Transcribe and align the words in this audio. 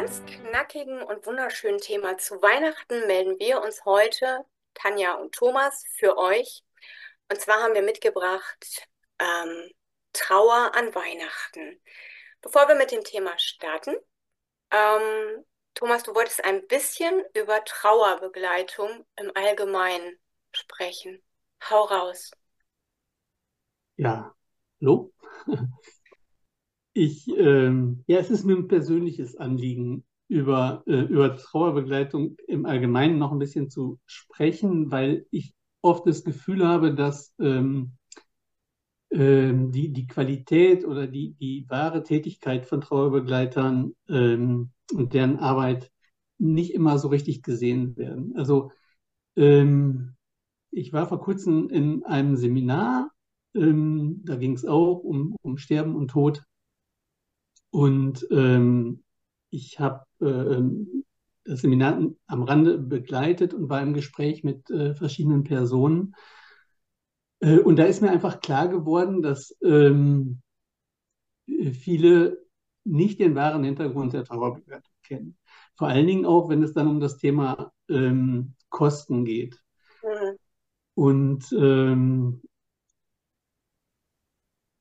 Ganz 0.00 0.22
knackigen 0.24 1.02
und 1.02 1.26
wunderschönen 1.26 1.76
Thema 1.76 2.16
zu 2.16 2.40
Weihnachten 2.40 3.06
melden 3.06 3.38
wir 3.38 3.60
uns 3.60 3.84
heute, 3.84 4.46
Tanja 4.72 5.12
und 5.16 5.34
Thomas, 5.34 5.84
für 5.98 6.16
euch. 6.16 6.64
Und 7.30 7.38
zwar 7.38 7.62
haben 7.62 7.74
wir 7.74 7.82
mitgebracht 7.82 8.88
ähm, 9.18 9.70
Trauer 10.14 10.74
an 10.74 10.94
Weihnachten. 10.94 11.82
Bevor 12.40 12.66
wir 12.66 12.76
mit 12.76 12.92
dem 12.92 13.04
Thema 13.04 13.38
starten, 13.38 13.94
ähm, 14.70 15.44
Thomas, 15.74 16.02
du 16.02 16.14
wolltest 16.14 16.42
ein 16.46 16.66
bisschen 16.66 17.22
über 17.34 17.62
Trauerbegleitung 17.62 19.04
im 19.16 19.30
Allgemeinen 19.34 20.18
sprechen. 20.52 21.22
Hau 21.68 21.84
raus. 21.84 22.30
Ja, 23.96 24.34
hallo. 24.80 25.12
Ich, 26.92 27.28
ähm, 27.36 28.02
ja, 28.06 28.18
es 28.18 28.30
ist 28.30 28.44
mir 28.44 28.56
ein 28.56 28.68
persönliches 28.68 29.36
Anliegen, 29.36 30.04
über, 30.28 30.82
äh, 30.86 31.00
über 31.02 31.36
Trauerbegleitung 31.36 32.36
im 32.46 32.64
Allgemeinen 32.64 33.18
noch 33.18 33.32
ein 33.32 33.38
bisschen 33.40 33.68
zu 33.68 33.98
sprechen, 34.06 34.90
weil 34.90 35.26
ich 35.30 35.54
oft 35.82 36.06
das 36.06 36.24
Gefühl 36.24 36.66
habe, 36.66 36.94
dass 36.94 37.34
ähm, 37.40 37.92
ähm, 39.10 39.72
die, 39.72 39.92
die 39.92 40.06
Qualität 40.06 40.84
oder 40.84 41.06
die, 41.06 41.34
die 41.34 41.66
wahre 41.68 42.04
Tätigkeit 42.04 42.66
von 42.66 42.80
Trauerbegleitern 42.80 43.94
ähm, 44.08 44.70
und 44.92 45.14
deren 45.14 45.38
Arbeit 45.38 45.90
nicht 46.38 46.74
immer 46.74 46.98
so 46.98 47.08
richtig 47.08 47.42
gesehen 47.42 47.96
werden. 47.96 48.34
Also 48.36 48.70
ähm, 49.36 50.14
ich 50.70 50.92
war 50.92 51.08
vor 51.08 51.20
kurzem 51.20 51.68
in 51.70 52.04
einem 52.04 52.36
Seminar, 52.36 53.10
ähm, 53.54 54.22
da 54.24 54.36
ging 54.36 54.54
es 54.54 54.64
auch 54.64 55.00
um, 55.00 55.34
um 55.42 55.58
Sterben 55.58 55.96
und 55.96 56.08
Tod. 56.08 56.44
Und 57.70 58.26
ähm, 58.30 59.02
ich 59.50 59.78
habe 59.78 60.04
äh, 60.20 60.62
das 61.44 61.60
Seminar 61.60 62.00
am 62.26 62.42
Rande 62.42 62.78
begleitet 62.78 63.54
und 63.54 63.68
war 63.68 63.82
im 63.82 63.94
Gespräch 63.94 64.44
mit 64.44 64.70
äh, 64.70 64.94
verschiedenen 64.94 65.44
Personen. 65.44 66.14
Äh, 67.40 67.58
und 67.58 67.76
da 67.76 67.84
ist 67.84 68.02
mir 68.02 68.10
einfach 68.10 68.40
klar 68.40 68.68
geworden, 68.68 69.22
dass 69.22 69.56
ähm, 69.62 70.42
viele 71.46 72.44
nicht 72.84 73.20
den 73.20 73.34
wahren 73.34 73.64
Hintergrund 73.64 74.12
der 74.12 74.24
Trauerbegleitung 74.24 74.92
kennen. 75.02 75.38
Vor 75.76 75.88
allen 75.88 76.06
Dingen 76.06 76.26
auch, 76.26 76.48
wenn 76.48 76.62
es 76.62 76.72
dann 76.72 76.88
um 76.88 77.00
das 77.00 77.16
Thema 77.16 77.72
ähm, 77.88 78.54
Kosten 78.68 79.24
geht. 79.24 79.60
Mhm. 80.02 80.36
Und 80.94 81.52
ähm, 81.52 82.42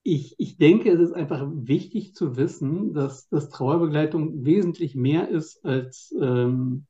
ich, 0.09 0.35
ich 0.39 0.57
denke, 0.57 0.91
es 0.91 0.99
ist 0.99 1.13
einfach 1.13 1.47
wichtig 1.51 2.15
zu 2.15 2.35
wissen, 2.35 2.93
dass, 2.93 3.29
dass 3.29 3.49
Trauerbegleitung 3.49 4.43
wesentlich 4.43 4.95
mehr 4.95 5.29
ist 5.29 5.63
als 5.63 6.13
ähm, 6.19 6.87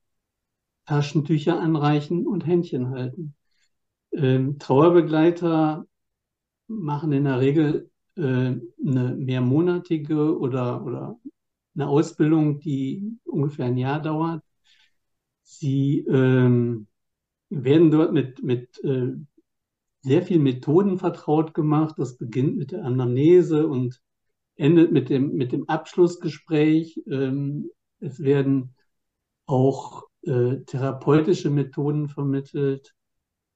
Taschentücher 0.86 1.60
anreichen 1.60 2.26
und 2.26 2.48
Händchen 2.48 2.92
halten. 2.92 3.36
Ähm, 4.14 4.58
Trauerbegleiter 4.58 5.86
machen 6.68 7.12
in 7.12 7.26
der 7.26 7.40
Regel 7.42 7.92
äh, 8.16 8.22
eine 8.22 9.16
mehrmonatige 9.18 10.40
oder, 10.40 10.86
oder 10.86 11.20
eine 11.76 11.88
Ausbildung, 11.88 12.60
die 12.60 13.18
ungefähr 13.26 13.66
ein 13.66 13.78
Jahr 13.78 14.02
dauert. 14.02 14.44
Sie 15.44 16.00
ähm, 16.08 16.88
werden 17.50 17.92
dort 17.92 18.14
mit, 18.14 18.42
mit 18.44 18.82
äh, 18.84 19.14
sehr 20.02 20.24
viel 20.24 20.40
Methoden 20.40 20.98
vertraut 20.98 21.54
gemacht. 21.54 21.96
Das 21.98 22.18
beginnt 22.18 22.58
mit 22.58 22.72
der 22.72 22.86
Anamnese 22.86 23.68
und 23.68 24.02
endet 24.56 24.92
mit 24.92 25.10
dem, 25.10 25.34
mit 25.34 25.52
dem 25.52 25.68
Abschlussgespräch. 25.68 27.02
Ähm, 27.08 27.70
es 28.00 28.20
werden 28.22 28.76
auch 29.46 30.04
äh, 30.24 30.58
therapeutische 30.66 31.50
Methoden 31.50 32.08
vermittelt. 32.08 32.94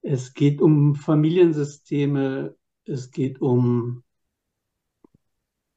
Es 0.01 0.33
geht 0.33 0.61
um 0.61 0.95
Familiensysteme. 0.95 2.55
Es 2.85 3.11
geht 3.11 3.41
um 3.41 4.03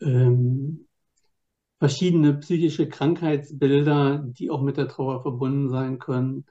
ähm, 0.00 0.86
verschiedene 1.78 2.34
psychische 2.38 2.88
Krankheitsbilder, 2.88 4.24
die 4.26 4.50
auch 4.50 4.62
mit 4.62 4.76
der 4.76 4.88
Trauer 4.88 5.22
verbunden 5.22 5.68
sein 5.68 5.98
können. 5.98 6.46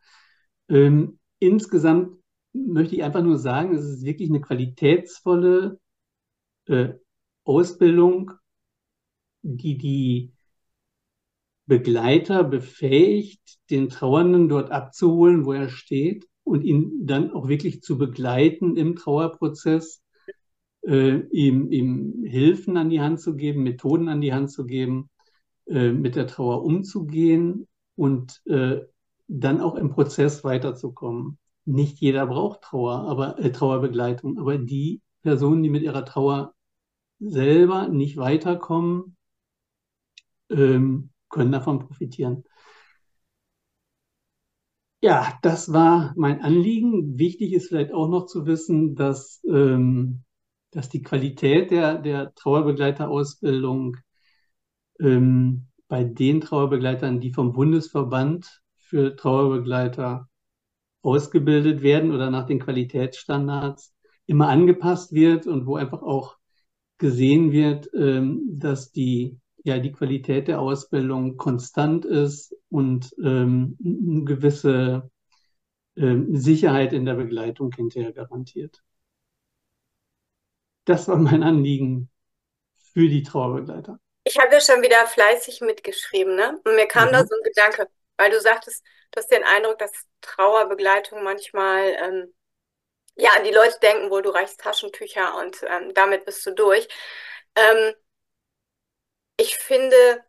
Ähm, 0.69 1.19
insgesamt 1.39 2.17
möchte 2.55 2.95
ich 2.95 3.03
einfach 3.03 3.23
nur 3.23 3.37
sagen, 3.37 3.75
es 3.75 3.85
ist 3.85 4.05
wirklich 4.05 4.29
eine 4.29 4.41
qualitätsvolle 4.41 5.79
äh, 6.67 6.93
Ausbildung, 7.43 8.31
die 9.41 9.77
die 9.77 10.31
Begleiter 11.67 12.43
befähigt, 12.43 13.59
den 13.69 13.89
Trauernden 13.89 14.49
dort 14.49 14.71
abzuholen, 14.71 15.45
wo 15.45 15.53
er 15.53 15.69
steht 15.69 16.27
und 16.43 16.63
ihn 16.63 17.05
dann 17.05 17.31
auch 17.31 17.47
wirklich 17.47 17.81
zu 17.81 17.97
begleiten 17.97 18.77
im 18.77 18.95
Trauerprozess, 18.95 20.01
äh, 20.83 21.21
ihm, 21.31 21.71
ihm 21.71 22.23
Hilfen 22.23 22.77
an 22.77 22.89
die 22.89 23.01
Hand 23.01 23.19
zu 23.19 23.35
geben, 23.35 23.63
Methoden 23.63 24.09
an 24.09 24.21
die 24.21 24.33
Hand 24.33 24.51
zu 24.51 24.65
geben, 24.65 25.09
äh, 25.65 25.91
mit 25.91 26.15
der 26.15 26.27
Trauer 26.27 26.63
umzugehen 26.63 27.67
und 27.95 28.41
äh, 28.45 28.81
dann 29.27 29.59
auch 29.59 29.75
im 29.75 29.89
Prozess 29.89 30.43
weiterzukommen 30.43 31.39
nicht 31.65 31.99
jeder 31.99 32.27
braucht 32.27 32.61
Trauer, 32.61 33.07
aber 33.07 33.39
äh, 33.39 33.51
Trauerbegleitung, 33.51 34.39
aber 34.39 34.57
die 34.57 35.01
Personen, 35.21 35.63
die 35.63 35.69
mit 35.69 35.83
ihrer 35.83 36.05
Trauer 36.05 36.53
selber 37.19 37.87
nicht 37.87 38.17
weiterkommen, 38.17 39.17
ähm, 40.49 41.09
können 41.29 41.51
davon 41.51 41.79
profitieren. 41.79 42.43
Ja, 45.01 45.37
das 45.41 45.71
war 45.71 46.13
mein 46.15 46.41
Anliegen. 46.41 47.19
Wichtig 47.19 47.53
ist 47.53 47.67
vielleicht 47.67 47.93
auch 47.93 48.07
noch 48.07 48.25
zu 48.25 48.45
wissen, 48.45 48.95
dass, 48.95 49.41
ähm, 49.47 50.23
dass 50.71 50.89
die 50.89 51.03
Qualität 51.03 51.69
der, 51.71 51.99
der 51.99 52.33
Trauerbegleiterausbildung 52.33 53.97
ähm, 54.99 55.67
bei 55.87 56.03
den 56.03 56.41
Trauerbegleitern, 56.41 57.19
die 57.19 57.33
vom 57.33 57.53
Bundesverband 57.53 58.63
für 58.77 59.15
Trauerbegleiter 59.15 60.27
ausgebildet 61.05 61.81
werden 61.83 62.11
oder 62.11 62.31
nach 62.31 62.47
den 62.47 62.59
Qualitätsstandards 62.59 63.93
immer 64.25 64.49
angepasst 64.49 65.13
wird 65.13 65.45
und 65.45 65.67
wo 65.67 65.75
einfach 65.75 66.01
auch 66.01 66.37
gesehen 66.97 67.51
wird, 67.51 67.89
ähm, 67.93 68.41
dass 68.47 68.91
die, 68.91 69.39
ja, 69.63 69.77
die 69.77 69.91
Qualität 69.91 70.47
der 70.47 70.59
Ausbildung 70.59 71.37
konstant 71.37 72.05
ist 72.05 72.55
und 72.69 73.13
ähm, 73.23 73.77
eine 73.83 74.23
gewisse 74.23 75.11
ähm, 75.95 76.35
Sicherheit 76.35 76.91
in 76.93 77.05
der 77.05 77.15
Begleitung 77.15 77.71
hinterher 77.71 78.11
garantiert. 78.11 78.81
Das 80.85 81.07
war 81.07 81.17
mein 81.17 81.43
Anliegen 81.43 82.09
für 82.93 83.07
die 83.09 83.23
Trauerbegleiter. 83.23 83.99
Ich 84.23 84.39
habe 84.39 84.53
ja 84.53 84.61
schon 84.61 84.81
wieder 84.81 85.05
fleißig 85.05 85.61
mitgeschrieben, 85.61 86.35
ne? 86.35 86.59
Und 86.65 86.75
mir 86.75 86.87
kam 86.87 87.09
mhm. 87.09 87.13
da 87.13 87.19
so 87.25 87.35
ein 87.35 87.43
Gedanke, 87.43 87.87
weil 88.17 88.31
du 88.31 88.39
sagtest, 88.41 88.83
du 89.11 89.19
hast 89.21 89.31
den 89.31 89.43
Eindruck, 89.43 89.77
dass 89.79 89.91
Trauerbegleitung 90.21 91.23
manchmal, 91.23 91.95
ähm, 92.01 92.33
ja, 93.15 93.31
die 93.43 93.51
Leute 93.51 93.79
denken 93.81 94.11
wohl, 94.11 94.21
du 94.23 94.31
reichst 94.31 94.59
Taschentücher 94.61 95.37
und 95.37 95.63
ähm, 95.69 95.93
damit 95.93 96.25
bist 96.25 96.45
du 96.45 96.51
durch. 96.53 96.87
Ähm, 97.55 97.93
ich 99.37 99.55
finde, 99.57 100.23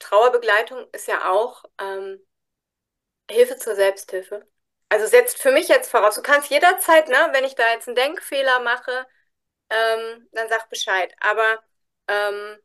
Trauerbegleitung 0.00 0.88
ist 0.92 1.06
ja 1.06 1.30
auch 1.30 1.62
ähm, 1.80 2.20
Hilfe 3.30 3.56
zur 3.58 3.74
Selbsthilfe. 3.74 4.46
Also 4.88 5.06
setzt 5.06 5.38
für 5.40 5.52
mich 5.52 5.68
jetzt 5.68 5.90
voraus, 5.90 6.14
du 6.14 6.22
kannst 6.22 6.50
jederzeit, 6.50 7.08
ne, 7.08 7.28
wenn 7.32 7.44
ich 7.44 7.54
da 7.54 7.70
jetzt 7.72 7.88
einen 7.88 7.96
Denkfehler 7.96 8.60
mache, 8.60 9.06
ähm, 9.70 10.28
dann 10.32 10.48
sag 10.48 10.68
Bescheid. 10.70 11.14
Aber 11.20 11.62
ähm, 12.08 12.58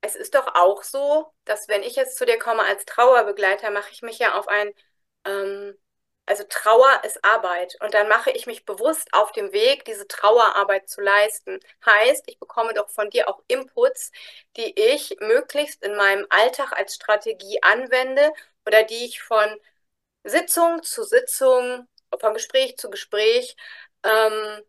es 0.00 0.16
ist 0.16 0.34
doch 0.34 0.54
auch 0.54 0.82
so, 0.82 1.32
dass 1.44 1.68
wenn 1.68 1.82
ich 1.82 1.96
jetzt 1.96 2.16
zu 2.16 2.26
dir 2.26 2.38
komme 2.38 2.62
als 2.64 2.84
Trauerbegleiter, 2.84 3.70
mache 3.70 3.90
ich 3.92 4.02
mich 4.02 4.18
ja 4.18 4.38
auf 4.38 4.48
ein, 4.48 4.72
ähm, 5.24 5.76
also 6.26 6.44
Trauer 6.48 7.02
ist 7.04 7.24
Arbeit 7.24 7.76
und 7.82 7.94
dann 7.94 8.08
mache 8.08 8.30
ich 8.30 8.46
mich 8.46 8.64
bewusst 8.66 9.08
auf 9.12 9.32
dem 9.32 9.52
Weg, 9.52 9.84
diese 9.86 10.06
Trauerarbeit 10.06 10.88
zu 10.88 11.00
leisten. 11.00 11.58
Heißt, 11.86 12.24
ich 12.28 12.38
bekomme 12.38 12.74
doch 12.74 12.90
von 12.90 13.10
dir 13.10 13.28
auch 13.28 13.42
Inputs, 13.48 14.12
die 14.56 14.78
ich 14.78 15.16
möglichst 15.20 15.82
in 15.84 15.96
meinem 15.96 16.26
Alltag 16.30 16.72
als 16.72 16.94
Strategie 16.94 17.62
anwende 17.62 18.32
oder 18.66 18.82
die 18.84 19.06
ich 19.06 19.22
von 19.22 19.58
Sitzung 20.24 20.82
zu 20.82 21.04
Sitzung, 21.04 21.88
von 22.20 22.34
Gespräch 22.34 22.76
zu 22.78 22.90
Gespräch 22.90 23.56
ähm, 24.04 24.62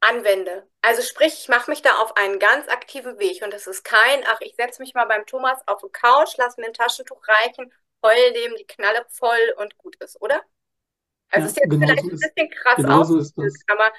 anwende. 0.00 0.66
Also 0.82 1.02
sprich, 1.02 1.34
ich 1.40 1.48
mache 1.48 1.70
mich 1.70 1.82
da 1.82 1.90
auf 2.02 2.16
einen 2.16 2.38
ganz 2.38 2.68
aktiven 2.68 3.18
Weg 3.18 3.42
und 3.42 3.52
das 3.52 3.66
ist 3.66 3.84
kein, 3.84 4.20
ach, 4.26 4.40
ich 4.40 4.54
setze 4.56 4.80
mich 4.82 4.94
mal 4.94 5.06
beim 5.06 5.26
Thomas 5.26 5.58
auf 5.66 5.80
die 5.82 5.90
Couch, 5.92 6.34
lass 6.38 6.56
mir 6.56 6.66
ein 6.66 6.72
Taschentuch 6.72 7.20
reichen, 7.28 7.72
heul 8.02 8.32
dem 8.32 8.56
die 8.58 8.66
Knalle 8.66 9.04
voll 9.10 9.54
und 9.58 9.76
gut 9.76 9.96
ist, 9.96 10.20
oder? 10.20 10.40
Also 11.30 11.44
ja, 11.44 11.50
ist 11.50 11.56
jetzt 11.56 11.70
genau 11.70 11.86
vielleicht 11.86 12.04
ein 12.04 12.10
bisschen 12.10 12.50
krass 12.50 12.76
genau 12.76 13.04
so 13.04 13.18
ist 13.18 13.36
das. 13.36 13.54
aber 13.68 13.92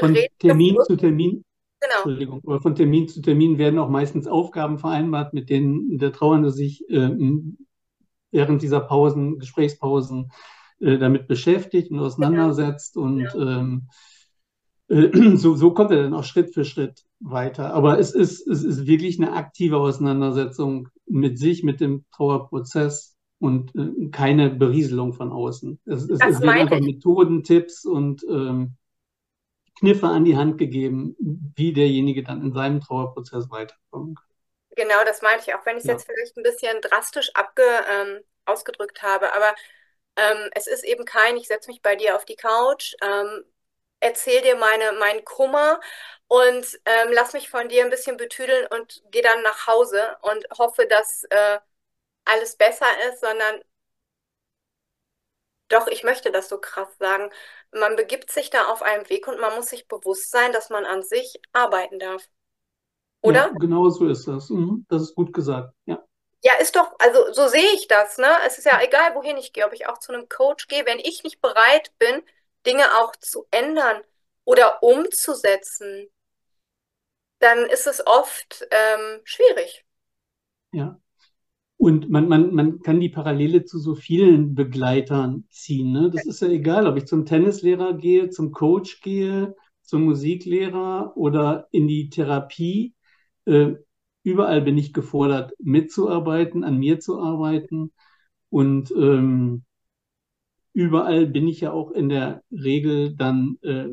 Von 0.00 0.16
Termin 0.38 0.76
zu 0.84 0.96
Termin, 0.96 1.44
Genau. 1.80 1.94
Entschuldigung, 1.94 2.42
aber 2.44 2.60
von 2.60 2.74
Termin 2.74 3.08
zu 3.08 3.22
Termin 3.22 3.58
werden 3.58 3.78
auch 3.78 3.88
meistens 3.88 4.26
Aufgaben 4.26 4.78
vereinbart, 4.78 5.32
mit 5.32 5.48
denen 5.48 5.98
der 5.98 6.12
Trauernde 6.12 6.50
sich 6.50 6.88
äh, 6.90 7.10
während 8.32 8.62
dieser 8.62 8.80
Pausen, 8.80 9.38
Gesprächspausen, 9.38 10.30
äh, 10.80 10.98
damit 10.98 11.28
beschäftigt 11.28 11.90
und 11.90 12.00
auseinandersetzt. 12.00 12.94
Genau. 12.94 13.06
Und 13.06 13.20
ja. 13.20 13.34
ähm, 13.34 13.88
äh, 13.90 13.94
so, 15.36 15.54
so 15.54 15.72
kommt 15.72 15.90
er 15.90 16.02
dann 16.02 16.14
auch 16.14 16.24
Schritt 16.24 16.54
für 16.54 16.64
Schritt 16.64 17.04
weiter. 17.20 17.74
Aber 17.74 17.98
es 17.98 18.14
ist, 18.14 18.46
es 18.46 18.64
ist 18.64 18.86
wirklich 18.86 19.20
eine 19.20 19.32
aktive 19.32 19.76
Auseinandersetzung 19.76 20.88
mit 21.06 21.38
sich, 21.38 21.62
mit 21.62 21.80
dem 21.80 22.04
Trauerprozess 22.12 23.16
und 23.38 23.74
äh, 23.76 24.08
keine 24.10 24.50
Berieselung 24.50 25.12
von 25.12 25.30
außen. 25.30 25.78
Es, 25.84 26.04
es, 26.04 26.20
es 26.20 26.40
werden 26.40 26.48
einfach. 26.48 26.80
Methoden, 26.80 27.42
Tipps 27.42 27.84
und 27.84 28.24
ähm, 28.28 28.76
Kniffe 29.78 30.08
an 30.08 30.24
die 30.24 30.36
Hand 30.36 30.58
gegeben, 30.58 31.16
wie 31.54 31.72
derjenige 31.72 32.24
dann 32.24 32.42
in 32.42 32.52
seinem 32.52 32.80
Trauerprozess 32.80 33.50
weiterkommen 33.50 34.14
kann. 34.14 34.24
Genau, 34.74 35.04
das 35.04 35.22
meinte 35.22 35.44
ich, 35.46 35.54
auch 35.54 35.64
wenn 35.66 35.76
ich 35.76 35.82
es 35.82 35.86
ja. 35.86 35.92
jetzt 35.94 36.06
vielleicht 36.06 36.36
ein 36.36 36.42
bisschen 36.42 36.80
drastisch 36.80 37.30
abge, 37.34 37.62
ähm, 37.62 38.20
ausgedrückt 38.44 39.02
habe. 39.02 39.34
Aber 39.34 39.54
ähm, 40.16 40.50
es 40.54 40.66
ist 40.66 40.84
eben 40.84 41.04
kein, 41.04 41.36
ich 41.36 41.46
setze 41.46 41.70
mich 41.70 41.82
bei 41.82 41.94
dir 41.94 42.16
auf 42.16 42.24
die 42.24 42.36
Couch, 42.36 42.94
ähm, 43.02 43.44
erzähl 44.00 44.42
dir 44.42 44.56
meine, 44.56 44.92
meinen 44.92 45.24
Kummer 45.24 45.80
und 46.28 46.66
ähm, 46.84 47.08
lass 47.12 47.32
mich 47.32 47.50
von 47.50 47.68
dir 47.68 47.84
ein 47.84 47.90
bisschen 47.90 48.16
betüdeln 48.16 48.66
und 48.70 49.02
gehe 49.10 49.22
dann 49.22 49.42
nach 49.42 49.66
Hause 49.66 50.16
und 50.22 50.46
hoffe, 50.58 50.86
dass 50.86 51.24
äh, 51.24 51.58
alles 52.24 52.56
besser 52.56 52.86
ist, 53.08 53.20
sondern 53.20 53.62
doch, 55.68 55.86
ich 55.88 56.02
möchte 56.02 56.30
das 56.32 56.48
so 56.48 56.58
krass 56.58 56.88
sagen. 56.98 57.30
Man 57.72 57.96
begibt 57.96 58.30
sich 58.30 58.50
da 58.50 58.66
auf 58.66 58.82
einen 58.82 59.08
Weg 59.10 59.28
und 59.28 59.40
man 59.40 59.54
muss 59.54 59.66
sich 59.66 59.86
bewusst 59.86 60.30
sein, 60.30 60.52
dass 60.52 60.70
man 60.70 60.86
an 60.86 61.02
sich 61.02 61.40
arbeiten 61.52 61.98
darf. 61.98 62.26
Oder? 63.20 63.48
Ja, 63.48 63.58
genau 63.58 63.88
so 63.90 64.08
ist 64.08 64.26
das. 64.26 64.48
Mhm, 64.48 64.86
das 64.88 65.02
ist 65.02 65.14
gut 65.14 65.32
gesagt, 65.32 65.74
ja. 65.86 66.02
Ja, 66.42 66.54
ist 66.60 66.76
doch, 66.76 66.92
also 67.00 67.32
so 67.32 67.48
sehe 67.48 67.72
ich 67.74 67.88
das, 67.88 68.16
ne? 68.16 68.28
Es 68.46 68.58
ist 68.58 68.64
ja 68.64 68.80
egal, 68.80 69.14
wohin 69.16 69.36
ich 69.36 69.52
gehe, 69.52 69.66
ob 69.66 69.72
ich 69.72 69.88
auch 69.88 69.98
zu 69.98 70.12
einem 70.12 70.28
Coach 70.28 70.68
gehe, 70.68 70.86
wenn 70.86 71.00
ich 71.00 71.24
nicht 71.24 71.40
bereit 71.40 71.90
bin, 71.98 72.22
Dinge 72.68 72.84
auch 73.00 73.16
zu 73.16 73.46
ändern 73.50 74.02
oder 74.44 74.82
umzusetzen, 74.82 76.08
dann 77.38 77.58
ist 77.66 77.86
es 77.86 78.06
oft 78.06 78.66
ähm, 78.70 79.20
schwierig. 79.24 79.84
Ja. 80.72 81.00
Und 81.76 82.10
man, 82.10 82.28
man, 82.28 82.52
man 82.52 82.80
kann 82.80 82.98
die 82.98 83.08
Parallele 83.08 83.64
zu 83.64 83.78
so 83.78 83.94
vielen 83.94 84.56
Begleitern 84.56 85.44
ziehen. 85.48 85.92
Ne? 85.92 86.10
Das 86.10 86.26
ist 86.26 86.42
ja 86.42 86.48
egal, 86.48 86.88
ob 86.88 86.96
ich 86.96 87.06
zum 87.06 87.24
Tennislehrer 87.24 87.94
gehe, 87.94 88.30
zum 88.30 88.50
Coach 88.50 89.00
gehe, 89.00 89.54
zum 89.82 90.02
Musiklehrer 90.02 91.12
oder 91.16 91.68
in 91.70 91.86
die 91.86 92.10
Therapie. 92.10 92.94
Äh, 93.44 93.74
überall 94.24 94.60
bin 94.62 94.76
ich 94.76 94.92
gefordert, 94.92 95.52
mitzuarbeiten, 95.60 96.64
an 96.64 96.78
mir 96.78 96.98
zu 96.98 97.20
arbeiten. 97.20 97.92
Und 98.50 98.90
ähm, 98.90 99.64
überall 100.78 101.26
bin 101.26 101.48
ich 101.48 101.60
ja 101.60 101.72
auch 101.72 101.90
in 101.90 102.08
der 102.08 102.42
Regel 102.52 103.16
dann 103.16 103.58
äh, 103.62 103.86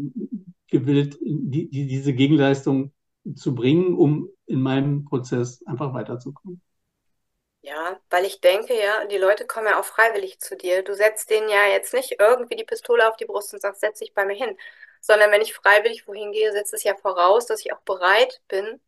gewillt, 0.69 1.17
die, 1.21 1.69
die, 1.69 1.87
diese 1.87 2.13
Gegenleistung 2.13 2.93
zu 3.35 3.55
bringen, 3.55 3.95
um 3.95 4.29
in 4.45 4.61
meinem 4.61 5.05
Prozess 5.05 5.63
einfach 5.65 5.93
weiterzukommen. 5.95 6.61
Ja, 7.61 7.99
weil 8.11 8.25
ich 8.25 8.41
denke, 8.41 8.79
ja, 8.79 9.05
die 9.07 9.17
Leute 9.17 9.47
kommen 9.47 9.67
ja 9.67 9.79
auch 9.79 9.85
freiwillig 9.85 10.39
zu 10.39 10.55
dir. 10.55 10.83
Du 10.83 10.93
setzt 10.95 11.29
denen 11.31 11.49
ja 11.49 11.65
jetzt 11.67 11.93
nicht 11.93 12.15
irgendwie 12.19 12.55
die 12.55 12.63
Pistole 12.63 13.07
auf 13.09 13.17
die 13.17 13.25
Brust 13.25 13.53
und 13.53 13.61
sagst, 13.61 13.81
setz 13.81 13.99
dich 13.99 14.13
bei 14.13 14.23
mir 14.25 14.35
hin. 14.35 14.55
Sondern 15.01 15.31
wenn 15.31 15.41
ich 15.41 15.53
freiwillig 15.55 16.07
wohin 16.07 16.31
gehe, 16.31 16.51
setzt 16.51 16.73
es 16.73 16.83
ja 16.83 16.95
voraus, 16.95 17.47
dass 17.47 17.61
ich 17.65 17.73
auch 17.73 17.81
bereit 17.81 18.41
bin, 18.47 18.79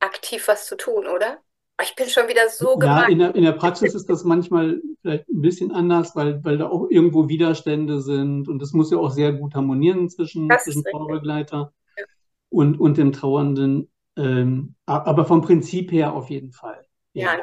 aktiv 0.00 0.46
was 0.48 0.66
zu 0.66 0.76
tun, 0.76 1.06
oder? 1.06 1.42
Ich 1.82 1.94
bin 1.94 2.08
schon 2.08 2.28
wieder 2.28 2.48
so 2.48 2.76
gemein. 2.76 3.02
Ja, 3.02 3.08
in 3.08 3.18
der, 3.18 3.34
in 3.34 3.44
der 3.44 3.52
Praxis 3.52 3.94
ist 3.94 4.08
das 4.08 4.24
manchmal 4.24 4.80
vielleicht 5.00 5.28
ein 5.28 5.40
bisschen 5.40 5.72
anders, 5.72 6.14
weil, 6.16 6.44
weil 6.44 6.58
da 6.58 6.68
auch 6.68 6.88
irgendwo 6.88 7.28
Widerstände 7.28 8.00
sind 8.00 8.48
und 8.48 8.62
es 8.62 8.72
muss 8.72 8.90
ja 8.90 8.98
auch 8.98 9.10
sehr 9.10 9.32
gut 9.32 9.54
harmonieren 9.54 10.08
zwischen, 10.08 10.48
zwischen 10.62 10.84
Trauerbegleiter 10.84 11.72
ja. 11.96 12.04
und, 12.48 12.78
und 12.80 12.98
dem 12.98 13.12
Trauernden. 13.12 13.90
Ähm, 14.16 14.74
aber 14.86 15.24
vom 15.24 15.40
Prinzip 15.40 15.92
her 15.92 16.12
auf 16.14 16.30
jeden 16.30 16.52
Fall. 16.52 16.86
Ja, 17.12 17.36
ne? 17.36 17.42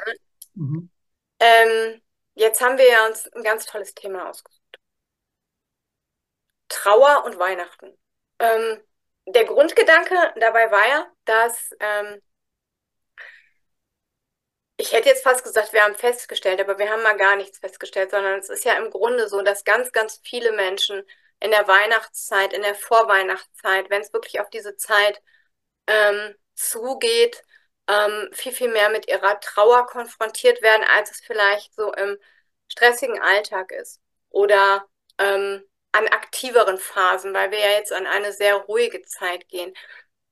Mhm. 0.55 0.89
Ähm, 1.39 2.01
jetzt 2.35 2.61
haben 2.61 2.77
wir 2.77 2.87
ja 2.87 3.07
uns 3.07 3.27
ein 3.33 3.43
ganz 3.43 3.65
tolles 3.65 3.93
Thema 3.93 4.29
ausgesucht. 4.29 4.61
Trauer 6.69 7.23
und 7.25 7.39
Weihnachten. 7.39 7.97
Ähm, 8.39 8.81
der 9.27 9.45
Grundgedanke 9.45 10.15
dabei 10.39 10.71
war 10.71 10.87
ja, 10.87 11.07
dass 11.25 11.71
ähm, 11.79 12.21
ich 14.77 14.93
hätte 14.93 15.09
jetzt 15.09 15.23
fast 15.23 15.43
gesagt, 15.43 15.73
wir 15.73 15.83
haben 15.83 15.95
festgestellt, 15.95 16.59
aber 16.61 16.77
wir 16.77 16.89
haben 16.91 17.03
mal 17.03 17.17
gar 17.17 17.35
nichts 17.35 17.59
festgestellt, 17.59 18.11
sondern 18.11 18.39
es 18.39 18.49
ist 18.49 18.63
ja 18.65 18.73
im 18.77 18.91
Grunde 18.91 19.27
so, 19.27 19.41
dass 19.41 19.63
ganz, 19.63 19.91
ganz 19.91 20.21
viele 20.23 20.51
Menschen 20.51 21.03
in 21.39 21.51
der 21.51 21.67
Weihnachtszeit, 21.67 22.53
in 22.53 22.61
der 22.61 22.75
Vorweihnachtszeit, 22.75 23.89
wenn 23.89 24.01
es 24.01 24.13
wirklich 24.13 24.39
auf 24.39 24.49
diese 24.49 24.77
Zeit 24.77 25.21
ähm, 25.87 26.35
zugeht, 26.55 27.43
ähm, 27.87 28.29
viel, 28.33 28.51
viel 28.51 28.69
mehr 28.71 28.89
mit 28.89 29.07
ihrer 29.07 29.39
Trauer 29.39 29.87
konfrontiert 29.87 30.61
werden, 30.61 30.85
als 30.95 31.11
es 31.11 31.21
vielleicht 31.21 31.73
so 31.75 31.93
im 31.93 32.17
stressigen 32.69 33.21
Alltag 33.21 33.71
ist 33.71 34.01
oder 34.29 34.85
ähm, 35.19 35.63
an 35.91 36.07
aktiveren 36.09 36.77
Phasen, 36.77 37.33
weil 37.33 37.51
wir 37.51 37.59
ja 37.59 37.71
jetzt 37.71 37.93
an 37.93 38.07
eine 38.07 38.33
sehr 38.33 38.55
ruhige 38.55 39.01
Zeit 39.03 39.47
gehen. 39.49 39.73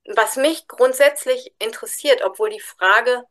Was 0.06 0.36
mich 0.36 0.68
grundsätzlich 0.68 1.56
interessiert, 1.60 2.22
obwohl 2.24 2.50
die 2.50 2.60
Frage 2.60 3.26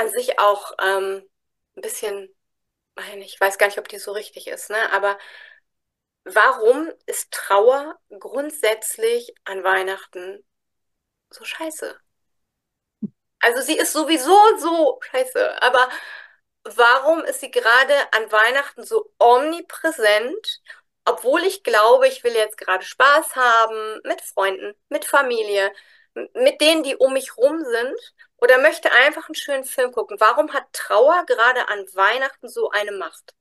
an 0.00 0.10
sich 0.10 0.38
auch 0.38 0.72
ähm, 0.80 1.22
ein 1.76 1.82
bisschen, 1.82 2.34
ich 3.18 3.40
weiß 3.40 3.58
gar 3.58 3.66
nicht, 3.66 3.78
ob 3.78 3.88
die 3.88 3.98
so 3.98 4.12
richtig 4.12 4.46
ist, 4.48 4.70
ne? 4.70 4.92
aber 4.92 5.18
warum 6.24 6.90
ist 7.06 7.30
Trauer 7.32 7.98
grundsätzlich 8.18 9.34
an 9.44 9.62
Weihnachten 9.62 10.44
so 11.30 11.44
scheiße? 11.44 11.98
Also 13.40 13.62
sie 13.62 13.76
ist 13.78 13.92
sowieso 13.92 14.36
so 14.58 15.00
scheiße, 15.02 15.62
aber 15.62 15.88
warum 16.64 17.24
ist 17.24 17.40
sie 17.40 17.50
gerade 17.50 17.94
an 18.12 18.30
Weihnachten 18.30 18.84
so 18.84 19.12
omnipräsent, 19.18 20.60
obwohl 21.04 21.42
ich 21.44 21.62
glaube, 21.62 22.08
ich 22.08 22.22
will 22.24 22.34
jetzt 22.34 22.58
gerade 22.58 22.84
Spaß 22.84 23.36
haben 23.36 24.00
mit 24.04 24.20
Freunden, 24.20 24.74
mit 24.88 25.04
Familie, 25.04 25.72
mit 26.14 26.60
denen, 26.60 26.82
die 26.82 26.96
um 26.96 27.12
mich 27.12 27.36
rum 27.36 27.58
sind 27.58 28.14
oder 28.38 28.60
möchte 28.60 28.90
einfach 28.92 29.28
einen 29.28 29.34
schönen 29.34 29.64
Film 29.64 29.92
gucken. 29.92 30.16
Warum 30.18 30.50
hat 30.52 30.64
Trauer 30.72 31.24
gerade 31.26 31.68
an 31.68 31.78
Weihnachten 31.94 32.48
so 32.48 32.70
eine 32.70 32.92
Macht? 32.92 33.34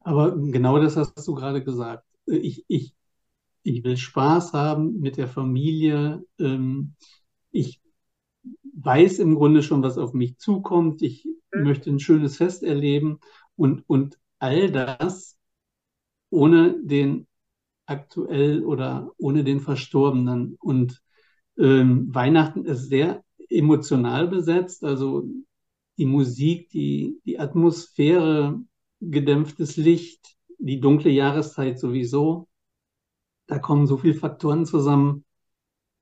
Aber 0.00 0.34
genau 0.36 0.78
das 0.78 0.96
hast 0.96 1.26
du 1.26 1.34
gerade 1.34 1.62
gesagt. 1.62 2.04
Ich, 2.26 2.64
ich, 2.68 2.94
ich 3.62 3.84
will 3.84 3.96
Spaß 3.96 4.52
haben 4.52 5.00
mit 5.00 5.16
der 5.16 5.28
Familie. 5.28 6.24
Ähm, 6.38 6.94
ich 7.50 7.80
weiß 8.74 9.18
im 9.18 9.34
Grunde 9.34 9.62
schon, 9.62 9.82
was 9.82 9.98
auf 9.98 10.12
mich 10.14 10.38
zukommt. 10.38 11.02
Ich 11.02 11.26
mhm. 11.52 11.64
möchte 11.64 11.90
ein 11.90 12.00
schönes 12.00 12.36
Fest 12.36 12.62
erleben 12.62 13.20
und, 13.56 13.82
und 13.88 14.18
all 14.38 14.70
das 14.70 15.36
ohne 16.30 16.80
den 16.82 17.26
aktuell 17.86 18.64
oder 18.64 19.10
ohne 19.18 19.44
den 19.44 19.60
Verstorbenen. 19.60 20.56
Und 20.60 21.02
ähm, 21.58 22.14
Weihnachten 22.14 22.64
ist 22.64 22.88
sehr 22.88 23.22
emotional 23.48 24.28
besetzt, 24.28 24.84
also 24.84 25.24
die 25.96 26.06
Musik, 26.06 26.68
die, 26.70 27.20
die 27.24 27.38
Atmosphäre, 27.38 28.60
gedämpftes 29.00 29.76
Licht, 29.76 30.36
die 30.58 30.80
dunkle 30.80 31.10
Jahreszeit 31.10 31.78
sowieso. 31.78 32.48
Da 33.46 33.58
kommen 33.58 33.86
so 33.86 33.96
viele 33.96 34.14
Faktoren 34.14 34.66
zusammen. 34.66 35.24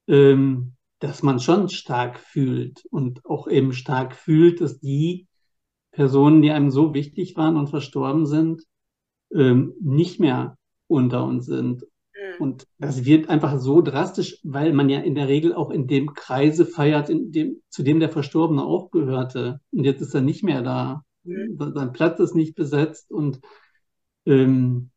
Ähm, 0.08 0.76
dass 0.98 1.22
man 1.22 1.40
schon 1.40 1.68
stark 1.68 2.18
fühlt 2.18 2.84
und 2.86 3.24
auch 3.26 3.48
eben 3.48 3.72
stark 3.72 4.14
fühlt, 4.14 4.60
dass 4.60 4.80
die 4.80 5.26
Personen, 5.90 6.42
die 6.42 6.50
einem 6.50 6.70
so 6.70 6.94
wichtig 6.94 7.36
waren 7.36 7.56
und 7.56 7.68
verstorben 7.68 8.26
sind, 8.26 8.62
ähm, 9.32 9.74
nicht 9.80 10.20
mehr 10.20 10.56
unter 10.86 11.24
uns 11.24 11.46
sind. 11.46 11.86
Mhm. 12.38 12.42
Und 12.42 12.66
das 12.78 13.04
wird 13.04 13.28
einfach 13.28 13.58
so 13.58 13.82
drastisch, 13.82 14.38
weil 14.42 14.72
man 14.72 14.88
ja 14.88 15.00
in 15.00 15.14
der 15.14 15.28
Regel 15.28 15.54
auch 15.54 15.70
in 15.70 15.86
dem 15.86 16.14
Kreise 16.14 16.66
feiert, 16.66 17.10
in 17.10 17.32
dem, 17.32 17.62
zu 17.68 17.82
dem 17.82 18.00
der 18.00 18.10
Verstorbene 18.10 18.64
auch 18.64 18.90
gehörte. 18.90 19.60
Und 19.72 19.84
jetzt 19.84 20.00
ist 20.00 20.14
er 20.14 20.22
nicht 20.22 20.42
mehr 20.42 20.62
da. 20.62 21.04
Mhm. 21.24 21.58
Sein 21.74 21.92
Platz 21.92 22.20
ist 22.20 22.34
nicht 22.34 22.54
besetzt 22.54 23.10
und 23.10 23.40
ähm, 24.26 24.90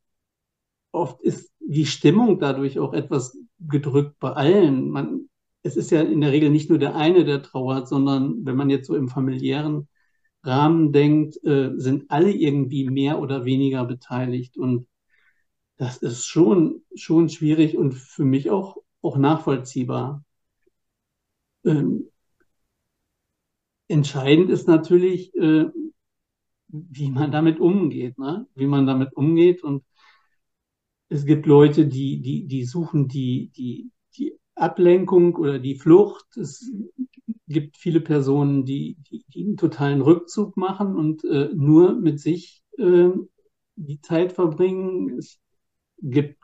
oft 0.92 1.22
ist 1.22 1.52
die 1.60 1.86
Stimmung 1.86 2.40
dadurch 2.40 2.80
auch 2.80 2.94
etwas 2.94 3.38
gedrückt 3.60 4.16
bei 4.20 4.32
allen. 4.32 4.90
Man, 4.90 5.30
es 5.62 5.78
ist 5.78 5.92
ja 5.92 6.02
in 6.02 6.22
der 6.22 6.32
Regel 6.32 6.50
nicht 6.50 6.70
nur 6.70 6.80
der 6.80 6.96
eine, 6.96 7.26
der 7.26 7.44
trauert, 7.44 7.88
sondern 7.88 8.46
wenn 8.46 8.56
man 8.56 8.70
jetzt 8.70 8.88
so 8.88 8.96
im 8.96 9.08
familiären 9.08 9.88
Rahmen 10.44 10.92
denkt, 10.92 11.44
äh, 11.44 11.72
sind 11.76 12.06
alle 12.10 12.32
irgendwie 12.32 12.90
mehr 12.90 13.20
oder 13.20 13.46
weniger 13.46 13.86
beteiligt. 13.86 14.58
Und 14.58 14.88
das 15.80 15.98
ist 15.98 16.28
schon, 16.28 16.84
schon 16.94 17.30
schwierig 17.30 17.76
und 17.76 17.94
für 17.96 18.26
mich 18.26 18.52
auch 18.52 18.78
auch 19.02 19.18
nachvollziehbar. 19.18 20.24
Ähm, 21.66 22.10
entscheidend 23.88 24.50
ist 24.50 24.68
natürlich, 24.68 25.34
äh, 25.36 25.66
wie 26.68 27.10
man 27.10 27.32
damit 27.32 27.60
umgeht, 27.60 28.18
ne? 28.18 28.48
wie 28.56 28.68
man 28.68 28.86
damit 28.86 29.16
umgeht. 29.16 29.64
Und 29.64 29.84
es 31.10 31.26
gibt 31.26 31.46
Leute, 31.46 31.88
die, 31.88 32.22
die, 32.22 32.46
die 32.46 32.66
suchen 32.66 33.08
die, 33.08 33.52
die, 33.56 33.92
die 34.18 34.38
Ablenkung 34.56 35.36
oder 35.36 35.60
die 35.60 35.76
Flucht. 35.76 36.38
Es 36.38 36.72
gibt 37.48 37.78
viele 37.78 38.02
Personen, 38.02 38.66
die, 38.66 38.98
die, 39.10 39.26
die 39.34 39.46
einen 39.46 39.58
totalen 39.58 40.02
Rückzug 40.02 40.56
machen 40.58 40.96
und 40.96 41.24
äh, 41.24 41.50
nur 41.54 41.96
mit 41.96 42.20
sich 42.20 42.64
äh, 42.78 43.10
die 43.76 44.02
Zeit 44.02 44.34
verbringen. 44.34 45.18
Es 45.18 45.40
gibt 46.02 46.38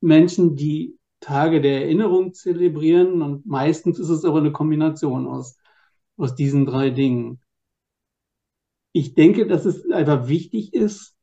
Menschen, 0.00 0.56
die 0.56 0.98
Tage 1.20 1.60
der 1.60 1.82
Erinnerung 1.82 2.32
zelebrieren 2.32 3.22
und 3.22 3.46
meistens 3.46 3.98
ist 3.98 4.08
es 4.08 4.24
aber 4.24 4.38
eine 4.38 4.52
Kombination 4.52 5.26
aus, 5.26 5.58
aus 6.16 6.34
diesen 6.34 6.64
drei 6.64 6.90
Dingen. 6.90 7.40
Ich 8.92 9.14
denke, 9.14 9.46
dass 9.46 9.64
es 9.64 9.90
einfach 9.90 10.28
wichtig 10.28 10.74
ist, 10.74 11.16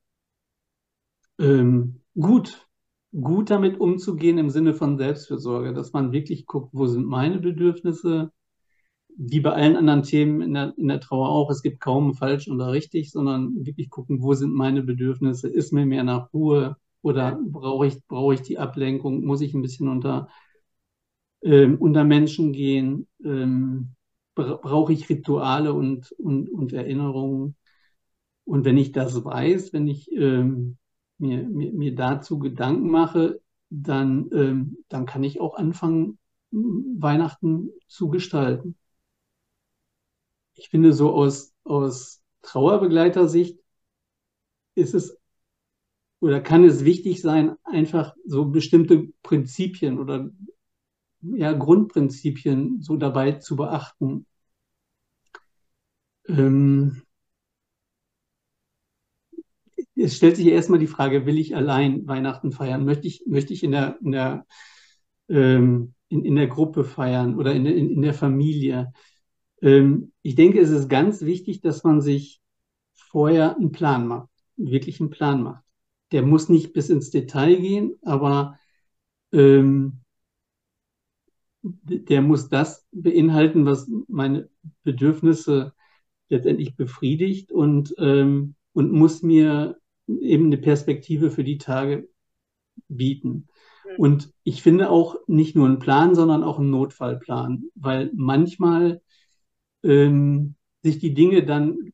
ähm, 1.40 2.02
gut, 2.20 2.68
gut 3.14 3.50
damit 3.50 3.80
umzugehen 3.80 4.38
im 4.38 4.50
Sinne 4.50 4.74
von 4.74 4.98
Selbstfürsorge, 4.98 5.74
dass 5.74 5.94
man 5.94 6.12
wirklich 6.12 6.46
guckt, 6.46 6.70
wo 6.74 6.88
sind 6.88 7.06
meine 7.06 7.40
Bedürfnisse, 7.40 8.32
wie 9.18 9.40
bei 9.40 9.52
allen 9.54 9.78
anderen 9.78 10.04
Themen 10.04 10.42
in 10.42 10.54
der, 10.54 10.74
in 10.78 10.90
der 10.90 11.00
Trauer 11.00 11.30
auch, 11.30 11.50
es 11.50 11.62
gibt 11.62 11.80
kaum 11.80 12.16
falsch 12.16 12.50
oder 12.50 12.72
richtig, 12.72 13.12
sondern 13.12 13.66
wirklich 13.66 13.90
gucken, 13.90 14.22
wo 14.22 14.34
sind 14.34 14.54
meine 14.54 14.84
Bedürfnisse, 14.84 15.48
ist 15.48 15.72
mir 15.72 15.86
mehr 15.86 16.04
nach 16.04 16.34
Ruhe 16.34 16.76
oder 17.06 17.40
brauche 17.40 17.86
ich, 17.86 18.04
brauche 18.08 18.34
ich 18.34 18.42
die 18.42 18.58
Ablenkung, 18.58 19.24
muss 19.24 19.42
ich 19.42 19.54
ein 19.54 19.62
bisschen 19.62 19.90
unter, 19.90 20.28
ähm, 21.44 21.78
unter 21.78 22.04
Menschen 22.04 22.52
gehen, 22.52 23.08
ähm, 23.24 23.94
brauche 24.34 24.92
ich 24.92 25.08
Rituale 25.08 25.72
und, 25.74 26.12
und, 26.14 26.50
und 26.50 26.74
Erinnerungen. 26.74 27.56
Und 28.44 28.66
wenn 28.66 28.78
ich 28.80 28.92
das 28.92 29.24
weiß, 29.24 29.72
wenn 29.72 29.88
ich 29.88 30.12
ähm, 30.14 30.78
mir, 31.20 31.44
mir, 31.44 31.72
mir 31.74 31.94
dazu 31.94 32.40
Gedanken 32.40 32.90
mache, 32.90 33.40
dann, 33.70 34.28
ähm, 34.34 34.78
dann 34.90 35.06
kann 35.06 35.24
ich 35.24 35.40
auch 35.40 35.58
anfangen, 35.58 36.18
Weihnachten 36.50 37.70
zu 37.88 38.10
gestalten. 38.10 38.78
Ich 40.56 40.70
finde, 40.70 40.92
so 40.92 41.14
aus, 41.14 41.54
aus 41.66 42.24
Trauerbegleitersicht 42.42 43.60
ist 44.74 44.96
es 44.96 45.18
oder 46.26 46.42
kann 46.42 46.64
es 46.64 46.84
wichtig 46.84 47.22
sein, 47.22 47.56
einfach 47.64 48.16
so 48.26 48.46
bestimmte 48.46 49.10
Prinzipien 49.22 50.00
oder 50.00 50.32
ja, 51.22 51.54
Grundprinzipien 51.54 52.82
so 52.82 52.98
dabei 52.98 53.34
zu 53.34 53.56
beachten. 53.56 54.26
Ähm, 56.28 57.04
es 59.96 60.18
stellt 60.18 60.38
sich 60.38 60.48
erstmal 60.48 60.80
die 60.80 60.88
Frage, 60.88 61.28
will 61.28 61.38
ich 61.38 61.56
allein 61.56 62.08
Weihnachten 62.08 62.52
feiern? 62.52 62.86
Möchte 62.86 63.06
ich, 63.06 63.24
möchte 63.28 63.54
ich 63.54 63.64
in 63.64 63.70
der, 63.70 64.00
in 64.02 64.12
der, 64.12 64.48
ähm, 65.30 65.94
in, 66.10 66.26
in 66.26 66.36
der 66.36 66.48
Gruppe 66.48 66.86
feiern 66.86 67.36
oder 67.36 67.54
in, 67.54 67.68
in, 67.68 67.92
in 67.92 68.02
der 68.02 68.16
Familie? 68.16 68.94
Ähm, 69.62 70.12
ich 70.24 70.34
denke, 70.34 70.60
es 70.60 70.72
ist 70.72 70.90
ganz 70.90 71.22
wichtig, 71.22 71.62
dass 71.62 71.84
man 71.84 72.02
sich 72.02 72.42
vorher 72.96 73.58
einen 73.58 73.72
Plan 73.72 74.08
macht, 74.08 74.30
wirklich 74.58 75.00
einen 75.00 75.12
Plan 75.12 75.44
macht. 75.44 75.65
Der 76.16 76.22
muss 76.22 76.48
nicht 76.48 76.72
bis 76.72 76.90
ins 76.90 77.10
Detail 77.10 77.58
gehen, 77.58 77.98
aber 78.02 78.58
ähm, 79.34 80.00
der 81.62 82.22
muss 82.22 82.48
das 82.48 82.88
beinhalten, 82.94 83.66
was 83.66 83.92
meine 84.08 84.48
Bedürfnisse 84.84 85.74
letztendlich 86.30 86.78
befriedigt 86.78 87.52
und, 87.52 87.94
ähm, 87.98 88.56
und 88.72 88.94
muss 88.94 89.24
mir 89.24 89.78
eben 90.08 90.46
eine 90.46 90.58
Perspektive 90.58 91.32
für 91.32 91.44
die 91.44 91.58
Tage 91.58 92.08
bieten. 92.88 93.50
Und 93.98 94.32
ich 94.44 94.62
finde 94.62 94.90
auch 94.90 95.18
nicht 95.28 95.54
nur 95.54 95.68
einen 95.68 95.80
Plan, 95.80 96.16
sondern 96.16 96.46
auch 96.46 96.60
einen 96.60 96.70
Notfallplan, 96.70 97.66
weil 97.76 98.10
manchmal 98.16 99.02
ähm, 99.84 100.56
sich 100.82 101.00
die 101.00 101.14
Dinge 101.14 101.46
dann, 101.46 101.92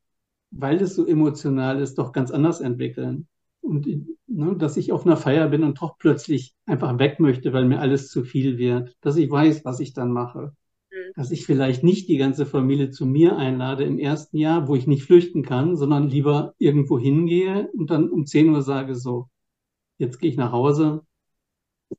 weil 0.52 0.80
es 0.80 0.94
so 0.94 1.04
emotional 1.08 1.80
ist, 1.80 1.98
doch 1.98 2.12
ganz 2.12 2.30
anders 2.30 2.60
entwickeln. 2.60 3.26
Und 3.62 3.86
ne, 4.26 4.56
dass 4.56 4.76
ich 4.76 4.92
auf 4.92 5.06
einer 5.06 5.16
Feier 5.16 5.48
bin 5.48 5.64
und 5.64 5.80
doch 5.80 5.96
plötzlich 5.98 6.54
einfach 6.66 6.98
weg 6.98 7.20
möchte, 7.20 7.52
weil 7.52 7.64
mir 7.64 7.80
alles 7.80 8.08
zu 8.08 8.24
viel 8.24 8.58
wird. 8.58 8.96
Dass 9.00 9.16
ich 9.16 9.30
weiß, 9.30 9.64
was 9.64 9.80
ich 9.80 9.94
dann 9.94 10.12
mache. 10.12 10.54
Mhm. 10.90 11.12
Dass 11.16 11.30
ich 11.30 11.46
vielleicht 11.46 11.84
nicht 11.84 12.08
die 12.08 12.18
ganze 12.18 12.44
Familie 12.46 12.90
zu 12.90 13.06
mir 13.06 13.36
einlade 13.36 13.84
im 13.84 13.98
ersten 13.98 14.36
Jahr, 14.36 14.68
wo 14.68 14.74
ich 14.76 14.86
nicht 14.86 15.04
flüchten 15.04 15.42
kann, 15.42 15.76
sondern 15.76 16.08
lieber 16.08 16.54
irgendwo 16.58 16.98
hingehe 16.98 17.70
und 17.74 17.90
dann 17.90 18.10
um 18.10 18.26
10 18.26 18.50
Uhr 18.50 18.62
sage, 18.62 18.94
so, 18.96 19.28
jetzt 19.98 20.18
gehe 20.20 20.30
ich 20.30 20.36
nach 20.36 20.52
Hause 20.52 21.06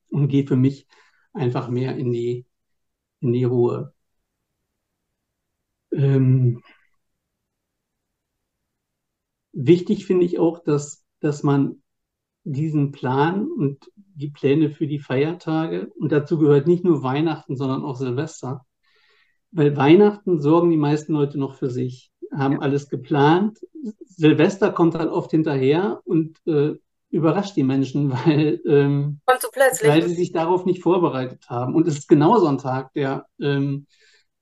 und 0.10 0.28
gehe 0.30 0.46
für 0.48 0.56
mich 0.56 0.88
einfach 1.34 1.70
mehr 1.70 1.96
in 1.98 2.12
die, 2.12 2.46
in 3.22 3.34
die 3.34 3.44
Ruhe. 3.46 3.94
Ähm, 5.92 6.62
wichtig 9.54 10.06
finde 10.06 10.26
ich 10.26 10.40
auch, 10.40 10.60
dass, 10.64 11.03
dass 11.24 11.44
man 11.44 11.82
diesen 12.44 12.92
Plan 12.92 13.48
und 13.50 13.90
die 13.96 14.30
Pläne 14.30 14.70
für 14.70 14.88
die 14.88 15.00
Feiertage, 15.00 15.92
und 15.98 16.12
dazu 16.12 16.38
gehört 16.38 16.68
nicht 16.68 16.84
nur 16.84 17.04
Weihnachten, 17.04 17.56
sondern 17.56 17.84
auch 17.84 17.96
Silvester, 17.96 18.66
weil 19.52 19.78
Weihnachten 19.78 20.42
sorgen 20.42 20.72
die 20.72 20.78
meisten 20.78 21.14
Leute 21.14 21.40
noch 21.40 21.56
für 21.56 21.70
sich, 21.70 22.12
haben 22.32 22.60
alles 22.62 22.90
geplant. 22.90 23.60
Silvester 24.06 24.72
kommt 24.72 24.96
dann 24.96 25.10
oft 25.10 25.32
hinterher 25.32 26.02
und 26.06 26.38
äh, 26.48 26.74
überrascht 27.10 27.56
die 27.56 27.64
Menschen, 27.64 28.12
weil, 28.26 28.60
ähm, 28.66 29.22
so 29.40 29.88
weil 29.88 30.02
sie 30.08 30.16
sich 30.16 30.32
darauf 30.32 30.66
nicht 30.66 30.82
vorbereitet 30.82 31.50
haben. 31.50 31.76
Und 31.76 31.88
es 31.88 31.98
ist 31.98 32.08
genau 32.10 32.38
so 32.40 32.48
ein 32.48 32.58
Tag, 32.58 32.92
der 32.94 33.28
ähm, 33.40 33.86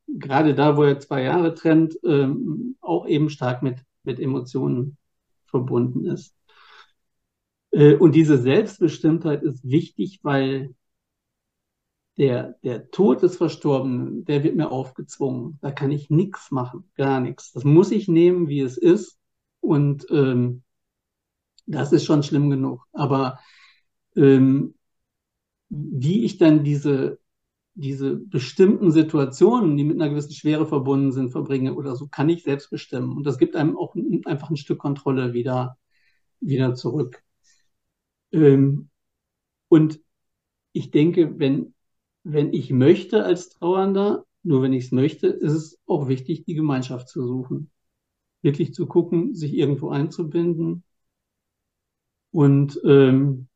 gerade 0.07 0.55
da, 0.55 0.77
wo 0.77 0.83
er 0.83 0.99
zwei 0.99 1.23
Jahre 1.23 1.53
trennt, 1.53 1.97
ähm, 2.03 2.77
auch 2.81 3.05
eben 3.07 3.29
stark 3.29 3.61
mit, 3.61 3.77
mit 4.03 4.19
Emotionen 4.19 4.97
verbunden 5.45 6.05
ist. 6.05 6.33
Äh, 7.71 7.95
und 7.95 8.13
diese 8.13 8.37
Selbstbestimmtheit 8.37 9.43
ist 9.43 9.67
wichtig, 9.67 10.19
weil 10.23 10.75
der, 12.17 12.55
der 12.63 12.91
Tod 12.91 13.23
des 13.23 13.37
Verstorbenen, 13.37 14.25
der 14.25 14.43
wird 14.43 14.55
mir 14.55 14.71
aufgezwungen. 14.71 15.57
Da 15.61 15.71
kann 15.71 15.91
ich 15.91 16.09
nichts 16.09 16.51
machen, 16.51 16.89
gar 16.95 17.19
nichts. 17.19 17.51
Das 17.53 17.63
muss 17.63 17.91
ich 17.91 18.07
nehmen, 18.07 18.47
wie 18.47 18.61
es 18.61 18.77
ist. 18.77 19.17
Und 19.59 20.05
ähm, 20.11 20.63
das 21.65 21.91
ist 21.93 22.05
schon 22.05 22.23
schlimm 22.23 22.49
genug. 22.49 22.85
Aber 22.91 23.39
ähm, 24.15 24.75
wie 25.69 26.25
ich 26.25 26.37
dann 26.37 26.63
diese 26.63 27.21
diese 27.73 28.17
bestimmten 28.17 28.91
Situationen, 28.91 29.77
die 29.77 29.83
mit 29.83 29.99
einer 29.99 30.09
gewissen 30.09 30.33
Schwere 30.33 30.65
verbunden 30.67 31.11
sind, 31.11 31.31
verbringe 31.31 31.73
oder 31.75 31.95
so, 31.95 32.07
kann 32.07 32.29
ich 32.29 32.43
selbst 32.43 32.69
bestimmen. 32.69 33.15
Und 33.15 33.25
das 33.25 33.37
gibt 33.37 33.55
einem 33.55 33.77
auch 33.77 33.95
einfach 34.25 34.49
ein 34.49 34.57
Stück 34.57 34.79
Kontrolle 34.79 35.33
wieder, 35.33 35.77
wieder 36.41 36.75
zurück. 36.75 37.23
Ähm, 38.31 38.89
und 39.67 39.99
ich 40.73 40.91
denke, 40.91 41.39
wenn, 41.39 41.73
wenn 42.23 42.53
ich 42.53 42.71
möchte 42.71 43.23
als 43.23 43.49
Trauernder, 43.49 44.25
nur 44.43 44.61
wenn 44.61 44.73
ich 44.73 44.85
es 44.85 44.91
möchte, 44.91 45.27
ist 45.27 45.53
es 45.53 45.79
auch 45.85 46.07
wichtig, 46.07 46.45
die 46.45 46.55
Gemeinschaft 46.55 47.09
zu 47.09 47.25
suchen. 47.25 47.71
Wirklich 48.41 48.73
zu 48.73 48.87
gucken, 48.87 49.35
sich 49.35 49.53
irgendwo 49.53 49.89
einzubinden 49.89 50.83
und 52.31 52.79
ähm, 52.85 53.47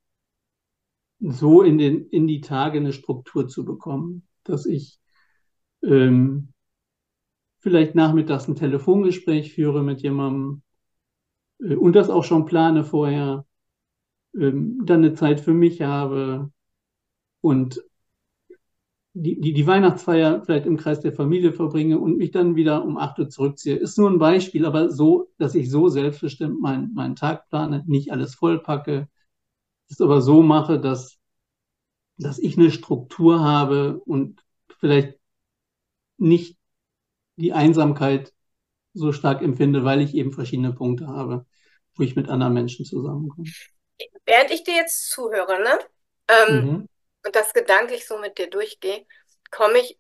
so 1.20 1.62
in, 1.62 1.78
den, 1.78 2.08
in 2.10 2.28
die 2.28 2.42
Tage 2.42 2.78
eine 2.78 2.94
Struktur 2.94 3.48
zu 3.48 3.66
bekommen, 3.66 4.28
dass 4.44 4.66
ich 4.66 5.00
ähm, 5.84 6.50
vielleicht 7.60 7.96
nachmittags 7.96 8.48
ein 8.48 8.56
Telefongespräch 8.56 9.54
führe 9.54 9.82
mit 9.82 10.02
jemandem 10.02 10.62
äh, 11.60 11.76
und 11.76 11.94
das 11.94 12.10
auch 12.10 12.24
schon 12.24 12.46
plane 12.46 12.84
vorher, 12.84 13.46
ähm, 14.40 14.82
dann 14.86 15.04
eine 15.04 15.14
Zeit 15.14 15.40
für 15.42 15.54
mich 15.54 15.82
habe 15.82 16.52
und 17.42 17.82
die, 19.14 19.40
die, 19.40 19.54
die 19.54 19.68
Weihnachtsfeier 19.68 20.42
vielleicht 20.44 20.66
im 20.66 20.76
Kreis 20.78 21.00
der 21.00 21.14
Familie 21.14 21.54
verbringe 21.54 22.00
und 22.00 22.18
mich 22.18 22.32
dann 22.32 22.56
wieder 22.58 22.84
um 22.84 22.98
8 22.98 23.18
Uhr 23.20 23.30
zurückziehe. 23.30 23.78
Ist 23.78 23.98
nur 23.98 24.10
ein 24.10 24.20
Beispiel, 24.20 24.66
aber 24.66 24.92
so, 24.92 25.30
dass 25.38 25.56
ich 25.56 25.72
so 25.72 25.88
selbstbestimmt 25.88 26.60
meinen, 26.60 26.94
meinen 26.94 27.16
Tag 27.16 27.50
plane, 27.50 27.84
nicht 27.88 28.12
alles 28.12 28.36
vollpacke, 28.36 29.08
es 29.90 30.02
aber 30.02 30.22
so 30.22 30.42
mache, 30.44 30.80
dass, 30.80 31.18
dass 32.18 32.40
ich 32.40 32.58
eine 32.58 32.72
Struktur 32.72 33.42
habe 33.42 34.02
und 34.06 34.42
vielleicht 34.80 35.18
nicht 36.18 36.58
die 37.38 37.54
Einsamkeit 37.54 38.34
so 38.94 39.12
stark 39.12 39.42
empfinde, 39.42 39.84
weil 39.84 40.02
ich 40.02 40.16
eben 40.16 40.32
verschiedene 40.34 40.74
Punkte 40.74 41.08
habe, 41.08 41.46
wo 41.96 42.04
ich 42.04 42.16
mit 42.16 42.30
anderen 42.30 42.54
Menschen 42.54 42.86
zusammenkomme. 42.86 43.48
Während 44.26 44.52
ich 44.52 44.64
dir 44.64 44.76
jetzt 44.76 45.10
zuhöre, 45.12 45.60
ne? 45.62 45.80
Ähm, 46.28 46.66
mhm. 46.66 46.88
das 47.32 47.54
gedanklich 47.54 48.08
so 48.08 48.18
mit 48.18 48.38
dir 48.38 48.50
durchgehe, 48.50 49.06
komme 49.52 49.80
ich 49.80 49.98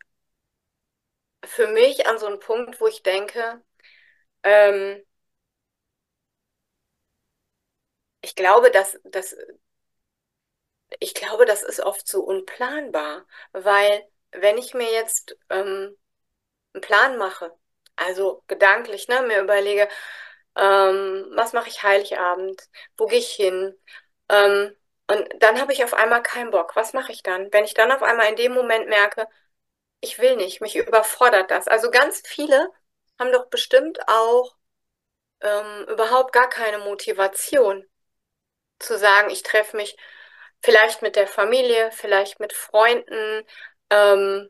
für 1.46 1.68
mich 1.68 2.08
an 2.08 2.18
so 2.20 2.26
einen 2.28 2.40
Punkt, 2.40 2.80
wo 2.82 2.88
ich 2.88 3.02
denke, 3.04 3.62
ähm, 4.44 5.04
ich 8.22 8.36
glaube, 8.36 8.72
dass, 8.72 9.00
dass, 9.06 9.36
ich 11.00 11.14
glaube, 11.14 11.46
das 11.46 11.64
ist 11.64 11.80
oft 11.82 12.08
so 12.08 12.22
unplanbar, 12.24 13.26
weil 13.52 14.04
wenn 14.32 14.58
ich 14.58 14.74
mir 14.74 14.92
jetzt 14.92 15.38
ähm, 15.50 15.98
einen 16.74 16.82
Plan 16.82 17.18
mache, 17.18 17.52
also 17.96 18.44
gedanklich, 18.48 19.08
ne, 19.08 19.24
mir 19.24 19.42
überlege, 19.42 19.90
ähm, 20.58 21.28
was 21.36 21.54
mache 21.54 21.70
ich 21.70 21.84
Heiligabend, 21.84 22.70
wo 22.98 23.08
gehe 23.08 23.20
ich 23.20 23.32
hin, 23.32 23.76
ähm, 24.30 24.76
und 25.08 25.28
dann 25.40 25.62
habe 25.62 25.74
ich 25.74 25.84
auf 25.84 25.94
einmal 25.94 26.24
keinen 26.24 26.52
Bock. 26.52 26.76
Was 26.76 26.94
mache 26.94 27.12
ich 27.12 27.24
dann? 27.24 27.52
Wenn 27.54 27.64
ich 27.66 27.74
dann 27.76 27.92
auf 27.92 28.02
einmal 28.04 28.30
in 28.30 28.36
dem 28.36 28.54
Moment 28.54 28.88
merke, 28.90 29.28
ich 30.02 30.20
will 30.20 30.36
nicht, 30.36 30.62
mich 30.62 30.76
überfordert 30.76 31.52
das. 31.52 31.68
Also 31.68 31.92
ganz 31.92 32.22
viele 32.26 32.70
haben 33.20 33.32
doch 33.32 33.48
bestimmt 33.48 34.00
auch 34.08 34.56
ähm, 35.42 35.86
überhaupt 35.90 36.34
gar 36.34 36.50
keine 36.50 36.80
Motivation 36.80 37.86
zu 38.80 38.98
sagen, 38.98 39.30
ich 39.30 39.44
treffe 39.44 39.78
mich 39.78 39.98
vielleicht 40.64 41.02
mit 41.02 41.16
der 41.16 41.28
Familie, 41.28 41.92
vielleicht 41.92 42.40
mit 42.40 42.54
Freunden, 42.54 43.46
ähm, 43.90 44.50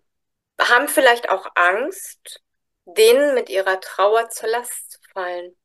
haben 0.59 0.87
vielleicht 0.87 1.29
auch 1.29 1.47
Angst, 1.55 2.41
denen 2.85 3.35
mit 3.35 3.49
ihrer 3.49 3.79
Trauer 3.81 4.29
zur 4.29 4.49
Last 4.49 4.93
zu 4.93 4.99
fallen. 5.13 5.55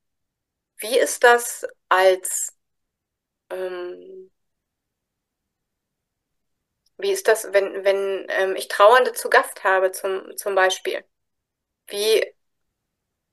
Wie 0.78 0.98
ist 0.98 1.24
das 1.24 1.66
als, 1.88 2.56
ähm, 3.50 4.30
wie 6.98 7.10
ist 7.12 7.28
das, 7.28 7.52
wenn, 7.52 7.84
wenn 7.84 8.26
ähm, 8.28 8.56
ich 8.56 8.68
Trauernde 8.68 9.12
zu 9.12 9.30
Gast 9.30 9.64
habe, 9.64 9.92
zum, 9.92 10.36
zum 10.36 10.54
Beispiel? 10.54 11.04
Wie, 11.88 12.24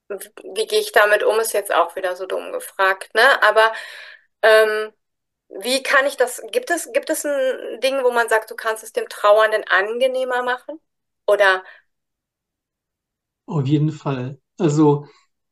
wie 0.08 0.66
gehe 0.66 0.80
ich 0.80 0.92
damit 0.92 1.22
um, 1.22 1.38
ist 1.40 1.52
jetzt 1.52 1.72
auch 1.74 1.94
wieder 1.96 2.16
so 2.16 2.26
dumm 2.26 2.52
gefragt, 2.52 3.14
ne? 3.14 3.42
Aber 3.42 3.72
ähm, 4.42 4.92
wie 5.50 5.82
kann 5.82 6.06
ich 6.06 6.16
das, 6.16 6.42
gibt 6.52 6.70
es, 6.70 6.92
gibt 6.92 7.10
es 7.10 7.24
ein 7.26 7.80
Ding, 7.82 8.04
wo 8.04 8.12
man 8.12 8.28
sagt, 8.28 8.50
du 8.50 8.56
kannst 8.56 8.84
es 8.84 8.92
dem 8.92 9.08
Trauernden 9.08 9.64
angenehmer 9.68 10.42
machen? 10.42 10.80
Oder 11.26 11.64
Auf 13.46 13.66
jeden 13.66 13.92
Fall. 13.92 14.40
Also 14.58 15.06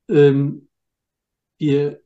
ähm, 0.09 0.69
wir, 1.59 2.03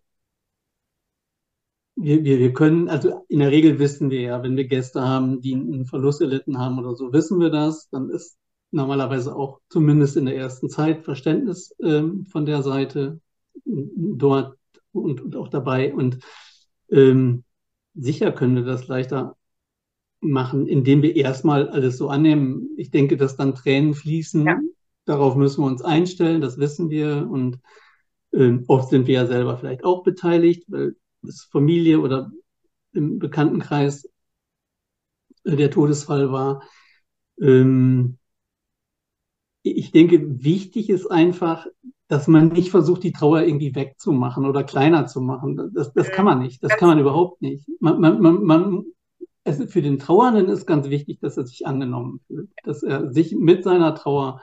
wir, 2.03 2.25
wir, 2.25 2.39
wir 2.39 2.53
können, 2.53 2.89
also 2.89 3.25
in 3.29 3.41
der 3.41 3.51
Regel 3.51 3.79
wissen 3.79 4.11
wir 4.11 4.21
ja, 4.21 4.43
wenn 4.43 4.57
wir 4.57 4.67
Gäste 4.67 5.03
haben, 5.03 5.41
die 5.41 5.55
einen 5.55 5.87
Verlust 5.87 6.21
erlitten 6.21 6.59
haben 6.59 6.79
oder 6.79 6.95
so, 6.95 7.13
wissen 7.13 7.39
wir 7.41 7.51
das. 7.51 7.89
Dann 7.91 8.09
ist 8.11 8.39
normalerweise 8.71 9.35
auch 9.37 9.61
zumindest 9.69 10.17
in 10.17 10.27
der 10.27 10.37
ersten 10.37 10.71
Zeit 10.71 11.05
Verständnis 11.05 11.75
ähm, 11.83 12.27
von 12.27 12.47
der 12.47 12.63
Seite 12.63 13.21
dort 13.65 14.57
und, 14.93 15.21
und 15.21 15.37
auch 15.37 15.49
dabei. 15.49 15.93
Und 15.93 16.19
ähm, 16.91 17.45
sicher 17.95 18.33
können 18.33 18.57
wir 18.57 18.65
das 18.65 18.89
leichter 18.89 19.37
machen, 20.21 20.67
indem 20.67 21.03
wir 21.03 21.17
erstmal 21.17 21.69
alles 21.69 21.99
so 21.99 22.09
annehmen. 22.09 22.71
Ich 22.77 22.91
denke, 22.91 23.17
dass 23.17 23.37
dann 23.37 23.55
Tränen 23.55 23.95
fließen. 23.95 24.47
ja, 24.47 24.59
Darauf 25.05 25.35
müssen 25.37 25.63
wir 25.63 25.67
uns 25.67 25.83
einstellen, 25.83 26.41
das 26.41 26.59
wissen 26.59 26.89
wir. 26.89 27.29
Und 27.31 27.59
ähm, 28.33 28.65
oft 28.69 28.91
sind 28.91 29.07
wir 29.07 29.15
ja 29.15 29.27
selber 29.27 29.59
vielleicht 29.59 29.85
auch 29.85 30.03
beteiligt, 30.03 30.65
weil 30.69 30.95
Familie 31.51 32.01
oder 32.01 32.31
im 32.93 33.19
Bekanntenkreis 33.19 34.09
äh, 35.45 35.57
der 35.57 35.71
Todesfall 35.71 36.33
war. 36.33 36.63
Ähm, 37.41 38.19
ich 39.63 39.91
denke, 39.91 40.43
wichtig 40.43 40.89
ist 40.89 41.07
einfach, 41.07 41.67
dass 42.09 42.27
man 42.27 42.49
nicht 42.49 42.71
versucht, 42.71 43.03
die 43.03 43.13
Trauer 43.13 43.43
irgendwie 43.43 43.75
wegzumachen 43.75 44.47
oder 44.47 44.65
kleiner 44.65 45.07
zu 45.07 45.21
machen. 45.21 45.71
Das, 45.75 45.93
das 45.93 46.11
kann 46.11 46.25
man 46.25 46.41
nicht. 46.41 46.63
Das 46.65 46.77
kann 46.77 46.89
man 46.89 46.99
überhaupt 46.99 47.43
nicht. 47.43 47.69
Man, 47.79 48.01
man, 48.01 48.21
man, 48.21 48.43
man, 48.43 48.85
also 49.45 49.67
für 49.67 49.83
den 49.83 49.99
Trauernden 49.99 50.49
ist 50.49 50.67
ganz 50.67 50.89
wichtig, 50.89 51.21
dass 51.21 51.37
er 51.37 51.47
sich 51.47 51.67
angenommen 51.67 52.21
fühlt, 52.27 52.51
dass 52.65 52.83
er 52.83 53.13
sich 53.13 53.35
mit 53.37 53.65
seiner 53.65 53.95
Trauer 53.95 54.41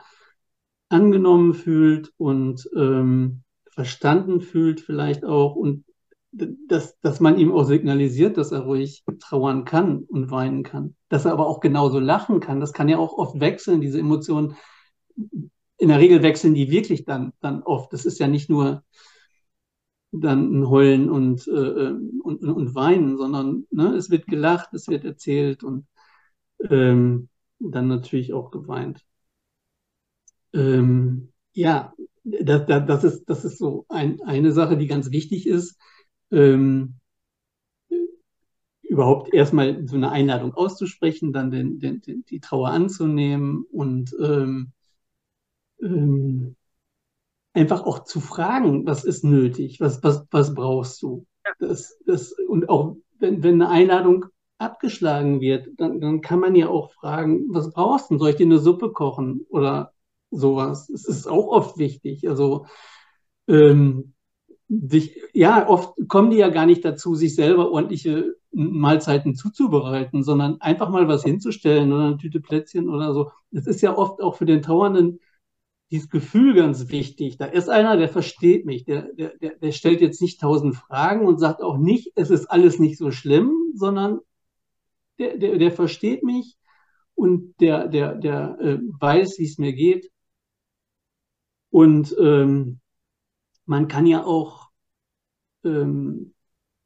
angenommen 0.90 1.54
fühlt 1.54 2.13
und 2.18 2.70
ähm, 2.76 3.44
verstanden 3.70 4.40
fühlt 4.42 4.80
vielleicht 4.80 5.26
auch 5.26 5.56
und 5.56 5.84
dass, 6.32 7.00
dass 7.00 7.20
man 7.20 7.38
ihm 7.38 7.52
auch 7.52 7.63
signalisiert, 7.63 8.38
dass 8.38 8.52
er 8.52 8.62
ruhig 8.62 9.04
trauern 9.20 9.66
kann 9.66 10.04
und 10.04 10.30
weinen 10.30 10.63
kann. 10.63 10.96
Dass 11.10 11.26
er 11.26 11.32
aber 11.32 11.48
auch 11.48 11.60
genauso 11.60 12.00
lachen 12.00 12.40
kann. 12.40 12.60
Das 12.60 12.74
kann 12.74 12.90
ja 12.90 12.98
auch 12.98 13.13
oft 13.13 13.40
wechseln, 13.40 13.82
diese 13.82 14.00
Emotionen 14.00 14.56
in 15.78 15.90
der 15.90 16.00
Regel 16.00 16.24
wechseln 16.24 16.54
die 16.54 16.72
wirklich 16.72 17.06
dann, 17.06 17.34
dann 17.40 17.63
oft. 17.63 17.94
Das 17.94 18.06
ist 18.06 18.20
ja 18.20 18.28
nicht 18.28 18.50
nur 18.50 18.84
dann 20.12 20.60
ein 20.60 20.70
Heulen 20.70 21.10
und, 21.10 21.48
äh, 21.48 21.92
und, 22.24 22.44
und 22.44 22.76
Weinen, 22.76 23.18
sondern 23.18 23.68
ne, 23.72 23.94
es 23.96 24.10
wird 24.10 24.26
gelacht, 24.28 24.74
es 24.74 24.88
wird 24.88 25.06
erzählt 25.06 25.63
und 25.63 25.86
ähm, 26.70 27.30
dann 27.60 27.88
natürlich 27.88 28.34
auch 28.34 28.52
geweint. 28.52 29.06
Ähm, 30.54 31.34
ja, 31.54 31.94
das, 32.24 32.66
das, 32.66 33.04
ist, 33.04 33.26
das 33.26 33.46
ist 33.46 33.58
so 33.58 33.86
ein, 33.90 34.22
eine 34.22 34.52
Sache, 34.52 34.78
die 34.78 34.88
ganz 34.88 35.12
wichtig 35.12 35.48
ist. 35.48 35.78
Ähm, 36.32 36.96
überhaupt 38.84 39.34
erstmal 39.34 39.88
so 39.88 39.96
eine 39.96 40.12
Einladung 40.12 40.54
auszusprechen, 40.54 41.34
dann 41.34 41.52
den, 41.52 41.80
den, 41.80 42.02
den, 42.02 42.26
die 42.26 42.40
Trauer 42.40 42.70
anzunehmen 42.70 43.66
und 43.72 44.16
ähm, 44.20 44.72
ähm, 45.82 46.56
einfach 47.54 47.84
auch 47.86 48.04
zu 48.04 48.20
fragen, 48.20 48.86
was 48.86 49.04
ist 49.04 49.24
nötig, 49.24 49.80
was, 49.80 50.04
was, 50.04 50.26
was 50.32 50.54
brauchst 50.54 51.02
du. 51.02 51.26
Das, 51.60 51.98
das, 52.06 52.34
und 52.48 52.70
auch 52.70 52.98
wenn, 53.20 53.44
wenn 53.44 53.62
eine 53.62 53.70
Einladung 53.70 54.26
abgeschlagen 54.58 55.42
wird, 55.42 55.68
dann, 55.78 56.00
dann 56.00 56.22
kann 56.22 56.40
man 56.40 56.56
ja 56.56 56.68
auch 56.68 56.92
fragen, 56.94 57.46
was 57.50 57.72
brauchst 57.72 58.12
du? 58.12 58.18
Soll 58.18 58.32
ich 58.32 58.36
dir 58.36 58.46
eine 58.46 58.60
Suppe 58.60 58.92
kochen 58.92 59.46
oder 59.50 59.94
sowas? 60.32 60.90
Es 60.90 61.06
ist 61.06 61.28
auch 61.28 61.48
oft 61.48 61.78
wichtig. 61.78 62.28
Also 62.28 62.66
ähm, 63.48 64.13
sich, 64.69 65.21
ja, 65.34 65.67
oft 65.67 65.95
kommen 66.08 66.30
die 66.30 66.38
ja 66.38 66.49
gar 66.49 66.65
nicht 66.65 66.84
dazu, 66.84 67.15
sich 67.15 67.36
selber 67.36 67.71
ordentliche 67.71 68.36
Mahlzeiten 68.51 69.36
zuzubereiten, 69.36 70.23
sondern 70.23 70.60
einfach 70.62 70.89
mal 70.89 71.08
was 71.08 71.23
hinzustellen 71.23 71.93
oder 71.93 72.08
eine 72.08 72.17
Tüte 72.17 72.41
Plätzchen 72.41 72.89
oder 72.89 73.13
so. 73.13 73.32
Es 73.51 73.67
ist 73.67 73.82
ja 73.82 73.97
oft 73.97 74.21
auch 74.21 74.36
für 74.36 74.45
den 74.45 74.62
Trauernden 74.62 75.19
dieses 75.91 76.10
Gefühl 76.10 76.53
ganz 76.53 76.89
wichtig. 76.89 77.38
Da 77.38 77.45
ist 77.45 77.69
einer, 77.69 77.95
der 77.95 78.10
versteht 78.10 78.65
mich, 78.65 78.84
der, 78.84 79.13
der, 79.13 79.32
der 79.38 79.71
stellt 79.71 80.01
jetzt 80.01 80.21
nicht 80.21 80.41
tausend 80.41 80.75
Fragen 80.75 81.25
und 81.25 81.39
sagt 81.39 81.62
auch 81.62 81.77
nicht, 81.77 82.12
es 82.15 82.30
ist 82.30 82.47
alles 82.47 82.80
nicht 82.80 82.97
so 82.97 83.12
schlimm, 83.12 83.53
sondern 83.75 84.19
der, 85.17 85.38
der, 85.38 85.58
der 85.58 85.71
versteht 85.71 86.23
mich 86.23 86.58
und 87.15 87.56
der, 87.62 87.88
der, 87.88 88.15
der 88.15 88.58
äh, 88.60 88.80
weiß, 88.99 89.39
wie 89.39 89.45
es 89.45 89.58
mir 89.58 89.73
geht. 89.73 90.12
Und 91.69 92.15
ähm, 92.19 92.80
man 93.67 93.88
kann 93.88 94.06
ja 94.06 94.25
auch, 94.25 94.69
ähm, 95.63 96.34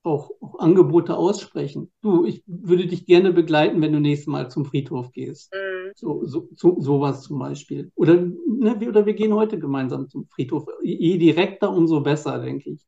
auch, 0.04 0.32
auch 0.42 0.60
Angebote 0.60 1.16
aussprechen. 1.16 1.92
Du, 2.02 2.26
ich 2.26 2.44
würde 2.48 2.88
dich 2.88 3.06
gerne 3.06 3.32
begleiten, 3.32 3.82
wenn 3.82 3.94
du 3.94 4.00
nächstes 4.00 4.28
Mal 4.28 4.50
zum 4.50 4.66
Friedhof 4.66 5.12
gehst. 5.12 5.54
Mhm. 5.54 5.92
So, 5.96 6.26
so, 6.26 6.50
so, 6.56 6.80
sowas 6.80 7.22
zum 7.22 7.40
Beispiel. 7.40 7.92
Oder, 7.96 8.16
ne, 8.16 8.80
wir, 8.80 8.90
oder 8.90 9.06
wir 9.06 9.14
gehen 9.14 9.34
heute 9.34 9.60
gemeinsam 9.60 10.10
zum 10.10 10.28
Friedhof. 10.28 10.66
Je 10.82 11.18
direkter, 11.18 11.72
umso 11.72 12.02
besser, 12.02 12.40
denke 12.40 12.72
ich. 12.72 12.86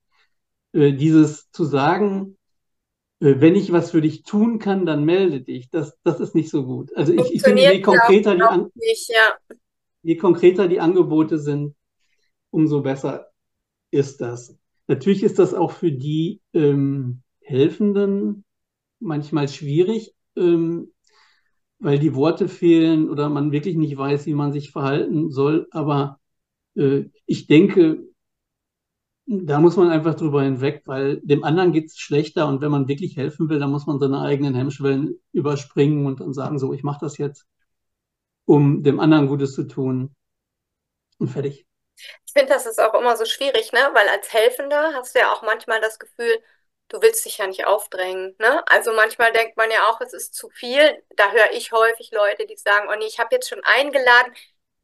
Äh, 0.73 0.93
dieses 0.93 1.51
zu 1.51 1.65
sagen, 1.65 2.37
äh, 3.19 3.35
wenn 3.37 3.55
ich 3.55 3.71
was 3.71 3.91
für 3.91 4.01
dich 4.01 4.23
tun 4.23 4.57
kann, 4.57 4.87
dann 4.87 5.05
melde 5.05 5.41
dich. 5.41 5.69
Das, 5.69 5.99
das 6.03 6.19
ist 6.19 6.33
nicht 6.33 6.49
so 6.49 6.65
gut. 6.65 6.95
Also 6.95 7.13
ich, 7.13 7.31
ich 7.31 7.41
finde, 7.43 7.61
je 7.61 7.81
konkreter, 7.81 8.35
die, 8.35 8.79
nicht, 8.79 9.09
ja. 9.09 9.55
je 10.01 10.17
konkreter 10.17 10.67
die 10.67 10.79
Angebote 10.79 11.37
sind, 11.37 11.75
umso 12.49 12.81
besser 12.81 13.32
ist 13.93 14.21
das. 14.21 14.57
Natürlich 14.87 15.23
ist 15.23 15.39
das 15.39 15.53
auch 15.53 15.71
für 15.71 15.91
die 15.91 16.41
ähm, 16.53 17.21
Helfenden 17.41 18.43
manchmal 18.99 19.47
schwierig, 19.47 20.13
ähm, 20.35 20.91
weil 21.79 21.99
die 21.99 22.15
Worte 22.15 22.47
fehlen 22.47 23.09
oder 23.09 23.29
man 23.29 23.51
wirklich 23.51 23.75
nicht 23.75 23.97
weiß, 23.97 24.25
wie 24.25 24.33
man 24.33 24.53
sich 24.53 24.71
verhalten 24.71 25.29
soll. 25.31 25.67
Aber 25.71 26.19
äh, 26.75 27.05
ich 27.25 27.47
denke, 27.47 28.03
da 29.25 29.59
muss 29.59 29.77
man 29.77 29.89
einfach 29.89 30.15
drüber 30.15 30.43
hinweg, 30.43 30.83
weil 30.85 31.21
dem 31.21 31.43
anderen 31.43 31.71
geht 31.71 31.85
es 31.87 31.97
schlechter 31.97 32.47
und 32.47 32.61
wenn 32.61 32.71
man 32.71 32.87
wirklich 32.87 33.15
helfen 33.15 33.49
will, 33.49 33.59
dann 33.59 33.71
muss 33.71 33.85
man 33.87 33.99
seine 33.99 34.21
eigenen 34.21 34.55
Hemmschwellen 34.55 35.15
überspringen 35.31 36.05
und 36.05 36.19
dann 36.19 36.33
sagen, 36.33 36.59
so, 36.59 36.73
ich 36.73 36.83
mache 36.83 36.99
das 37.01 37.17
jetzt, 37.17 37.47
um 38.45 38.83
dem 38.83 38.99
anderen 38.99 39.27
Gutes 39.27 39.53
zu 39.53 39.63
tun 39.67 40.15
und 41.19 41.29
fertig. 41.29 41.65
Ich 42.25 42.33
finde, 42.33 42.53
das 42.53 42.65
ist 42.65 42.79
auch 42.79 42.93
immer 42.93 43.15
so 43.17 43.25
schwierig, 43.25 43.71
ne? 43.71 43.89
Weil 43.93 44.09
als 44.09 44.31
Helfender 44.33 44.93
hast 44.93 45.15
du 45.15 45.19
ja 45.19 45.31
auch 45.33 45.41
manchmal 45.41 45.81
das 45.81 45.99
Gefühl, 45.99 46.43
du 46.89 47.01
willst 47.01 47.25
dich 47.25 47.37
ja 47.37 47.47
nicht 47.47 47.65
aufdrängen. 47.65 48.35
Ne? 48.39 48.63
Also 48.67 48.93
manchmal 48.93 49.31
denkt 49.33 49.57
man 49.57 49.71
ja 49.71 49.87
auch, 49.89 50.01
es 50.01 50.13
ist 50.13 50.33
zu 50.35 50.49
viel. 50.49 51.03
Da 51.15 51.31
höre 51.31 51.51
ich 51.53 51.71
häufig 51.71 52.11
Leute, 52.11 52.45
die 52.45 52.57
sagen, 52.57 52.87
oh 52.91 52.95
nee, 52.95 53.05
ich 53.05 53.19
habe 53.19 53.33
jetzt 53.35 53.49
schon 53.49 53.63
eingeladen, 53.63 54.33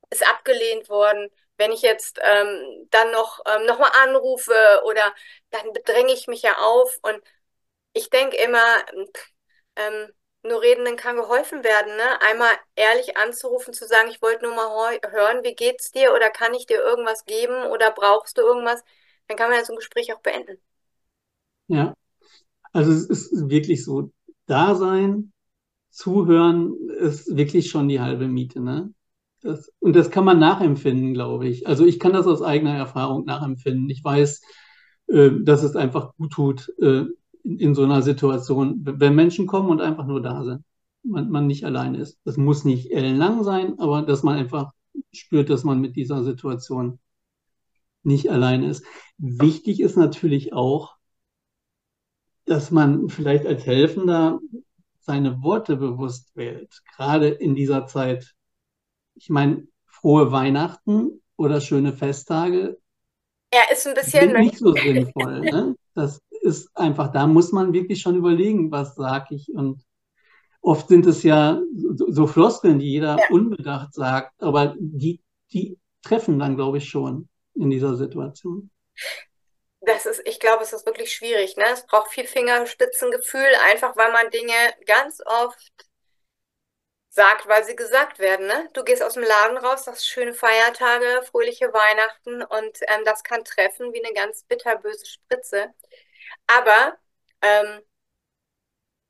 ist 0.10 0.28
abgelehnt 0.28 0.90
worden. 0.90 1.30
Wenn 1.58 1.72
ich 1.72 1.82
jetzt 1.82 2.20
ähm, 2.24 2.88
dann 2.92 3.12
noch, 3.12 3.42
ähm, 3.48 3.66
noch 3.66 3.80
mal 3.80 3.92
anrufe 4.04 4.82
oder 4.86 5.14
dann 5.52 5.74
bedränge 5.74 6.14
ich 6.14 6.28
mich 6.28 6.42
ja 6.44 6.58
auf. 6.60 6.98
Und 7.02 7.22
ich 7.94 8.10
denke 8.10 8.38
immer, 8.38 8.64
ähm, 9.76 10.14
nur 10.44 10.62
Redenden 10.62 10.96
kann 10.98 11.16
geholfen 11.18 11.64
werden, 11.64 11.96
ne? 11.98 12.22
Einmal 12.22 12.52
ehrlich 12.76 13.18
anzurufen, 13.18 13.74
zu 13.74 13.86
sagen, 13.88 14.10
ich 14.10 14.22
wollte 14.22 14.46
nur 14.46 14.56
mal 14.56 15.00
hören, 15.12 15.44
wie 15.44 15.56
geht's 15.56 15.92
dir 15.92 16.14
oder 16.14 16.30
kann 16.30 16.54
ich 16.54 16.66
dir 16.66 16.80
irgendwas 16.82 17.26
geben 17.26 17.66
oder 17.68 17.92
brauchst 17.92 18.38
du 18.38 18.42
irgendwas? 18.42 18.84
Dann 19.28 19.38
kann 19.38 19.50
man 19.50 19.60
ja 19.60 19.66
so 19.66 19.74
ein 19.74 19.78
Gespräch 19.78 20.14
auch 20.14 20.22
beenden. 20.22 20.62
Ja, 21.68 21.94
also 22.74 22.92
es 22.92 23.06
ist 23.10 23.50
wirklich 23.50 23.84
so, 23.86 24.12
da 24.48 24.76
sein, 24.76 25.34
zuhören 25.92 26.76
ist 27.00 27.36
wirklich 27.38 27.70
schon 27.70 27.90
die 27.90 28.02
halbe 28.02 28.28
Miete, 28.28 28.62
ne? 28.62 28.94
Das, 29.42 29.72
und 29.80 29.96
das 29.96 30.12
kann 30.12 30.26
man 30.26 30.40
nachempfinden, 30.40 31.14
glaube 31.14 31.48
ich. 31.50 31.68
Also 31.68 31.86
ich 31.86 32.00
kann 32.00 32.14
das 32.14 32.28
aus 32.28 32.42
eigener 32.44 32.76
Erfahrung 32.78 33.26
nachempfinden. 33.26 33.90
Ich 33.90 34.04
weiß, 34.04 34.42
äh, 35.10 35.32
dass 35.42 35.64
es 35.64 35.76
einfach 35.76 36.16
gut 36.18 36.32
tut, 36.34 36.74
äh, 36.82 37.06
in, 37.50 37.60
in, 37.60 37.76
so 37.76 37.84
einer 37.84 38.02
Situation, 38.02 38.80
wenn 38.84 39.16
Menschen 39.16 39.48
kommen 39.48 39.70
und 39.70 39.82
einfach 39.82 40.06
nur 40.06 40.22
da 40.22 40.44
sind, 40.44 40.64
man, 41.04 41.30
man 41.30 41.48
nicht 41.48 41.66
allein 41.66 41.96
ist. 41.96 42.20
Das 42.24 42.38
muss 42.38 42.64
nicht 42.66 42.92
ellenlang 42.92 43.44
sein, 43.44 43.80
aber 43.80 44.04
dass 44.04 44.24
man 44.24 44.38
einfach 44.38 44.72
spürt, 45.12 45.50
dass 45.50 45.64
man 45.64 45.82
mit 45.82 45.96
dieser 45.96 46.24
Situation 46.24 47.00
nicht 48.04 48.30
allein 48.30 48.64
ist. 48.64 48.86
Wichtig 49.18 49.80
ist 49.80 49.98
natürlich 49.98 50.54
auch, 50.54 50.96
dass 52.46 52.72
man 52.72 53.10
vielleicht 53.10 53.46
als 53.46 53.66
Helfender 53.66 54.40
seine 55.00 55.42
Worte 55.42 55.76
bewusst 55.76 56.36
wählt, 56.36 56.82
gerade 56.96 57.30
in 57.30 57.56
dieser 57.56 57.88
Zeit. 57.88 58.36
Ich 59.16 59.30
meine, 59.30 59.68
frohe 59.86 60.32
Weihnachten 60.32 61.22
oder 61.36 61.62
schöne 61.62 61.94
Festtage. 61.94 62.78
Er 63.52 63.72
ist 63.72 63.88
ein 63.88 63.96
bisschen 63.96 64.34
nicht 64.34 64.58
so 64.58 64.74
sinnvoll. 64.76 65.42
Ne? 65.42 65.76
Das 65.96 66.22
ist 66.42 66.70
einfach, 66.76 67.12
da 67.12 67.28
muss 67.28 67.52
man 67.52 67.74
wirklich 67.74 68.02
schon 68.02 68.16
überlegen, 68.16 68.72
was 68.72 68.96
sage 68.96 69.36
ich. 69.36 69.50
Und 69.50 69.84
oft 70.62 70.88
sind 70.88 71.06
es 71.06 71.24
ja 71.24 71.62
so, 71.96 72.12
so 72.12 72.28
Floskeln, 72.28 72.80
die 72.80 72.92
jeder 72.92 73.18
ja. 73.18 73.26
unbedacht 73.30 73.94
sagt, 73.94 74.42
aber 74.42 74.76
die, 74.80 75.22
die 75.52 75.78
treffen 76.02 76.40
dann, 76.40 76.56
glaube 76.56 76.78
ich, 76.78 76.90
schon 76.90 77.30
in 77.56 77.70
dieser 77.70 77.96
Situation 77.96 78.70
das 79.82 80.06
ist, 80.06 80.22
ich 80.26 80.40
glaube, 80.40 80.64
es 80.64 80.74
ist 80.74 80.86
wirklich 80.86 81.14
schwierig. 81.14 81.58
Ne? 81.58 81.66
Es 81.72 81.86
braucht 81.86 82.12
viel 82.12 82.28
Fingerspitzengefühl, 82.28 83.56
einfach 83.70 83.96
weil 83.96 84.12
man 84.12 84.30
Dinge 84.30 84.54
ganz 84.86 85.22
oft 85.26 85.72
sagt, 87.10 87.48
weil 87.48 87.64
sie 87.64 87.76
gesagt 87.76 88.20
werden. 88.20 88.48
Ne? 88.48 88.70
Du 88.74 88.84
gehst 88.84 89.02
aus 89.02 89.14
dem 89.14 89.24
Laden 89.24 89.58
raus, 89.58 89.86
das 89.86 90.06
schöne 90.06 90.34
Feiertage, 90.34 91.24
fröhliche 91.24 91.74
Weihnachten 91.74 92.44
und 92.44 92.80
ähm, 92.88 93.04
das 93.06 93.24
kann 93.24 93.44
treffen 93.44 93.94
wie 93.94 94.04
eine 94.04 94.14
ganz 94.14 94.44
bitterböse 94.44 95.06
Spritze. 95.06 95.74
Aber 96.48 96.98
ähm, 97.42 97.82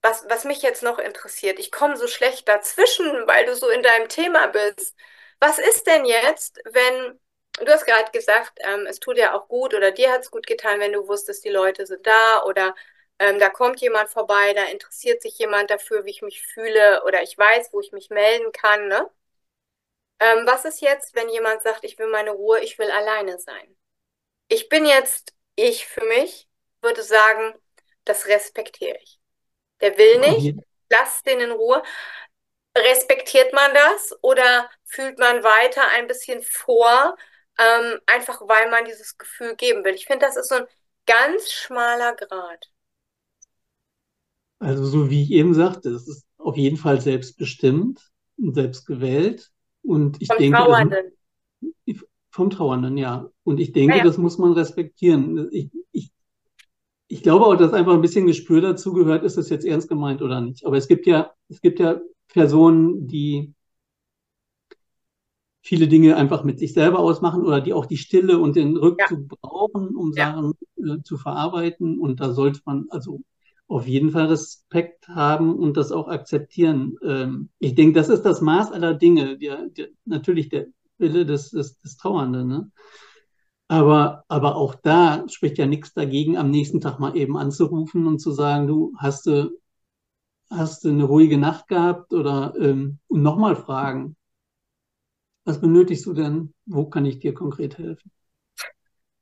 was, 0.02 0.26
was 0.30 0.46
mich 0.46 0.62
jetzt 0.62 0.84
noch 0.84 1.00
interessiert, 1.00 1.60
ich 1.60 1.72
komme 1.72 1.98
so 1.98 2.08
schlecht 2.08 2.48
dazwischen, 2.48 3.06
weil 3.28 3.46
du 3.46 3.56
so 3.56 3.70
in 3.70 3.84
deinem 3.84 4.08
Thema 4.10 4.48
bist. 4.48 4.96
Was 5.40 5.60
ist 5.60 5.88
denn 5.88 6.06
jetzt, 6.06 6.60
wenn 6.66 7.20
Du 7.66 7.68
hast 7.74 7.86
gerade 7.86 8.10
gesagt, 8.12 8.58
ähm, 8.64 8.86
es 8.88 9.02
tut 9.02 9.18
ja 9.18 9.34
auch 9.38 9.50
gut 9.50 9.74
oder 9.74 9.92
dir 9.92 10.12
hat 10.14 10.22
es 10.22 10.32
gut 10.32 10.48
getan, 10.48 10.80
wenn 10.80 10.94
du 10.94 11.08
wusstest, 11.10 11.44
die 11.44 11.50
Leute 11.50 11.86
sind 11.86 12.08
da 12.08 12.44
oder 12.46 12.74
ähm, 13.20 13.38
da 13.40 13.50
kommt 13.50 13.82
jemand 13.82 14.10
vorbei, 14.10 14.54
da 14.54 14.64
interessiert 14.66 15.22
sich 15.22 15.38
jemand 15.40 15.70
dafür, 15.70 16.06
wie 16.06 16.12
ich 16.12 16.22
mich 16.22 16.42
fühle 16.42 17.04
oder 17.04 17.22
ich 17.22 17.38
weiß, 17.38 17.74
wo 17.74 17.82
ich 17.82 17.92
mich 17.92 18.10
melden 18.12 18.54
kann. 18.54 18.88
Ne? 18.88 19.10
Ähm, 20.20 20.46
was 20.46 20.66
ist 20.66 20.82
jetzt, 20.82 21.16
wenn 21.16 21.30
jemand 21.30 21.62
sagt, 21.64 21.84
ich 21.84 21.98
will 22.00 22.08
meine 22.08 22.32
Ruhe, 22.32 22.60
ich 22.62 22.78
will 22.80 22.92
alleine 22.92 23.40
sein? 23.40 23.76
Ich 24.50 24.70
bin 24.70 24.86
jetzt 24.88 25.36
ich 25.58 25.88
für 25.88 26.06
mich, 26.06 26.49
würde 26.82 27.04
sagen, 27.04 27.54
das 28.06 28.28
respektiere 28.28 28.98
ich. 29.02 29.20
Der 29.82 29.98
will 29.98 30.20
nicht, 30.20 30.58
lass 30.90 31.24
den 31.24 31.40
in 31.40 31.52
Ruhe. 31.52 31.82
Respektiert 32.78 33.54
man 33.54 33.74
das 33.74 34.18
oder 34.22 34.70
fühlt 34.86 35.18
man 35.18 35.44
weiter 35.44 35.82
ein 35.94 36.08
bisschen 36.08 36.42
vor, 36.44 37.16
ähm, 37.58 38.00
einfach 38.06 38.42
weil 38.42 38.70
man 38.70 38.86
dieses 38.86 39.18
Gefühl 39.18 39.56
geben 39.56 39.84
will. 39.84 39.96
Ich 39.96 40.06
finde, 40.06 40.26
das 40.26 40.38
ist 40.38 40.50
so 40.50 40.56
ein 40.56 40.68
ganz 41.06 41.52
schmaler 41.52 42.16
Grad. 42.16 42.70
Also 44.60 44.86
so 44.86 45.10
wie 45.10 45.24
ich 45.24 45.32
eben 45.32 45.54
sagte, 45.54 45.90
es 45.90 46.08
ist 46.08 46.26
auf 46.38 46.58
jeden 46.58 46.78
Fall 46.78 47.02
selbstbestimmt 47.02 48.12
und 48.38 48.54
selbstgewählt. 48.54 49.50
Und 49.82 50.22
ich 50.22 50.28
vom 50.28 50.38
denke, 50.38 50.58
Trauernden. 50.58 51.18
Das, 51.86 51.96
vom 52.32 52.50
Trauernden, 52.50 52.98
ja. 52.98 53.30
Und 53.44 53.60
ich 53.60 53.72
denke, 53.72 53.94
ja, 53.94 53.98
ja. 54.00 54.04
das 54.04 54.18
muss 54.18 54.38
man 54.38 54.54
respektieren. 54.54 55.50
Ich, 55.52 55.70
ich, 55.92 56.12
ich 57.12 57.24
glaube 57.24 57.46
auch, 57.46 57.56
dass 57.56 57.74
einfach 57.74 57.94
ein 57.94 58.02
bisschen 58.02 58.28
Gespür 58.28 58.62
dazu 58.62 58.94
gehört, 58.94 59.24
ist 59.24 59.36
das 59.36 59.50
jetzt 59.50 59.66
ernst 59.66 59.90
gemeint 59.90 60.22
oder 60.22 60.42
nicht. 60.42 60.66
Aber 60.66 60.78
es 60.78 60.88
gibt 60.88 61.08
ja, 61.08 61.32
es 61.50 61.60
gibt 61.60 61.80
ja 61.80 62.00
Personen, 62.28 63.08
die 63.08 63.54
viele 65.62 65.88
Dinge 65.88 66.16
einfach 66.16 66.44
mit 66.44 66.60
sich 66.60 66.74
selber 66.74 67.00
ausmachen 67.00 67.44
oder 67.44 67.62
die 67.62 67.74
auch 67.74 67.88
die 67.88 67.98
Stille 67.98 68.38
und 68.38 68.56
den 68.56 68.78
Rückzug 68.78 69.20
ja. 69.20 69.38
brauchen, 69.42 69.96
um 69.96 70.14
ja. 70.14 70.32
Sachen 70.34 70.54
äh, 70.78 71.02
zu 71.04 71.18
verarbeiten. 71.18 72.00
Und 72.00 72.20
da 72.20 72.32
sollte 72.32 72.62
man 72.66 72.86
also 72.90 73.22
auf 73.68 73.88
jeden 73.88 74.12
Fall 74.12 74.28
Respekt 74.28 75.08
haben 75.08 75.56
und 75.56 75.78
das 75.78 75.92
auch 75.92 76.10
akzeptieren. 76.10 76.96
Ähm, 77.04 77.50
ich 77.58 77.74
denke, 77.74 77.94
das 78.00 78.10
ist 78.10 78.22
das 78.22 78.40
Maß 78.40 78.72
aller 78.72 78.94
Dinge. 78.94 79.40
Der, 79.40 79.68
der, 79.70 79.88
natürlich 80.06 80.50
der 80.50 80.68
Wille 81.00 81.26
des, 81.26 81.50
des, 81.50 81.80
des 81.80 81.98
Trauernden. 81.98 82.48
Ne? 82.48 82.72
Aber, 83.70 84.26
aber 84.28 84.56
auch 84.56 84.76
da 84.76 85.24
spricht 85.30 85.60
ja 85.60 85.68
nichts 85.68 85.94
dagegen, 85.94 86.38
am 86.38 86.50
nächsten 86.50 86.82
Tag 86.82 87.00
mal 87.00 87.16
eben 87.16 87.38
anzurufen 87.38 88.08
und 88.08 88.20
zu 88.20 88.32
sagen, 88.32 88.68
du 88.68 88.94
hast 88.98 89.28
du, 89.28 89.60
hast 90.50 90.84
du 90.84 90.90
eine 90.90 91.04
ruhige 91.04 91.38
Nacht 91.38 91.68
gehabt 91.68 92.12
oder 92.12 92.56
ähm, 92.60 92.98
nochmal 93.10 93.56
fragen. 93.56 94.18
Was 95.46 95.62
benötigst 95.62 96.06
du 96.08 96.14
denn? 96.14 96.54
Wo 96.66 96.90
kann 96.90 97.06
ich 97.06 97.20
dir 97.20 97.36
konkret 97.36 97.78
helfen? 97.78 98.12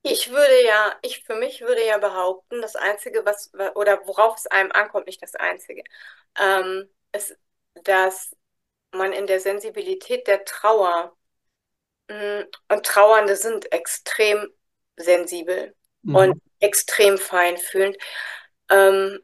Ich 0.03 0.31
würde 0.31 0.65
ja, 0.65 0.95
ich 1.01 1.25
für 1.25 1.35
mich 1.35 1.59
würde 1.59 1.85
ja 1.85 1.97
behaupten, 1.97 2.61
das 2.61 2.77
Einzige, 2.77 3.25
was, 3.25 3.51
oder 3.75 3.99
worauf 4.07 4.37
es 4.37 4.47
einem 4.47 4.71
ankommt, 4.71 5.07
nicht 5.07 5.21
das 5.21 5.35
Einzige, 5.35 5.83
ähm, 6.39 6.89
ist, 7.11 7.37
dass 7.83 8.33
man 8.93 9.11
in 9.11 9.27
der 9.27 9.41
Sensibilität 9.41 10.27
der 10.27 10.45
Trauer, 10.45 11.16
und 12.09 12.85
Trauernde 12.85 13.35
sind 13.35 13.71
extrem 13.71 14.47
sensibel 14.95 15.75
mhm. 16.03 16.15
und 16.15 16.41
extrem 16.59 17.17
feinfühlend. 17.17 17.97
Ähm, 18.69 19.19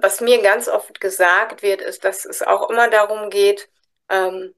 was 0.00 0.20
mir 0.20 0.42
ganz 0.42 0.68
oft 0.68 1.00
gesagt 1.00 1.62
wird, 1.62 1.80
ist, 1.80 2.04
dass 2.04 2.24
es 2.24 2.42
auch 2.42 2.68
immer 2.68 2.90
darum 2.90 3.30
geht, 3.30 3.68
ähm, 4.08 4.54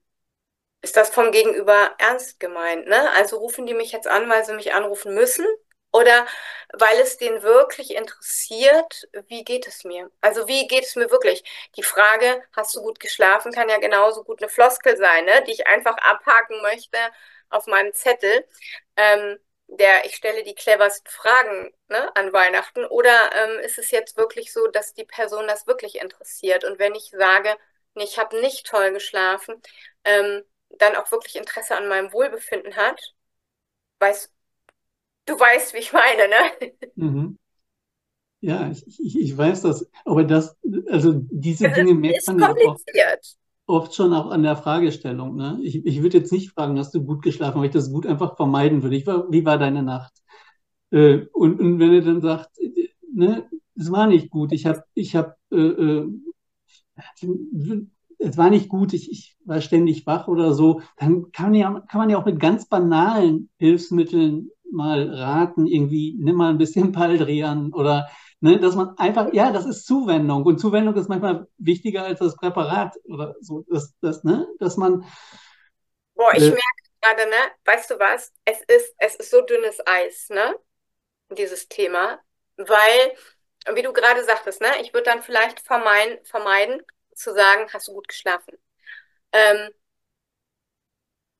ist 0.81 0.97
das 0.97 1.09
vom 1.09 1.31
Gegenüber 1.31 1.95
ernst 1.97 2.39
gemeint, 2.41 2.87
ne? 2.87 3.09
Also 3.11 3.37
rufen 3.37 3.65
die 3.65 3.73
mich 3.73 3.93
jetzt 3.93 4.07
an, 4.07 4.29
weil 4.29 4.43
sie 4.43 4.53
mich 4.53 4.73
anrufen 4.73 5.13
müssen 5.13 5.45
oder 5.93 6.25
weil 6.73 6.99
es 6.99 7.17
den 7.17 7.43
wirklich 7.43 7.95
interessiert, 7.95 9.07
wie 9.27 9.43
geht 9.43 9.67
es 9.67 9.83
mir? 9.83 10.09
Also 10.21 10.47
wie 10.47 10.67
geht 10.67 10.85
es 10.85 10.95
mir 10.95 11.11
wirklich? 11.11 11.43
Die 11.77 11.83
Frage, 11.83 12.43
hast 12.53 12.75
du 12.75 12.81
gut 12.81 12.99
geschlafen, 12.99 13.51
kann 13.51 13.69
ja 13.69 13.77
genauso 13.77 14.23
gut 14.23 14.41
eine 14.41 14.49
Floskel 14.49 14.97
sein, 14.97 15.25
ne? 15.25 15.43
die 15.47 15.51
ich 15.53 15.67
einfach 15.67 15.95
abhaken 15.97 16.61
möchte 16.63 16.97
auf 17.49 17.67
meinem 17.67 17.93
Zettel. 17.93 18.45
Ähm, 18.97 19.39
der, 19.67 20.05
ich 20.05 20.15
stelle 20.15 20.43
die 20.43 20.55
cleversten 20.55 21.09
Fragen 21.11 21.73
ne, 21.87 22.15
an 22.15 22.33
Weihnachten. 22.33 22.85
Oder 22.85 23.13
ähm, 23.35 23.59
ist 23.59 23.77
es 23.79 23.91
jetzt 23.91 24.17
wirklich 24.17 24.51
so, 24.53 24.67
dass 24.67 24.93
die 24.93 25.05
Person 25.05 25.47
das 25.47 25.67
wirklich 25.67 26.01
interessiert? 26.01 26.63
Und 26.63 26.79
wenn 26.79 26.95
ich 26.95 27.11
sage, 27.11 27.55
nee, 27.95 28.03
ich 28.03 28.17
habe 28.19 28.39
nicht 28.39 28.65
toll 28.67 28.91
geschlafen, 28.91 29.61
ähm, 30.03 30.43
dann 30.69 30.95
auch 30.95 31.11
wirklich 31.11 31.35
Interesse 31.35 31.75
an 31.77 31.87
meinem 31.87 32.11
Wohlbefinden 32.13 32.75
hat, 32.75 32.99
weiß, 33.99 34.32
du 35.25 35.33
weißt, 35.33 35.73
wie 35.73 35.79
ich 35.79 35.93
meine, 35.93 36.27
ne? 36.27 36.71
Mhm. 36.95 37.37
Ja, 38.41 38.69
ich, 38.69 38.85
ich, 38.99 39.19
ich 39.19 39.37
weiß 39.37 39.61
das, 39.61 39.89
aber 40.03 40.25
das, 40.25 40.57
also 40.89 41.13
diese 41.13 41.69
das 41.69 41.75
Dinge 41.75 41.93
merkt 41.93 42.27
man 42.27 42.39
ja 42.39 42.53
oft, 42.65 42.83
oft, 43.67 43.95
schon 43.95 44.13
auch 44.13 44.31
an 44.31 44.43
der 44.43 44.57
Fragestellung. 44.57 45.37
Ne? 45.37 45.59
Ich, 45.63 45.85
ich 45.85 46.01
würde 46.01 46.17
jetzt 46.17 46.33
nicht 46.33 46.51
fragen, 46.51 46.77
hast 46.77 46.93
du 46.93 47.05
gut 47.05 47.21
geschlafen, 47.21 47.59
weil 47.59 47.67
ich 47.67 47.73
das 47.73 47.89
gut 47.89 48.05
einfach 48.05 48.35
vermeiden 48.35 48.83
würde. 48.83 48.97
Ich 48.97 49.07
war, 49.07 49.31
wie 49.31 49.45
war 49.45 49.57
deine 49.57 49.81
Nacht? 49.81 50.11
Äh, 50.91 51.25
und, 51.31 51.61
und 51.61 51.79
wenn 51.79 51.93
er 51.93 52.01
dann 52.01 52.19
sagt, 52.19 52.49
ne, 53.13 53.49
es 53.75 53.89
war 53.89 54.07
nicht 54.07 54.29
gut, 54.29 54.51
ich 54.51 54.65
habe 54.65 54.83
ich 54.93 55.15
hab, 55.15 55.37
äh, 55.49 55.55
äh 55.55 56.07
es 58.19 58.37
war 58.37 58.49
nicht 58.49 58.69
gut, 58.69 58.93
ich, 58.93 59.11
ich 59.11 59.37
war 59.45 59.61
ständig 59.61 60.05
wach 60.05 60.27
oder 60.27 60.53
so, 60.53 60.81
dann 60.97 61.31
kann 61.31 61.51
man, 61.51 61.53
ja, 61.55 61.79
kann 61.89 61.99
man 61.99 62.09
ja 62.09 62.17
auch 62.17 62.25
mit 62.25 62.39
ganz 62.39 62.67
banalen 62.67 63.49
Hilfsmitteln 63.57 64.49
mal 64.73 65.09
raten, 65.09 65.67
irgendwie 65.67 66.15
nimm 66.19 66.35
mal 66.37 66.49
ein 66.49 66.57
bisschen 66.57 66.91
Baldrian 66.91 67.73
oder 67.73 68.07
Ne, 68.43 68.59
dass 68.59 68.75
man 68.75 68.97
einfach, 68.97 69.31
ja, 69.31 69.53
das 69.53 69.65
ist 69.65 69.85
Zuwendung 69.85 70.43
und 70.43 70.59
Zuwendung 70.59 70.93
ist 70.95 71.07
manchmal 71.07 71.47
wichtiger 71.59 72.03
als 72.03 72.19
das 72.19 72.35
Präparat 72.35 72.93
oder 73.05 73.35
so, 73.39 73.63
dass, 73.69 73.95
das, 74.01 74.25
ne, 74.25 74.45
dass 74.59 74.75
man. 74.75 75.05
Boah, 76.15 76.33
ich 76.35 76.43
äh, 76.43 76.51
merke 76.51 76.65
gerade, 77.01 77.29
ne, 77.29 77.51
weißt 77.63 77.89
du 77.91 77.99
was? 77.99 78.33
Es 78.43 78.59
ist, 78.67 78.93
es 78.97 79.15
ist 79.15 79.31
so 79.31 79.41
dünnes 79.41 79.77
Eis, 79.87 80.27
ne? 80.29 80.59
Dieses 81.29 81.69
Thema, 81.69 82.19
weil, 82.57 83.15
wie 83.73 83.81
du 83.81 83.93
gerade 83.93 84.23
sagtest, 84.25 84.61
ne, 84.61 84.81
ich 84.81 84.93
würde 84.93 85.05
dann 85.09 85.23
vielleicht 85.23 85.61
vermeiden, 85.61 86.23
vermeiden, 86.25 86.81
zu 87.15 87.33
sagen, 87.33 87.69
hast 87.73 87.87
du 87.87 87.93
gut 87.93 88.09
geschlafen? 88.09 88.57
Ähm, 89.31 89.69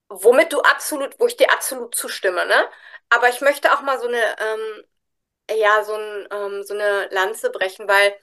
womit 0.09 0.53
du 0.53 0.61
absolut, 0.61 1.19
wo 1.19 1.27
ich 1.27 1.37
dir 1.37 1.51
absolut 1.51 1.95
zustimme, 1.95 2.45
ne? 2.45 2.69
Aber 3.13 3.29
ich 3.29 3.41
möchte 3.41 3.71
auch 3.73 3.81
mal 3.81 3.99
so 3.99 4.07
eine, 4.07 4.17
ähm, 4.39 4.83
ja, 5.59 5.83
so, 5.83 5.93
ein, 5.95 6.27
ähm, 6.31 6.63
so 6.63 6.73
eine 6.73 7.07
Lanze 7.11 7.51
brechen, 7.51 7.87
weil 7.87 8.13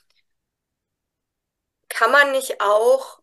kann 1.91 2.11
man 2.11 2.33
nicht 2.33 2.59
auch 2.63 3.21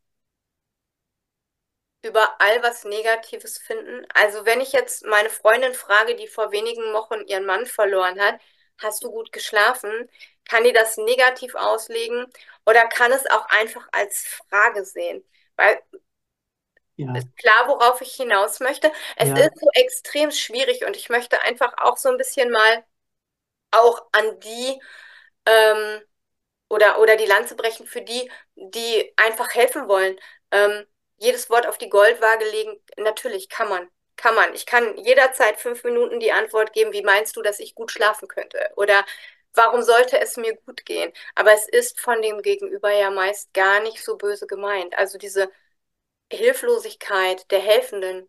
überall 2.04 2.64
was 2.64 2.84
Negatives 2.86 3.58
finden? 3.58 4.06
Also 4.14 4.46
wenn 4.46 4.62
ich 4.62 4.72
jetzt 4.74 5.06
meine 5.06 5.30
Freundin 5.30 5.74
frage, 5.74 6.16
die 6.16 6.28
vor 6.28 6.52
wenigen 6.52 6.94
Wochen 6.94 7.22
ihren 7.28 7.46
Mann 7.46 7.66
verloren 7.66 8.20
hat, 8.22 8.40
hast 8.80 9.04
du 9.04 9.12
gut 9.12 9.32
geschlafen? 9.32 10.10
Kann 10.46 10.64
die 10.64 10.74
das 10.74 10.98
negativ 10.98 11.56
auslegen 11.56 12.26
oder 12.66 12.88
kann 12.88 13.12
es 13.12 13.26
auch 13.30 13.46
einfach 13.50 13.88
als 13.92 14.26
Frage 14.50 14.86
sehen? 14.86 15.24
Weil 15.56 15.82
ja. 17.06 17.16
ist 17.16 17.36
klar, 17.38 17.68
worauf 17.68 18.02
ich 18.02 18.14
hinaus 18.14 18.60
möchte. 18.60 18.92
Es 19.16 19.30
ja. 19.30 19.38
ist 19.38 19.60
so 19.60 19.68
extrem 19.74 20.32
schwierig 20.32 20.86
und 20.86 20.96
ich 20.96 21.10
möchte 21.10 21.42
einfach 21.44 21.74
auch 21.78 21.98
so 21.98 22.10
ein 22.10 22.18
bisschen 22.18 22.52
mal 22.52 22.84
auch 23.72 24.02
an 24.12 24.40
die 24.40 24.82
ähm, 25.46 26.02
oder, 26.70 27.00
oder 27.00 27.16
die 27.16 27.26
Lanze 27.26 27.56
brechen 27.56 27.88
für 27.88 28.02
die, 28.02 28.30
die 28.56 29.14
einfach 29.16 29.54
helfen 29.54 29.88
wollen. 29.88 30.20
Ähm, 30.52 30.86
jedes 31.18 31.50
Wort 31.50 31.68
auf 31.68 31.78
die 31.78 31.90
Goldwaage 31.90 32.46
legen, 32.50 32.80
natürlich 32.98 33.50
kann 33.50 33.70
man. 33.70 33.90
Kann 34.16 34.36
man. 34.36 34.54
Ich 34.56 34.66
kann 34.66 34.98
jederzeit 34.98 35.60
fünf 35.60 35.84
Minuten 35.84 36.20
die 36.20 36.32
Antwort 36.32 36.74
geben, 36.74 36.92
wie 36.94 37.04
meinst 37.04 37.36
du, 37.36 37.42
dass 37.42 37.60
ich 37.60 37.76
gut 37.76 37.92
schlafen 37.92 38.28
könnte? 38.28 38.72
Oder 38.76 39.06
warum 39.54 39.82
sollte 39.84 40.20
es 40.20 40.38
mir 40.38 40.56
gut 40.56 40.86
gehen? 40.86 41.12
Aber 41.36 41.54
es 41.54 41.68
ist 41.68 42.00
von 42.00 42.22
dem 42.22 42.42
Gegenüber 42.42 42.92
ja 42.92 43.12
meist 43.12 43.54
gar 43.54 43.80
nicht 43.82 44.04
so 44.04 44.18
böse 44.18 44.48
gemeint. 44.48 44.98
Also 44.98 45.18
diese 45.18 45.52
Hilflosigkeit 46.32 47.50
der 47.52 47.60
Helfenden 47.60 48.28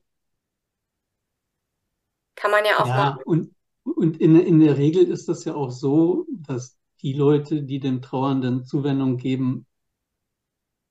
kann 2.34 2.50
man 2.50 2.64
ja 2.64 2.78
auch 2.80 2.86
ja, 2.86 2.96
machen. 2.96 3.22
Und, 3.24 3.54
und 3.82 4.20
in, 4.20 4.38
in 4.38 4.60
der 4.60 4.78
Regel 4.78 5.04
ist 5.08 5.28
das 5.28 5.44
ja 5.44 5.54
auch 5.54 5.70
so, 5.70 6.26
dass 6.30 6.76
die 7.02 7.12
Leute, 7.12 7.62
die 7.62 7.80
dem 7.80 8.00
Trauernden 8.02 8.64
Zuwendung 8.64 9.16
geben, 9.16 9.66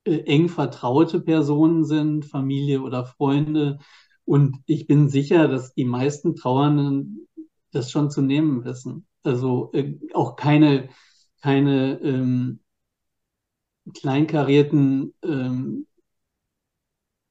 äh, 0.04 0.20
eng 0.26 0.50
vertraute 0.50 1.22
Personen 1.22 1.86
sind, 1.86 2.26
Familie 2.26 2.82
oder 2.82 3.06
Freunde. 3.06 3.80
Und 4.26 4.58
ich 4.66 4.88
bin 4.88 5.10
sicher, 5.10 5.48
dass 5.48 5.74
die 5.74 5.86
meisten 5.86 6.36
Trauernden 6.36 7.28
das 7.72 7.92
schon 7.92 8.10
zu 8.10 8.22
nehmen 8.22 8.66
wissen. 8.66 9.08
Also 9.24 9.72
äh, 9.74 9.98
auch 10.14 10.36
keine, 10.36 10.90
keine 11.42 12.00
ähm, 12.02 12.60
kleinkarierten 13.94 15.14
ähm, 15.24 15.87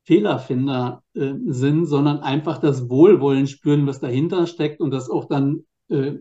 Fehlerfinder 0.07 1.03
äh, 1.15 1.33
sind, 1.47 1.87
sondern 1.87 2.21
einfach 2.21 2.59
das 2.59 2.89
Wohlwollen 2.89 3.49
spüren, 3.49 3.87
was 3.89 3.99
dahinter 3.99 4.47
steckt 4.47 4.81
und 4.81 4.93
das 4.93 5.11
auch 5.11 5.25
dann 5.25 5.67
äh, 5.89 6.15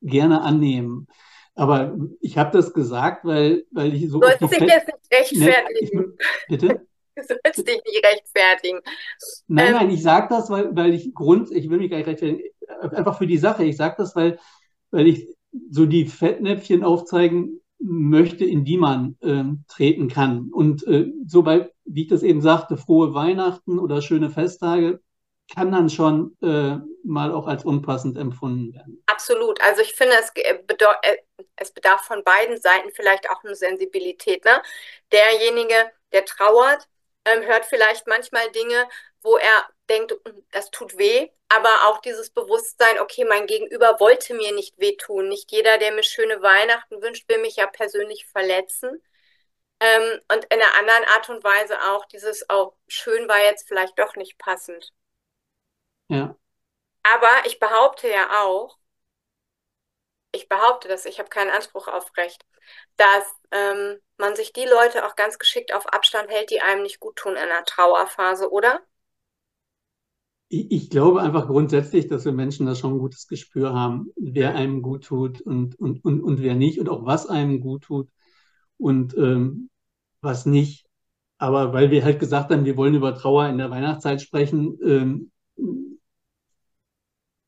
gerne 0.00 0.40
annehmen. 0.40 1.06
Aber 1.54 1.94
ich 2.20 2.38
habe 2.38 2.56
das 2.56 2.72
gesagt, 2.72 3.26
weil, 3.26 3.64
weil 3.70 3.94
ich 3.94 4.08
so. 4.08 4.18
Du 4.18 4.26
sollst 4.26 4.42
dich 4.42 4.60
jetzt 4.60 4.86
nicht 4.86 5.12
rechtfertigen. 5.12 6.00
Ne, 6.00 6.14
ich, 6.18 6.48
bitte? 6.48 6.86
Du 7.16 7.22
sollst 7.22 7.68
dich 7.68 7.82
nicht 7.84 8.06
rechtfertigen. 8.06 8.80
Nein, 9.46 9.66
ähm, 9.66 9.72
nein, 9.74 9.90
ich 9.90 10.02
sage 10.02 10.28
das, 10.30 10.48
weil, 10.48 10.74
weil 10.74 10.94
ich 10.94 11.12
Grund, 11.12 11.50
ich 11.50 11.68
will 11.68 11.78
mich 11.78 11.90
gar 11.90 11.98
nicht 11.98 12.06
rechtfertigen, 12.06 12.48
einfach 12.80 13.18
für 13.18 13.26
die 13.26 13.36
Sache. 13.36 13.64
Ich 13.64 13.76
sage 13.76 13.96
das, 13.98 14.16
weil, 14.16 14.38
weil 14.90 15.06
ich 15.06 15.28
so 15.70 15.84
die 15.84 16.06
Fettnäpfchen 16.06 16.82
aufzeigen 16.82 17.60
möchte, 17.80 18.44
in 18.44 18.64
die 18.64 18.76
man 18.76 19.16
ähm, 19.22 19.64
treten 19.68 20.08
kann. 20.08 20.50
Und 20.52 20.86
äh, 20.86 21.10
so 21.26 21.46
wie 21.46 22.02
ich 22.02 22.08
das 22.08 22.22
eben 22.22 22.42
sagte, 22.42 22.76
frohe 22.76 23.14
Weihnachten 23.14 23.78
oder 23.78 24.02
schöne 24.02 24.30
Festtage 24.30 25.00
kann 25.52 25.72
dann 25.72 25.90
schon 25.90 26.36
äh, 26.42 26.76
mal 27.04 27.32
auch 27.32 27.46
als 27.46 27.64
unpassend 27.64 28.16
empfunden 28.16 28.72
werden. 28.74 29.02
Absolut. 29.06 29.60
Also 29.62 29.82
ich 29.82 29.94
finde, 29.94 30.14
es, 30.18 30.30
äh, 30.36 30.58
äh, 31.02 31.16
es 31.56 31.72
bedarf 31.72 32.02
von 32.02 32.22
beiden 32.22 32.60
Seiten 32.60 32.90
vielleicht 32.92 33.28
auch 33.30 33.42
eine 33.42 33.54
Sensibilität. 33.54 34.44
Ne? 34.44 34.62
Derjenige, 35.12 35.90
der 36.12 36.24
trauert, 36.24 36.88
ähm, 37.24 37.42
hört 37.42 37.64
vielleicht 37.64 38.06
manchmal 38.06 38.50
Dinge, 38.52 38.88
wo 39.22 39.36
er 39.36 39.68
denkt, 39.88 40.12
hm, 40.12 40.44
das 40.52 40.70
tut 40.70 40.96
weh, 40.98 41.30
aber 41.52 41.88
auch 41.88 41.98
dieses 41.98 42.30
Bewusstsein, 42.30 43.00
okay, 43.00 43.24
mein 43.24 43.46
Gegenüber 43.48 43.98
wollte 43.98 44.34
mir 44.34 44.52
nicht 44.52 44.78
wehtun. 44.78 45.28
Nicht 45.28 45.50
jeder, 45.50 45.78
der 45.78 45.92
mir 45.92 46.04
schöne 46.04 46.40
Weihnachten 46.42 47.02
wünscht, 47.02 47.28
will 47.28 47.38
mich 47.38 47.56
ja 47.56 47.66
persönlich 47.66 48.26
verletzen. 48.26 49.02
Ähm, 49.80 50.20
und 50.32 50.44
in 50.44 50.62
einer 50.62 50.74
anderen 50.78 51.04
Art 51.06 51.28
und 51.28 51.42
Weise 51.42 51.76
auch 51.90 52.04
dieses, 52.06 52.44
oh, 52.50 52.72
schön 52.86 53.28
war 53.28 53.40
jetzt 53.40 53.66
vielleicht 53.66 53.98
doch 53.98 54.14
nicht 54.14 54.38
passend. 54.38 54.92
Ja. 56.08 56.36
Aber 57.02 57.46
ich 57.46 57.58
behaupte 57.58 58.08
ja 58.08 58.44
auch, 58.44 58.78
ich 60.32 60.48
behaupte 60.48 60.86
das, 60.86 61.04
ich 61.04 61.18
habe 61.18 61.30
keinen 61.30 61.50
Anspruch 61.50 61.88
auf 61.88 62.16
Recht, 62.16 62.44
dass 62.96 63.24
ähm, 63.50 64.00
man 64.18 64.36
sich 64.36 64.52
die 64.52 64.66
Leute 64.66 65.04
auch 65.04 65.16
ganz 65.16 65.38
geschickt 65.38 65.74
auf 65.74 65.86
Abstand 65.86 66.30
hält, 66.30 66.50
die 66.50 66.60
einem 66.60 66.82
nicht 66.82 67.00
gut 67.00 67.16
tun 67.16 67.32
in 67.32 67.38
einer 67.38 67.64
Trauerphase, 67.64 68.50
oder? 68.52 68.80
Ich, 70.52 70.90
glaube 70.90 71.22
einfach 71.22 71.46
grundsätzlich, 71.46 72.08
dass 72.08 72.24
wir 72.24 72.32
Menschen 72.32 72.66
da 72.66 72.74
schon 72.74 72.94
ein 72.94 72.98
gutes 72.98 73.28
Gespür 73.28 73.72
haben, 73.72 74.08
wer 74.16 74.56
einem 74.56 74.82
gut 74.82 75.04
tut 75.04 75.40
und, 75.40 75.78
und, 75.78 76.04
und, 76.04 76.20
und 76.20 76.42
wer 76.42 76.56
nicht 76.56 76.80
und 76.80 76.88
auch 76.88 77.06
was 77.06 77.28
einem 77.28 77.60
gut 77.60 77.84
tut 77.84 78.08
und 78.76 79.16
ähm, 79.16 79.70
was 80.20 80.46
nicht. 80.46 80.86
Aber 81.38 81.72
weil 81.72 81.92
wir 81.92 82.04
halt 82.04 82.18
gesagt 82.18 82.50
haben, 82.50 82.64
wir 82.64 82.76
wollen 82.76 82.96
über 82.96 83.14
Trauer 83.14 83.46
in 83.48 83.58
der 83.58 83.70
Weihnachtszeit 83.70 84.20
sprechen, 84.22 84.76
ähm, 84.84 85.30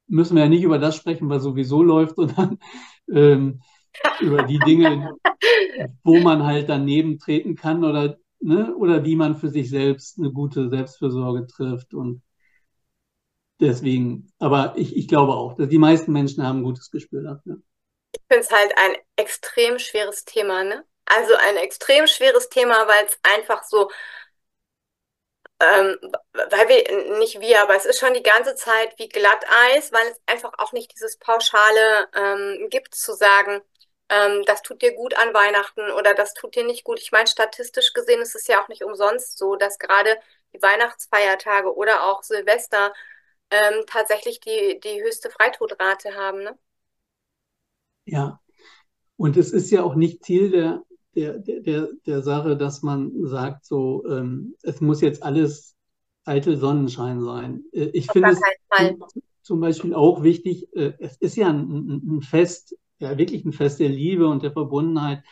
müssen 0.07 0.37
wir 0.37 0.45
ja 0.45 0.49
nicht 0.49 0.63
über 0.63 0.79
das 0.79 0.95
sprechen, 0.97 1.29
was 1.29 1.43
sowieso 1.43 1.83
läuft, 1.83 2.15
sondern 2.17 2.59
ähm, 3.11 3.63
über 4.21 4.45
die 4.45 4.61
Dinge, 4.61 5.13
wo 6.05 6.19
man 6.19 6.45
halt 6.45 6.69
daneben 6.69 7.19
treten 7.19 7.57
kann 7.57 7.85
oder, 7.85 8.17
ne, 8.41 8.75
oder 8.77 9.05
wie 9.05 9.17
man 9.17 9.35
für 9.35 9.49
sich 9.49 9.71
selbst 9.71 10.19
eine 10.19 10.31
gute 10.31 10.69
Selbstfürsorge 10.69 11.49
trifft. 11.49 11.95
Und 11.95 12.23
deswegen, 13.61 14.33
aber 14.39 14.75
ich, 14.77 14.97
ich 14.97 15.09
glaube 15.09 15.33
auch, 15.33 15.55
dass 15.57 15.69
die 15.69 15.79
meisten 15.79 16.13
Menschen 16.13 16.45
haben 16.45 16.61
ein 16.61 16.65
gutes 16.65 16.91
Gespür 16.91 17.23
dafür. 17.23 17.59
Ich 18.13 18.23
finde 18.29 18.45
es 18.45 18.51
halt 18.51 18.73
ein 18.77 18.97
extrem 19.17 19.79
schweres 19.79 20.25
Thema, 20.25 20.65
ne? 20.65 20.85
Also 21.07 21.35
ein 21.35 21.57
extrem 21.57 22.07
schweres 22.07 22.49
Thema, 22.49 22.87
weil 22.87 23.07
es 23.07 23.19
einfach 23.23 23.65
so 23.65 23.91
ähm, 25.63 25.97
weil 26.33 26.69
wir, 26.69 27.19
nicht 27.19 27.41
wir, 27.41 27.63
aber 27.63 27.77
es 27.77 27.85
ist 27.85 28.01
schon 28.01 28.15
die 28.15 28.23
ganze 28.23 28.55
Zeit 28.57 28.99
wie 28.99 29.09
Glatteis, 29.09 29.93
weil 29.93 30.09
es 30.09 30.21
einfach 30.27 30.53
auch 30.59 30.73
nicht 30.73 30.93
dieses 30.93 31.19
Pauschale 31.19 32.09
ähm, 32.15 32.69
gibt 32.69 32.95
zu 32.95 33.15
sagen, 33.15 33.61
ähm, 34.09 34.45
das 34.47 34.63
tut 34.63 34.83
dir 34.83 34.95
gut 34.95 35.15
an 35.17 35.33
Weihnachten 35.35 35.91
oder 35.93 36.15
das 36.15 36.35
tut 36.35 36.57
dir 36.57 36.65
nicht 36.65 36.85
gut. 36.85 36.99
Ich 37.01 37.13
meine, 37.13 37.29
statistisch 37.29 37.93
gesehen 37.93 38.21
ist 38.21 38.35
es 38.35 38.47
ja 38.49 38.63
auch 38.63 38.69
nicht 38.69 38.83
umsonst 38.83 39.39
so, 39.39 39.57
dass 39.57 39.79
gerade 39.79 40.19
die 40.53 40.63
Weihnachtsfeiertage 40.63 41.75
oder 41.75 42.05
auch 42.05 42.23
Silvester 42.23 42.93
ähm, 43.53 43.85
tatsächlich 43.87 44.41
die, 44.41 44.81
die 44.81 45.03
höchste 45.03 45.31
Freitodrate 45.31 46.15
haben. 46.15 46.43
Ne? 46.43 46.59
Ja, 48.07 48.41
und 49.17 49.37
es 49.37 49.53
ist 49.53 49.71
ja 49.71 49.83
auch 49.83 49.95
nicht 49.95 50.25
Ziel 50.25 50.51
der, 50.51 50.83
der, 51.15 51.39
der, 51.39 51.89
der 52.07 52.23
Sache, 52.23 52.57
dass 52.57 52.83
man 52.83 53.13
sagt, 53.27 53.67
so, 53.67 54.05
ähm, 54.09 54.57
es 54.63 54.81
muss 54.81 55.03
jetzt 55.03 55.23
alles 55.23 55.77
eitel 56.25 56.57
Sonnenschein 56.57 57.21
sein. 57.21 57.65
Äh, 57.73 57.91
ich 57.93 58.11
finde 58.11 58.31
es 58.31 58.41
zum, 58.41 59.23
zum, 59.43 59.61
Beispiel 59.61 59.95
auch 59.95 60.23
wichtig, 60.23 60.75
äh, 60.75 60.95
es 60.99 61.17
ist 61.19 61.37
ja 61.37 61.49
ein, 61.49 62.01
ein, 62.05 62.23
Fest, 62.23 62.77
ja 62.99 63.19
wirklich 63.19 63.45
ein 63.45 63.53
Fest 63.53 63.81
der 63.81 63.91
Liebe 63.91 64.27
und 64.27 64.43
der 64.43 64.53
Verbundenheit, 64.53 65.23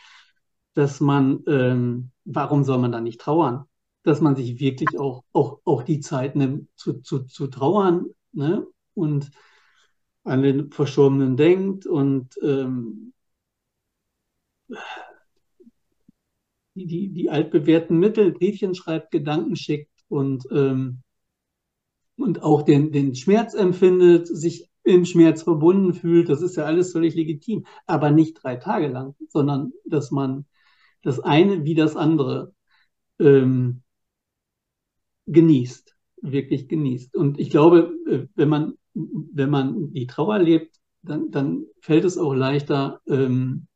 dass 0.75 0.99
man, 0.99 1.43
ähm, 1.47 2.11
warum 2.23 2.63
soll 2.63 2.77
man 2.77 2.91
da 2.91 3.01
nicht 3.01 3.19
trauern? 3.19 3.65
Dass 4.03 4.21
man 4.21 4.35
sich 4.35 4.59
wirklich 4.59 4.99
auch, 4.99 5.23
auch, 5.31 5.59
auch 5.63 5.83
die 5.83 5.99
Zeit 5.99 6.35
nimmt 6.35 6.69
zu, 6.75 7.01
zu, 7.01 7.23
zu 7.25 7.47
trauern 7.47 8.07
ne? 8.31 8.65
und 8.93 9.31
an 10.23 10.41
den 10.43 10.71
Verstorbenen 10.71 11.37
denkt 11.37 11.85
und 11.85 12.35
ähm, 12.43 13.13
die, 16.75 16.85
die, 16.85 17.09
die 17.09 17.29
altbewährten 17.29 17.97
Mittel, 17.99 18.31
Briefchen 18.31 18.75
schreibt, 18.75 19.11
Gedanken 19.11 19.55
schickt 19.55 19.91
und, 20.07 20.45
ähm, 20.51 21.01
und 22.17 22.43
auch 22.43 22.61
den, 22.61 22.91
den 22.91 23.15
Schmerz 23.15 23.53
empfindet, 23.53 24.27
sich 24.27 24.69
im 24.83 25.05
Schmerz 25.05 25.43
verbunden 25.43 25.93
fühlt, 25.93 26.29
das 26.29 26.41
ist 26.41 26.55
ja 26.55 26.65
alles 26.65 26.91
völlig 26.91 27.13
legitim, 27.15 27.65
aber 27.85 28.11
nicht 28.11 28.41
drei 28.41 28.55
Tage 28.55 28.87
lang, 28.87 29.15
sondern 29.29 29.73
dass 29.85 30.11
man 30.11 30.45
das 31.03 31.19
eine 31.19 31.65
wie 31.65 31.75
das 31.75 31.95
andere 31.95 32.53
ähm, 33.19 33.83
genießt, 35.31 35.95
wirklich 36.21 36.67
genießt. 36.67 37.15
Und 37.15 37.39
ich 37.39 37.49
glaube, 37.49 37.93
äh, 38.07 38.27
wenn 38.35 38.49
man, 38.49 38.73
wenn 38.93 39.49
man 39.49 39.93
die 39.93 40.07
Trauer 40.07 40.39
lebt, 40.39 40.77
dann, 41.01 41.31
dann 41.31 41.65
fällt 41.81 42.05
es 42.05 42.17
auch 42.17 42.33
leichter, 42.33 43.01
ähm, 43.07 43.67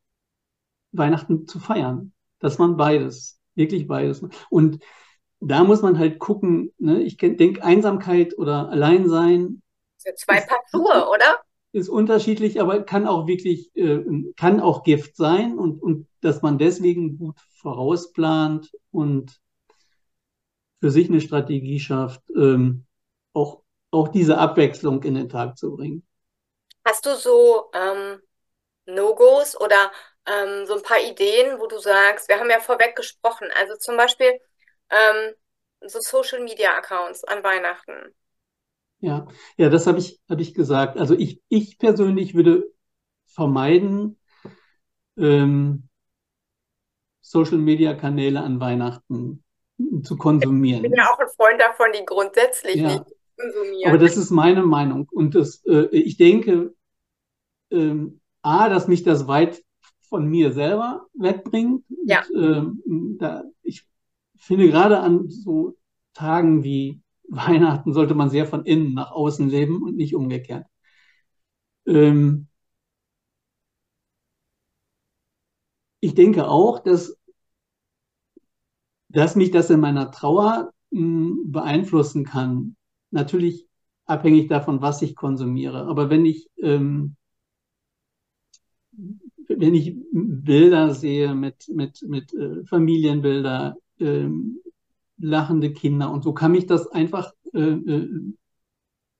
Weihnachten 0.91 1.47
zu 1.47 1.59
feiern, 1.59 2.13
dass 2.39 2.57
man 2.57 2.77
beides, 2.77 3.39
wirklich 3.55 3.87
beides. 3.87 4.21
Und 4.49 4.79
da 5.39 5.63
muss 5.63 5.81
man 5.81 5.99
halt 5.99 6.19
gucken, 6.19 6.71
ne? 6.77 7.01
ich 7.01 7.17
denke, 7.17 7.63
Einsamkeit 7.63 8.37
oder 8.37 8.69
Alleinsein. 8.69 9.61
Sind 9.97 10.17
zwei 10.17 10.41
Paar 10.41 10.59
Schuhe, 10.69 11.09
oder? 11.09 11.39
Ist 11.71 11.89
unterschiedlich, 11.89 12.61
aber 12.61 12.83
kann 12.83 13.05
auch 13.05 13.27
wirklich, 13.27 13.75
äh, 13.75 14.01
kann 14.37 14.61
auch 14.61 14.83
Gift 14.83 15.17
sein 15.17 15.57
und, 15.57 15.81
und 15.81 16.07
dass 16.21 16.41
man 16.41 16.57
deswegen 16.57 17.17
gut 17.17 17.37
vorausplant 17.57 18.71
und 18.91 19.41
für 20.86 20.91
sich 20.91 21.10
eine 21.10 21.19
Strategie 21.19 21.80
schafft, 21.80 22.21
ähm, 22.36 22.86
auch, 23.34 23.63
auch 23.89 24.10
diese 24.10 24.38
Abwechslung 24.38 25.02
in 25.02 25.15
den 25.15 25.30
Tag 25.30 25.58
zu 25.58 25.76
bringen. 25.76 26.06
Hast 26.86 27.08
du 27.08 27.15
so 27.15 27.71
ähm, 27.74 28.21
No-Gos 28.86 29.60
oder 29.60 29.91
ähm, 30.28 30.67
so 30.67 30.76
ein 30.76 30.84
paar 30.84 31.02
Ideen, 31.02 31.60
wo 31.60 31.65
du 31.65 31.80
sagst, 31.80 32.30
wir 32.30 32.39
haben 32.39 32.52
ja 32.52 32.60
vorweg 32.60 32.95
gesprochen, 32.95 33.48
also 33.60 33.76
zum 33.78 33.98
Beispiel 33.98 34.39
ähm, 34.91 35.34
so 35.82 36.00
Social 36.02 36.43
Media 36.43 36.78
Accounts 36.78 37.24
an 37.24 37.43
Weihnachten. 37.43 38.13
Ja, 39.00 39.26
ja, 39.58 39.69
das 39.69 39.88
habe 39.88 39.98
ich, 39.98 40.21
hab 40.30 40.39
ich 40.39 40.54
gesagt. 40.54 41.00
Also 41.00 41.15
ich, 41.15 41.41
ich 41.50 41.80
persönlich 41.80 42.36
würde 42.36 42.71
vermeiden, 43.26 44.19
ähm, 45.17 45.89
Social 47.21 47.58
Media 47.58 47.95
Kanäle 47.95 48.41
an 48.41 48.60
Weihnachten 48.60 49.44
zu 50.03 50.15
konsumieren. 50.17 50.83
Ich 50.83 50.91
bin 50.91 50.97
ja 50.97 51.11
auch 51.11 51.19
ein 51.19 51.27
Freund 51.35 51.59
davon, 51.59 51.88
die 51.97 52.05
grundsätzlich 52.05 52.75
Ja. 52.75 52.88
nicht 52.93 53.03
konsumieren. 53.38 53.89
Aber 53.89 53.97
das 53.97 54.17
ist 54.17 54.31
meine 54.31 54.63
Meinung. 54.63 55.07
Und 55.11 55.35
das, 55.35 55.63
äh, 55.65 55.88
ich 55.91 56.17
denke, 56.17 56.73
ähm, 57.71 58.21
A, 58.41 58.69
dass 58.69 58.88
mich 58.88 59.03
das 59.03 59.27
weit 59.27 59.63
von 60.07 60.27
mir 60.27 60.53
selber 60.53 61.07
wegbringt. 61.13 61.83
Ja. 62.05 62.23
Und, 62.33 62.81
ähm, 62.85 63.17
da, 63.19 63.43
ich 63.63 63.85
finde 64.38 64.67
gerade 64.69 64.99
an 64.99 65.29
so 65.29 65.75
Tagen 66.13 66.63
wie 66.63 67.01
Weihnachten 67.27 67.91
sollte 67.93 68.13
man 68.13 68.29
sehr 68.29 68.45
von 68.45 68.65
innen 68.65 68.93
nach 68.93 69.11
außen 69.11 69.49
leben 69.49 69.81
und 69.81 69.97
nicht 69.97 70.15
umgekehrt. 70.15 70.65
Ähm, 71.88 72.47
ich 75.99 76.13
denke 76.13 76.47
auch, 76.47 76.79
dass, 76.79 77.17
dass 79.15 79.36
mich 79.36 79.51
das 79.51 79.69
in 79.69 79.80
meiner 79.80 80.12
Trauer 80.12 80.71
mh, 80.91 81.36
beeinflussen 81.45 82.25
kann. 82.25 82.75
Natürlich 83.12 83.67
abhängig 84.06 84.49
davon, 84.49 84.82
was 84.82 85.01
ich 85.01 85.15
konsumiere. 85.15 85.88
Aber 85.88 86.10
wenn 86.10 86.25
ich, 86.25 86.49
ähm, 86.62 87.15
wenn 89.47 89.73
ich 89.73 89.95
Bilder 90.12 90.93
sehe 90.93 91.34
mit, 91.34 91.69
mit, 91.69 92.01
mit 92.08 92.34
äh, 92.34 92.65
Familienbilder, 92.65 93.78
ähm, 93.99 94.60
lachende 95.17 95.71
Kinder 95.71 96.12
und 96.12 96.23
so, 96.23 96.34
kann 96.34 96.51
mich 96.51 96.65
das 96.65 96.88
einfach 96.88 97.32
äh, 97.54 97.60
äh, 97.60 98.10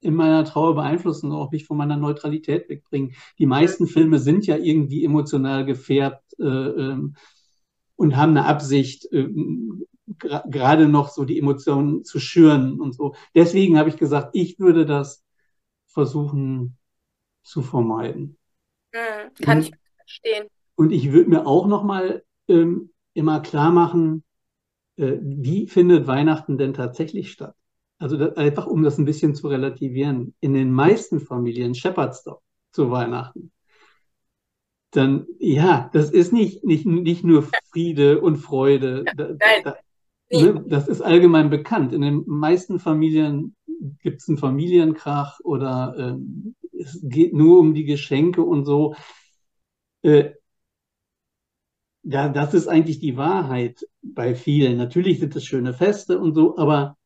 in 0.02 0.14
meiner 0.14 0.44
Trauer 0.44 0.76
beeinflussen, 0.76 1.32
auch 1.32 1.52
mich 1.52 1.66
von 1.66 1.78
meiner 1.78 1.98
Neutralität 1.98 2.68
wegbringen. 2.70 3.16
Die 3.40 3.46
meisten 3.46 3.88
Filme 3.88 4.20
sind 4.20 4.46
ja 4.46 4.58
irgendwie 4.58 5.06
emotional 5.06 5.66
gefärbt 5.66 6.38
äh, 6.38 6.44
ähm, 6.44 7.16
und 7.96 8.16
haben 8.18 8.32
eine 8.32 8.46
Absicht, 8.46 9.12
äh, 9.12 9.28
gerade 10.18 10.88
noch 10.88 11.10
so 11.10 11.26
die 11.26 11.40
Emotionen 11.40 12.04
zu 12.04 12.20
schüren 12.20 12.80
und 12.80 12.94
so. 12.94 13.16
Deswegen 13.34 13.78
habe 13.78 13.90
ich 13.90 13.98
gesagt, 13.98 14.30
ich 14.34 14.60
würde 14.60 14.86
das 14.86 15.24
versuchen 15.88 16.78
zu 17.44 17.62
vermeiden. 17.62 18.38
Hm, 18.94 19.34
kann 19.42 19.60
ich 19.62 19.72
Und, 19.72 19.80
verstehen. 19.98 20.48
und 20.76 20.92
ich 20.92 21.12
würde 21.12 21.30
mir 21.30 21.48
auch 21.48 21.68
noch 21.68 21.84
mal 21.84 22.24
ähm, 22.48 22.92
immer 23.14 23.40
klar 23.42 23.72
machen, 23.72 24.24
äh, 24.98 25.18
wie 25.22 25.68
findet 25.68 26.08
Weihnachten 26.08 26.58
denn 26.58 26.74
tatsächlich 26.74 27.32
statt? 27.32 27.56
Also 27.98 28.18
das, 28.18 28.36
einfach, 28.38 28.68
um 28.68 28.84
das 28.84 28.98
ein 28.98 29.06
bisschen 29.06 29.36
zu 29.36 29.48
relativieren. 29.48 30.36
In 30.42 30.54
den 30.54 30.72
meisten 30.72 31.20
Familien 31.20 31.76
scheppert's 31.76 32.24
doch 32.24 32.42
zu 32.72 32.92
Weihnachten. 32.92 33.52
Dann, 34.96 35.28
ja, 35.40 35.90
das 35.94 36.10
ist 36.10 36.32
nicht, 36.32 36.64
nicht, 36.64 36.86
nicht 36.86 37.24
nur 37.24 37.48
Friede 37.72 38.22
und 38.22 38.38
Freude. 38.38 39.04
Da, 39.16 39.28
Nein, 39.28 39.62
da, 39.64 39.76
nie. 40.32 40.44
ne, 40.44 40.64
das 40.68 40.88
ist 40.88 41.02
allgemein 41.02 41.50
bekannt. 41.50 41.94
In 41.94 42.02
den 42.02 42.24
meisten 42.26 42.80
Familien 42.80 43.56
gibt 44.02 44.22
es 44.22 44.30
einen 44.30 44.38
Familienkrach 44.38 45.40
oder 45.44 45.96
ähm, 45.98 46.56
es 46.72 47.00
geht 47.04 47.34
nur 47.34 47.60
um 47.60 47.74
die 47.74 47.86
Geschenke 47.86 48.42
und 48.42 48.66
so. 48.66 48.96
Äh, 50.02 50.32
ja, 52.04 52.30
das 52.30 52.54
ist 52.54 52.68
eigentlich 52.68 53.00
die 53.00 53.18
Wahrheit 53.18 53.86
bei 54.02 54.36
vielen. 54.36 54.78
Natürlich 54.78 55.20
sind 55.20 55.36
es 55.36 55.44
schöne 55.44 55.74
Feste 55.74 56.20
und 56.20 56.36
so, 56.36 56.58
aber 56.58 56.98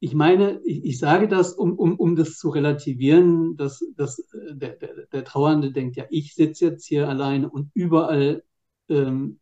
ich 0.00 0.14
meine, 0.14 0.60
ich, 0.64 0.84
ich 0.84 0.98
sage 0.98 1.28
das, 1.28 1.52
um, 1.52 1.78
um, 1.78 1.96
um 1.96 2.16
das 2.16 2.38
zu 2.38 2.48
relativieren, 2.48 3.56
dass, 3.56 3.84
dass 3.96 4.18
äh, 4.18 4.54
der, 4.54 4.76
der, 4.76 5.06
der 5.12 5.24
Trauernde 5.24 5.72
denkt, 5.72 5.96
ja, 5.96 6.06
ich 6.10 6.34
sitze 6.34 6.66
jetzt 6.66 6.86
hier 6.86 7.08
alleine 7.08 7.50
und 7.50 7.70
überall 7.74 8.42
ähm, 8.88 9.40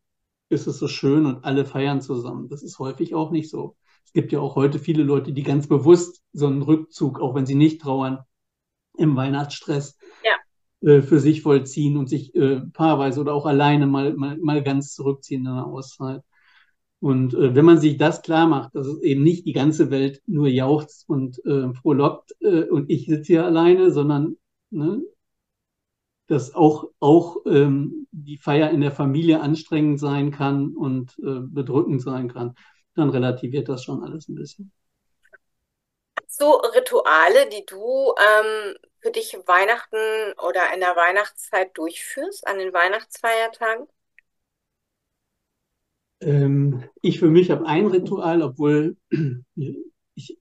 ist 0.48 0.66
es 0.66 0.78
so 0.78 0.88
schön 0.88 1.26
und 1.26 1.44
alle 1.44 1.64
feiern 1.64 2.00
zusammen. 2.00 2.48
Das 2.48 2.62
ist 2.62 2.78
häufig 2.78 3.14
auch 3.14 3.30
nicht 3.30 3.50
so. 3.50 3.76
Es 4.04 4.12
gibt 4.12 4.32
ja 4.32 4.40
auch 4.40 4.56
heute 4.56 4.78
viele 4.78 5.02
Leute, 5.04 5.32
die 5.32 5.42
ganz 5.42 5.68
bewusst 5.68 6.22
so 6.32 6.46
einen 6.46 6.62
Rückzug, 6.62 7.20
auch 7.20 7.34
wenn 7.34 7.46
sie 7.46 7.54
nicht 7.54 7.80
trauern, 7.80 8.18
im 8.96 9.14
Weihnachtsstress 9.14 9.96
Ja. 10.24 10.88
äh, 10.88 11.02
für 11.02 11.20
sich 11.20 11.42
vollziehen 11.42 11.96
und 11.96 12.08
sich 12.08 12.34
äh, 12.34 12.60
paarweise 12.72 13.20
oder 13.20 13.32
auch 13.32 13.46
alleine 13.46 13.86
mal, 13.86 14.14
mal, 14.14 14.38
mal 14.38 14.62
ganz 14.62 14.94
zurückziehen 14.94 15.42
in 15.42 15.48
einer 15.48 15.66
Auszeit. 15.66 16.22
Und 17.00 17.34
äh, 17.34 17.54
wenn 17.54 17.64
man 17.64 17.78
sich 17.78 17.96
das 17.96 18.22
klar 18.22 18.46
macht, 18.46 18.74
dass 18.74 18.86
es 18.86 19.00
eben 19.02 19.22
nicht 19.22 19.46
die 19.46 19.52
ganze 19.52 19.90
Welt 19.90 20.20
nur 20.26 20.48
jauchzt 20.48 21.08
und 21.08 21.44
äh, 21.44 21.72
frohlockt 21.72 22.32
äh, 22.40 22.64
und 22.64 22.90
ich 22.90 23.06
sitze 23.06 23.26
hier 23.26 23.44
alleine, 23.44 23.92
sondern 23.92 24.36
ne, 24.70 25.02
dass 26.26 26.54
auch, 26.54 26.90
auch 27.00 27.38
ähm, 27.46 28.06
die 28.10 28.36
Feier 28.36 28.70
in 28.70 28.80
der 28.80 28.92
Familie 28.92 29.40
anstrengend 29.40 30.00
sein 30.00 30.30
kann 30.30 30.74
und 30.76 31.18
äh, 31.18 31.40
bedrückend 31.40 32.02
sein 32.02 32.32
kann, 32.32 32.54
dann 32.94 33.10
relativiert 33.10 33.68
das 33.68 33.84
schon 33.84 34.02
alles 34.02 34.28
ein 34.28 34.34
bisschen. 34.34 34.72
So 36.26 36.56
Rituale, 36.56 37.48
die 37.48 37.64
du 37.64 38.14
ähm, 38.18 38.74
für 39.00 39.10
dich 39.10 39.36
Weihnachten 39.46 39.96
oder 40.46 40.72
in 40.74 40.80
der 40.80 40.94
Weihnachtszeit 40.96 41.76
durchführst, 41.76 42.46
an 42.46 42.58
den 42.58 42.72
Weihnachtsfeiertagen? 42.72 43.86
Ähm, 46.20 46.84
ich 47.02 47.18
für 47.18 47.30
mich 47.30 47.50
habe 47.50 47.66
ein 47.66 47.86
Ritual, 47.86 48.42
obwohl 48.42 48.96
ich, 50.14 50.38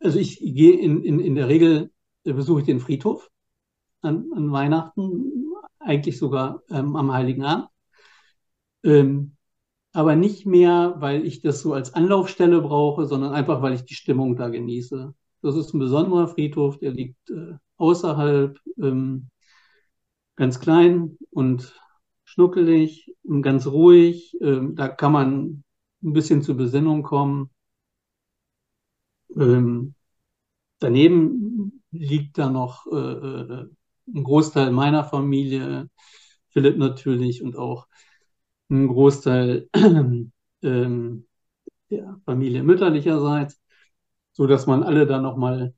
also 0.00 0.18
ich 0.18 0.38
gehe 0.38 0.78
in, 0.78 1.02
in, 1.02 1.20
in 1.20 1.34
der 1.34 1.48
Regel, 1.48 1.90
äh, 2.24 2.32
besuche 2.32 2.60
ich 2.60 2.66
den 2.66 2.80
Friedhof 2.80 3.30
an, 4.02 4.30
an 4.34 4.52
Weihnachten, 4.52 5.32
eigentlich 5.80 6.18
sogar 6.18 6.62
ähm, 6.70 6.96
am 6.96 7.12
Heiligen 7.12 7.44
Abend. 7.44 7.68
Ähm, 8.82 9.36
aber 9.92 10.16
nicht 10.16 10.44
mehr, 10.44 10.96
weil 10.98 11.24
ich 11.24 11.40
das 11.40 11.62
so 11.62 11.72
als 11.72 11.94
Anlaufstelle 11.94 12.60
brauche, 12.60 13.06
sondern 13.06 13.32
einfach, 13.32 13.62
weil 13.62 13.74
ich 13.74 13.84
die 13.84 13.94
Stimmung 13.94 14.36
da 14.36 14.48
genieße. 14.48 15.14
Das 15.40 15.56
ist 15.56 15.72
ein 15.72 15.78
besonderer 15.78 16.28
Friedhof, 16.28 16.78
der 16.78 16.90
liegt 16.90 17.30
äh, 17.30 17.54
außerhalb, 17.76 18.58
ähm, 18.78 19.28
ganz 20.36 20.60
klein 20.60 21.16
und 21.30 21.80
schnuckelig 22.34 23.14
ganz 23.42 23.66
ruhig. 23.66 24.36
Ähm, 24.40 24.74
da 24.74 24.88
kann 24.88 25.12
man 25.12 25.64
ein 26.02 26.12
bisschen 26.12 26.42
zur 26.42 26.56
Besinnung 26.56 27.02
kommen. 27.02 27.50
Ähm, 29.36 29.94
daneben 30.80 31.82
liegt 31.92 32.38
da 32.38 32.50
noch 32.50 32.86
äh, 32.86 32.96
äh, 32.96 33.66
ein 34.14 34.24
Großteil 34.24 34.72
meiner 34.72 35.04
Familie, 35.04 35.88
Philipp 36.48 36.76
natürlich 36.76 37.42
und 37.42 37.56
auch 37.56 37.86
ein 38.68 38.88
Großteil 38.88 39.68
ähm, 40.62 41.26
der 41.90 42.20
Familie 42.24 42.64
mütterlicherseits, 42.64 43.60
so 44.32 44.46
dass 44.46 44.66
man 44.66 44.82
alle 44.82 45.06
da 45.06 45.20
noch 45.20 45.36
mal 45.36 45.74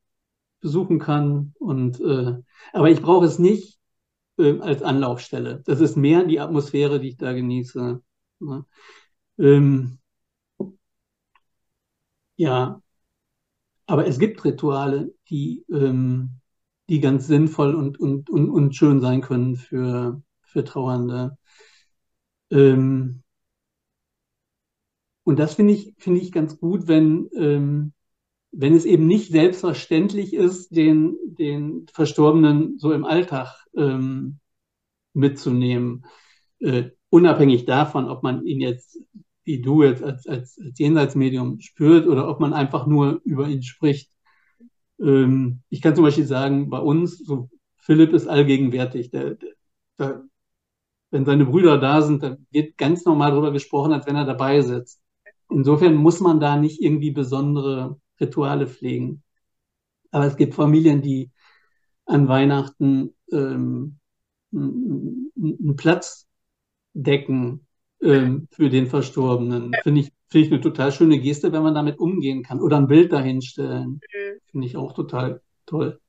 besuchen 0.60 0.98
kann. 0.98 1.54
Und 1.58 2.00
äh, 2.00 2.34
aber 2.72 2.90
ich 2.90 3.02
brauche 3.02 3.26
es 3.26 3.38
nicht 3.38 3.78
äh, 4.38 4.58
als 4.60 4.82
Anlaufstelle. 4.82 5.62
Das 5.66 5.80
ist 5.80 5.96
mehr 5.96 6.24
die 6.24 6.40
Atmosphäre, 6.40 7.00
die 7.00 7.08
ich 7.08 7.16
da 7.16 7.32
genieße. 7.32 8.02
Ne? 8.40 8.64
Ähm, 9.38 9.98
ja, 12.36 12.80
aber 13.86 14.06
es 14.06 14.18
gibt 14.18 14.44
Rituale, 14.44 15.14
die, 15.30 15.64
ähm, 15.70 16.40
die 16.88 17.00
ganz 17.00 17.26
sinnvoll 17.26 17.74
und, 17.74 17.98
und, 18.00 18.30
und, 18.30 18.50
und 18.50 18.74
schön 18.76 19.00
sein 19.00 19.20
können 19.20 19.56
für, 19.56 20.22
für 20.42 20.64
Trauernde. 20.64 21.38
Ähm, 22.50 23.22
und 25.24 25.38
das 25.38 25.54
finde 25.54 25.74
ich, 25.74 25.94
finde 25.98 26.20
ich 26.20 26.32
ganz 26.32 26.58
gut, 26.58 26.86
wenn, 26.88 27.28
ähm, 27.36 27.92
wenn 28.58 28.74
es 28.74 28.86
eben 28.86 29.06
nicht 29.06 29.30
selbstverständlich 29.30 30.32
ist, 30.32 30.74
den, 30.74 31.18
den 31.26 31.86
Verstorbenen 31.92 32.78
so 32.78 32.90
im 32.92 33.04
Alltag 33.04 33.66
ähm, 33.76 34.38
mitzunehmen. 35.12 36.06
Äh, 36.60 36.90
unabhängig 37.10 37.66
davon, 37.66 38.08
ob 38.08 38.22
man 38.22 38.46
ihn 38.46 38.62
jetzt, 38.62 38.98
wie 39.44 39.60
du 39.60 39.82
jetzt 39.82 40.02
als, 40.02 40.26
als, 40.26 40.58
als 40.58 40.78
Jenseitsmedium 40.78 41.60
spürt 41.60 42.06
oder 42.06 42.28
ob 42.30 42.40
man 42.40 42.54
einfach 42.54 42.86
nur 42.86 43.20
über 43.24 43.46
ihn 43.46 43.62
spricht. 43.62 44.10
Ähm, 45.00 45.60
ich 45.68 45.82
kann 45.82 45.94
zum 45.94 46.04
Beispiel 46.04 46.26
sagen, 46.26 46.70
bei 46.70 46.78
uns, 46.78 47.18
so 47.18 47.50
Philipp 47.76 48.14
ist 48.14 48.26
allgegenwärtig. 48.26 49.10
Der, 49.10 49.34
der, 49.34 49.52
der, 49.98 50.24
wenn 51.10 51.26
seine 51.26 51.44
Brüder 51.44 51.76
da 51.76 52.00
sind, 52.00 52.22
dann 52.22 52.46
wird 52.50 52.78
ganz 52.78 53.04
normal 53.04 53.32
darüber 53.32 53.52
gesprochen, 53.52 53.92
als 53.92 54.06
wenn 54.06 54.16
er 54.16 54.24
dabei 54.24 54.62
sitzt. 54.62 55.02
Insofern 55.50 55.94
muss 55.94 56.20
man 56.20 56.40
da 56.40 56.56
nicht 56.56 56.80
irgendwie 56.80 57.10
besondere 57.10 58.00
Rituale 58.20 58.66
pflegen. 58.66 59.22
Aber 60.10 60.26
es 60.26 60.36
gibt 60.36 60.54
Familien, 60.54 61.02
die 61.02 61.30
an 62.06 62.28
Weihnachten 62.28 63.14
ähm, 63.30 63.98
einen 64.52 65.76
Platz 65.76 66.26
decken 66.94 67.66
ähm, 68.00 68.48
für 68.50 68.70
den 68.70 68.86
Verstorbenen. 68.86 69.72
Finde 69.82 70.00
ich, 70.02 70.12
finde 70.28 70.46
ich 70.46 70.52
eine 70.52 70.60
total 70.60 70.92
schöne 70.92 71.20
Geste, 71.20 71.52
wenn 71.52 71.62
man 71.62 71.74
damit 71.74 71.98
umgehen 71.98 72.42
kann. 72.42 72.60
Oder 72.60 72.78
ein 72.78 72.86
Bild 72.86 73.12
dahinstellen. 73.12 74.00
Mhm. 74.14 74.40
Finde 74.50 74.66
ich 74.66 74.76
auch 74.76 74.92
total 74.92 75.42
toll. 75.66 76.00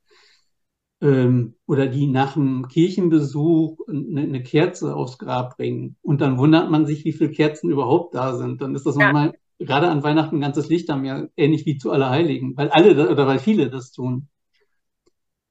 Ähm, 0.99 1.55
oder 1.68 1.88
die 1.88 2.08
nach 2.08 2.34
dem 2.34 2.68
Kirchenbesuch 2.68 3.88
eine, 3.88 4.22
eine, 4.22 4.43
Kerze 4.43 4.95
aufs 4.95 5.20
Grab 5.20 5.58
bringen. 5.58 5.95
Und 6.01 6.22
dann 6.22 6.39
wundert 6.39 6.72
man 6.72 6.88
sich, 6.88 7.05
wie 7.05 7.14
viele 7.14 7.30
Kerzen 7.30 7.70
überhaupt 7.70 8.16
da 8.16 8.36
sind. 8.36 8.62
Dann 8.62 8.74
ist 8.74 8.86
das 8.86 8.95
ja. 8.97 9.05
nochmal 9.05 9.34
gerade 9.60 9.89
an 9.89 10.03
Weihnachten 10.03 10.38
ein 10.38 10.41
ganzes 10.41 10.70
Licht 10.70 10.89
am 10.89 11.05
Jahr, 11.05 11.28
ähnlich 11.36 11.66
wie 11.66 11.78
zu 11.78 11.91
Allerheiligen, 11.91 12.55
weil 12.58 12.70
alle 12.70 13.10
oder 13.10 13.28
weil 13.28 13.39
viele 13.39 13.70
das 13.70 13.91
tun. 13.91 14.30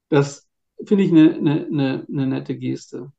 Das 0.09 0.47
finde 0.85 1.03
ich 1.03 1.11
eine, 1.11 1.35
eine, 1.35 1.65
eine, 1.65 2.05
eine, 2.09 2.27
nette 2.27 2.57
Geste. 2.57 3.11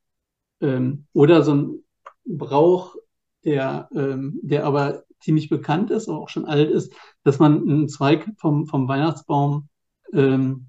Ähm, 0.61 1.07
oder 1.13 1.43
so 1.43 1.55
ein 1.55 1.85
Brauch, 2.25 2.97
der, 3.45 3.89
ähm, 3.95 4.39
der 4.43 4.65
aber 4.65 5.05
ziemlich 5.21 5.49
bekannt 5.49 5.91
ist, 5.91 6.09
auch 6.09 6.29
schon 6.29 6.45
alt 6.45 6.71
ist, 6.71 6.93
dass 7.25 7.39
man 7.39 7.63
einen 7.63 7.89
Zweig 7.89 8.31
vom, 8.39 8.67
vom 8.67 8.89
Weihnachtsbaum 8.89 9.69
ähm, 10.13 10.69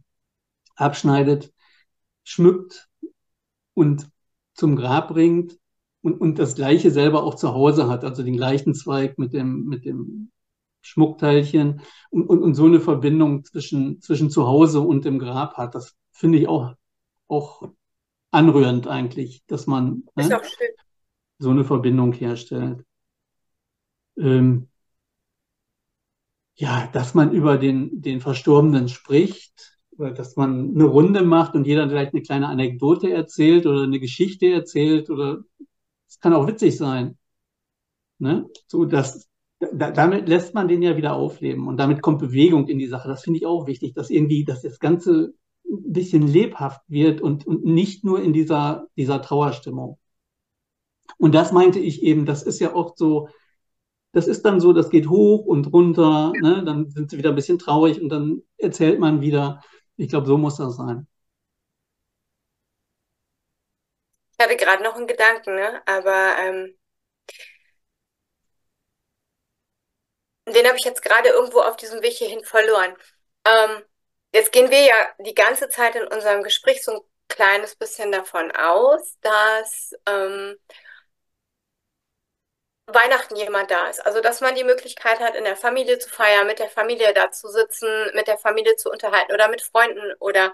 abschneidet, 0.75 1.53
schmückt 2.23 2.89
und 3.73 4.09
zum 4.53 4.75
Grab 4.75 5.09
bringt 5.09 5.57
und, 6.01 6.19
und 6.19 6.39
das 6.39 6.55
Gleiche 6.55 6.91
selber 6.91 7.23
auch 7.23 7.35
zu 7.35 7.53
Hause 7.53 7.89
hat, 7.89 8.03
also 8.03 8.23
den 8.23 8.37
gleichen 8.37 8.73
Zweig 8.73 9.17
mit 9.17 9.33
dem, 9.33 9.65
mit 9.65 9.85
dem 9.85 10.31
Schmuckteilchen 10.81 11.81
und, 12.09 12.27
und, 12.27 12.41
und 12.41 12.53
so 12.55 12.65
eine 12.65 12.79
Verbindung 12.79 13.43
zwischen, 13.43 14.01
zwischen 14.01 14.29
zu 14.29 14.47
Hause 14.47 14.81
und 14.81 15.05
dem 15.05 15.19
Grab 15.19 15.55
hat. 15.55 15.75
Das 15.75 15.95
finde 16.11 16.37
ich 16.37 16.47
auch, 16.47 16.73
auch 17.27 17.69
anrührend 18.31 18.87
eigentlich, 18.87 19.43
dass 19.47 19.67
man 19.67 20.03
ne, 20.15 20.39
so 21.37 21.49
eine 21.49 21.65
Verbindung 21.65 22.13
herstellt. 22.13 22.85
Ähm, 24.17 24.69
ja, 26.55 26.89
dass 26.91 27.13
man 27.13 27.31
über 27.31 27.57
den, 27.57 28.01
den 28.01 28.19
Verstorbenen 28.19 28.89
spricht, 28.89 29.79
dass 29.97 30.35
man 30.35 30.73
eine 30.75 30.85
Runde 30.85 31.23
macht 31.23 31.55
und 31.55 31.65
jeder 31.65 31.87
vielleicht 31.89 32.13
eine 32.13 32.21
kleine 32.21 32.47
Anekdote 32.47 33.11
erzählt 33.11 33.65
oder 33.65 33.83
eine 33.83 33.99
Geschichte 33.99 34.47
erzählt 34.47 35.09
oder 35.09 35.43
es 36.19 36.21
kann 36.21 36.33
auch 36.33 36.47
witzig 36.47 36.75
sein. 36.75 37.17
Ne? 38.17 38.45
So, 38.67 38.83
dass, 38.83 39.29
da, 39.59 39.89
damit 39.89 40.27
lässt 40.27 40.53
man 40.53 40.67
den 40.67 40.81
ja 40.81 40.97
wieder 40.97 41.13
aufleben 41.13 41.65
und 41.65 41.77
damit 41.77 42.01
kommt 42.01 42.19
Bewegung 42.19 42.67
in 42.67 42.77
die 42.77 42.87
Sache. 42.87 43.07
Das 43.07 43.23
finde 43.23 43.39
ich 43.39 43.45
auch 43.45 43.67
wichtig, 43.67 43.93
dass 43.93 44.09
irgendwie, 44.09 44.43
dass 44.43 44.61
das 44.61 44.79
Ganze 44.79 45.33
ein 45.65 45.93
bisschen 45.93 46.27
lebhaft 46.27 46.81
wird 46.89 47.21
und, 47.21 47.47
und 47.47 47.63
nicht 47.63 48.03
nur 48.03 48.21
in 48.21 48.33
dieser, 48.33 48.87
dieser 48.97 49.21
Trauerstimmung. 49.21 49.97
Und 51.17 51.33
das 51.33 51.53
meinte 51.53 51.79
ich 51.79 52.03
eben, 52.03 52.25
das 52.25 52.43
ist 52.43 52.59
ja 52.59 52.75
oft 52.75 52.97
so, 52.97 53.29
das 54.11 54.27
ist 54.27 54.43
dann 54.43 54.59
so, 54.59 54.73
das 54.73 54.89
geht 54.89 55.09
hoch 55.09 55.45
und 55.45 55.71
runter, 55.71 56.33
ne? 56.41 56.63
dann 56.65 56.89
sind 56.89 57.11
sie 57.11 57.17
wieder 57.17 57.29
ein 57.29 57.35
bisschen 57.35 57.59
traurig 57.59 58.01
und 58.01 58.09
dann 58.09 58.41
erzählt 58.57 58.99
man 58.99 59.21
wieder. 59.21 59.61
Ich 59.95 60.09
glaube, 60.09 60.27
so 60.27 60.37
muss 60.37 60.57
das 60.57 60.75
sein. 60.75 61.07
Ich 64.39 64.45
hatte 64.45 64.55
gerade 64.55 64.81
noch 64.83 64.95
einen 64.95 65.05
Gedanken, 65.05 65.55
ne? 65.55 65.81
aber 65.85 66.37
ähm, 66.39 66.77
den 70.47 70.67
habe 70.67 70.77
ich 70.77 70.85
jetzt 70.85 71.01
gerade 71.03 71.29
irgendwo 71.29 71.59
auf 71.61 71.75
diesem 71.77 72.01
Weg 72.01 72.13
hierhin 72.13 72.43
verloren. 72.43 72.95
Ähm, 73.45 73.83
jetzt 74.33 74.51
gehen 74.51 74.71
wir 74.71 74.81
ja 74.81 74.95
die 75.19 75.35
ganze 75.35 75.69
Zeit 75.69 75.95
in 75.95 76.07
unserem 76.07 76.43
Gespräch 76.43 76.83
so 76.83 76.91
ein 76.93 77.01
kleines 77.27 77.75
bisschen 77.75 78.11
davon 78.11 78.51
aus, 78.51 79.17
dass 79.21 79.91
ähm, 80.07 80.57
Weihnachten 82.87 83.35
jemand 83.35 83.69
da 83.71 83.87
ist. 83.87 84.05
Also, 84.05 84.19
dass 84.21 84.41
man 84.41 84.55
die 84.55 84.63
Möglichkeit 84.63 85.19
hat, 85.19 85.35
in 85.35 85.43
der 85.43 85.55
Familie 85.55 85.99
zu 85.99 86.09
feiern, 86.09 86.47
mit 86.47 86.59
der 86.59 86.69
Familie 86.69 87.13
da 87.13 87.31
zu 87.31 87.47
sitzen, 87.49 87.87
mit 88.15 88.27
der 88.27 88.37
Familie 88.37 88.75
zu 88.75 88.89
unterhalten 88.89 89.31
oder 89.33 89.47
mit 89.47 89.61
Freunden 89.61 90.13
oder 90.19 90.53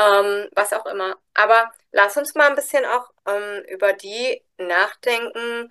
ähm, 0.00 0.48
was 0.54 0.72
auch 0.72 0.86
immer. 0.86 1.16
Aber 1.34 1.72
lass 1.92 2.16
uns 2.16 2.34
mal 2.34 2.48
ein 2.48 2.56
bisschen 2.56 2.84
auch 2.86 3.10
ähm, 3.26 3.64
über 3.68 3.92
die 3.92 4.42
nachdenken 4.58 5.68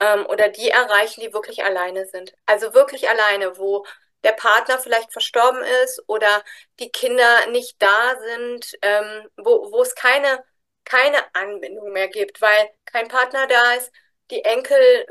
ähm, 0.00 0.26
oder 0.26 0.48
die 0.48 0.70
erreichen, 0.70 1.20
die 1.20 1.32
wirklich 1.32 1.64
alleine 1.64 2.06
sind. 2.06 2.34
Also 2.46 2.74
wirklich 2.74 3.08
alleine, 3.10 3.58
wo 3.58 3.86
der 4.24 4.32
Partner 4.32 4.78
vielleicht 4.78 5.12
verstorben 5.12 5.62
ist 5.84 6.02
oder 6.06 6.44
die 6.78 6.90
Kinder 6.90 7.46
nicht 7.48 7.76
da 7.80 8.16
sind, 8.20 8.76
ähm, 8.82 9.28
wo, 9.36 9.72
wo 9.72 9.82
es 9.82 9.94
keine, 9.94 10.44
keine 10.84 11.34
Anbindung 11.34 11.92
mehr 11.92 12.08
gibt, 12.08 12.40
weil 12.42 12.70
kein 12.84 13.08
Partner 13.08 13.46
da 13.46 13.74
ist, 13.74 13.90
die 14.30 14.44
Enkel 14.44 15.06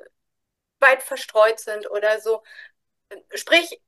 weit 0.80 1.04
verstreut 1.04 1.60
sind 1.60 1.90
oder 1.92 2.20
so. 2.22 2.44
Sprich, 3.34 3.82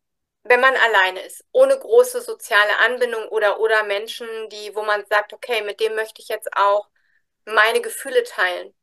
wenn 0.43 0.59
man 0.59 0.73
alleine 0.73 1.21
ist, 1.21 1.45
ohne 1.51 1.77
große 1.77 2.21
soziale 2.21 2.79
Anbindung 2.85 3.27
oder, 3.29 3.59
oder 3.59 3.83
Menschen, 3.83 4.27
die, 4.51 4.75
wo 4.75 4.83
man 4.83 5.03
sagt, 5.09 5.33
okay, 5.33 5.63
mit 5.65 5.79
dem 5.79 5.95
möchte 5.95 6.21
ich 6.21 6.29
jetzt 6.29 6.49
auch 6.55 6.87
meine 7.45 7.81
Gefühle 7.81 8.23
teilen. 8.23 8.73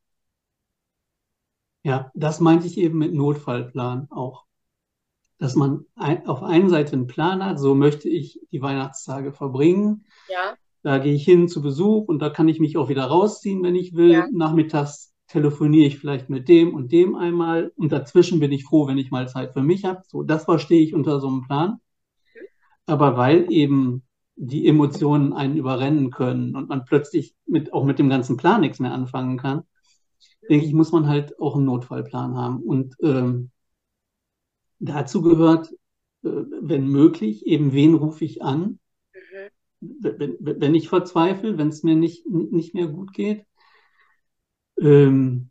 Ja, 1.82 2.10
das 2.14 2.40
meinte 2.40 2.66
ich 2.66 2.76
eben 2.78 2.98
mit 2.98 3.14
Notfallplan 3.14 4.08
auch. 4.10 4.44
Dass 5.38 5.54
man 5.54 5.86
ein, 5.94 6.26
auf 6.26 6.42
einen 6.42 6.68
Seite 6.68 6.92
einen 6.92 7.06
Plan 7.06 7.44
hat, 7.44 7.60
so 7.60 7.74
möchte 7.74 8.08
ich 8.08 8.40
die 8.50 8.60
Weihnachtstage 8.60 9.32
verbringen. 9.32 10.06
Ja. 10.28 10.56
Da 10.82 10.98
gehe 10.98 11.14
ich 11.14 11.24
hin 11.24 11.48
zu 11.48 11.62
Besuch 11.62 12.08
und 12.08 12.18
da 12.20 12.30
kann 12.30 12.48
ich 12.48 12.60
mich 12.60 12.76
auch 12.76 12.88
wieder 12.88 13.04
rausziehen, 13.04 13.62
wenn 13.62 13.76
ich 13.76 13.94
will. 13.94 14.12
Ja. 14.12 14.26
Nachmittags 14.32 15.07
telefoniere 15.28 15.86
ich 15.86 15.98
vielleicht 15.98 16.30
mit 16.30 16.48
dem 16.48 16.74
und 16.74 16.90
dem 16.90 17.14
einmal 17.14 17.72
und 17.76 17.92
dazwischen 17.92 18.40
bin 18.40 18.50
ich 18.50 18.64
froh, 18.64 18.88
wenn 18.88 18.98
ich 18.98 19.10
mal 19.10 19.28
Zeit 19.28 19.52
für 19.52 19.62
mich 19.62 19.84
habe. 19.84 20.02
So, 20.06 20.22
das 20.22 20.44
verstehe 20.44 20.82
ich 20.82 20.94
unter 20.94 21.20
so 21.20 21.28
einem 21.28 21.42
Plan. 21.42 21.78
Aber 22.86 23.16
weil 23.16 23.52
eben 23.52 24.02
die 24.36 24.66
Emotionen 24.66 25.34
einen 25.34 25.56
überrennen 25.56 26.10
können 26.10 26.56
und 26.56 26.68
man 26.70 26.84
plötzlich 26.84 27.34
mit, 27.46 27.72
auch 27.72 27.84
mit 27.84 27.98
dem 27.98 28.08
ganzen 28.08 28.36
Plan 28.36 28.62
nichts 28.62 28.80
mehr 28.80 28.92
anfangen 28.92 29.36
kann, 29.36 29.64
denke 30.48 30.64
ich, 30.64 30.72
muss 30.72 30.92
man 30.92 31.06
halt 31.06 31.38
auch 31.38 31.56
einen 31.56 31.66
Notfallplan 31.66 32.34
haben. 32.34 32.62
Und 32.62 32.94
ähm, 33.02 33.50
dazu 34.78 35.20
gehört, 35.20 35.70
äh, 36.22 36.30
wenn 36.62 36.88
möglich, 36.88 37.44
eben 37.46 37.74
wen 37.74 37.94
rufe 37.94 38.24
ich 38.24 38.40
an, 38.40 38.78
mhm. 39.80 39.98
wenn, 40.00 40.36
wenn 40.40 40.74
ich 40.74 40.88
verzweifle, 40.88 41.58
wenn 41.58 41.68
es 41.68 41.82
mir 41.82 41.96
nicht, 41.96 42.26
nicht 42.26 42.74
mehr 42.74 42.86
gut 42.86 43.12
geht 43.12 43.44
ähm, 44.80 45.50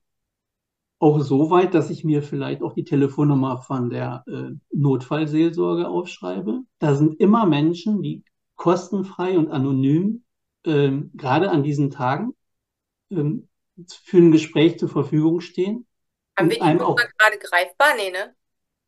auch 1.00 1.20
so 1.22 1.50
weit, 1.50 1.74
dass 1.74 1.90
ich 1.90 2.04
mir 2.04 2.24
vielleicht 2.24 2.62
auch 2.64 2.74
die 2.74 2.84
Telefonnummer 2.84 3.58
von 3.58 3.90
der 3.90 4.24
äh, 4.28 4.52
Notfallseelsorge 4.72 5.88
aufschreibe. 5.88 6.62
Da 6.80 6.96
sind 6.96 7.20
immer 7.20 7.46
Menschen, 7.46 8.02
die 8.02 8.24
kostenfrei 8.56 9.38
und 9.38 9.52
anonym 9.52 10.24
ähm, 10.66 11.12
gerade 11.14 11.52
an 11.52 11.64
diesen 11.64 11.92
Tagen 11.92 12.34
ähm, 13.12 13.48
für 13.88 14.18
ein 14.18 14.32
Gespräch 14.32 14.80
zur 14.80 14.90
Verfügung 14.90 15.40
stehen. 15.42 15.86
Haben 16.36 16.50
wir 16.50 16.58
die 16.58 16.74
Nummer 16.74 16.96
gerade 16.96 17.38
greifbar? 17.40 17.96
Nee, 17.96 18.12
ne? 18.12 18.36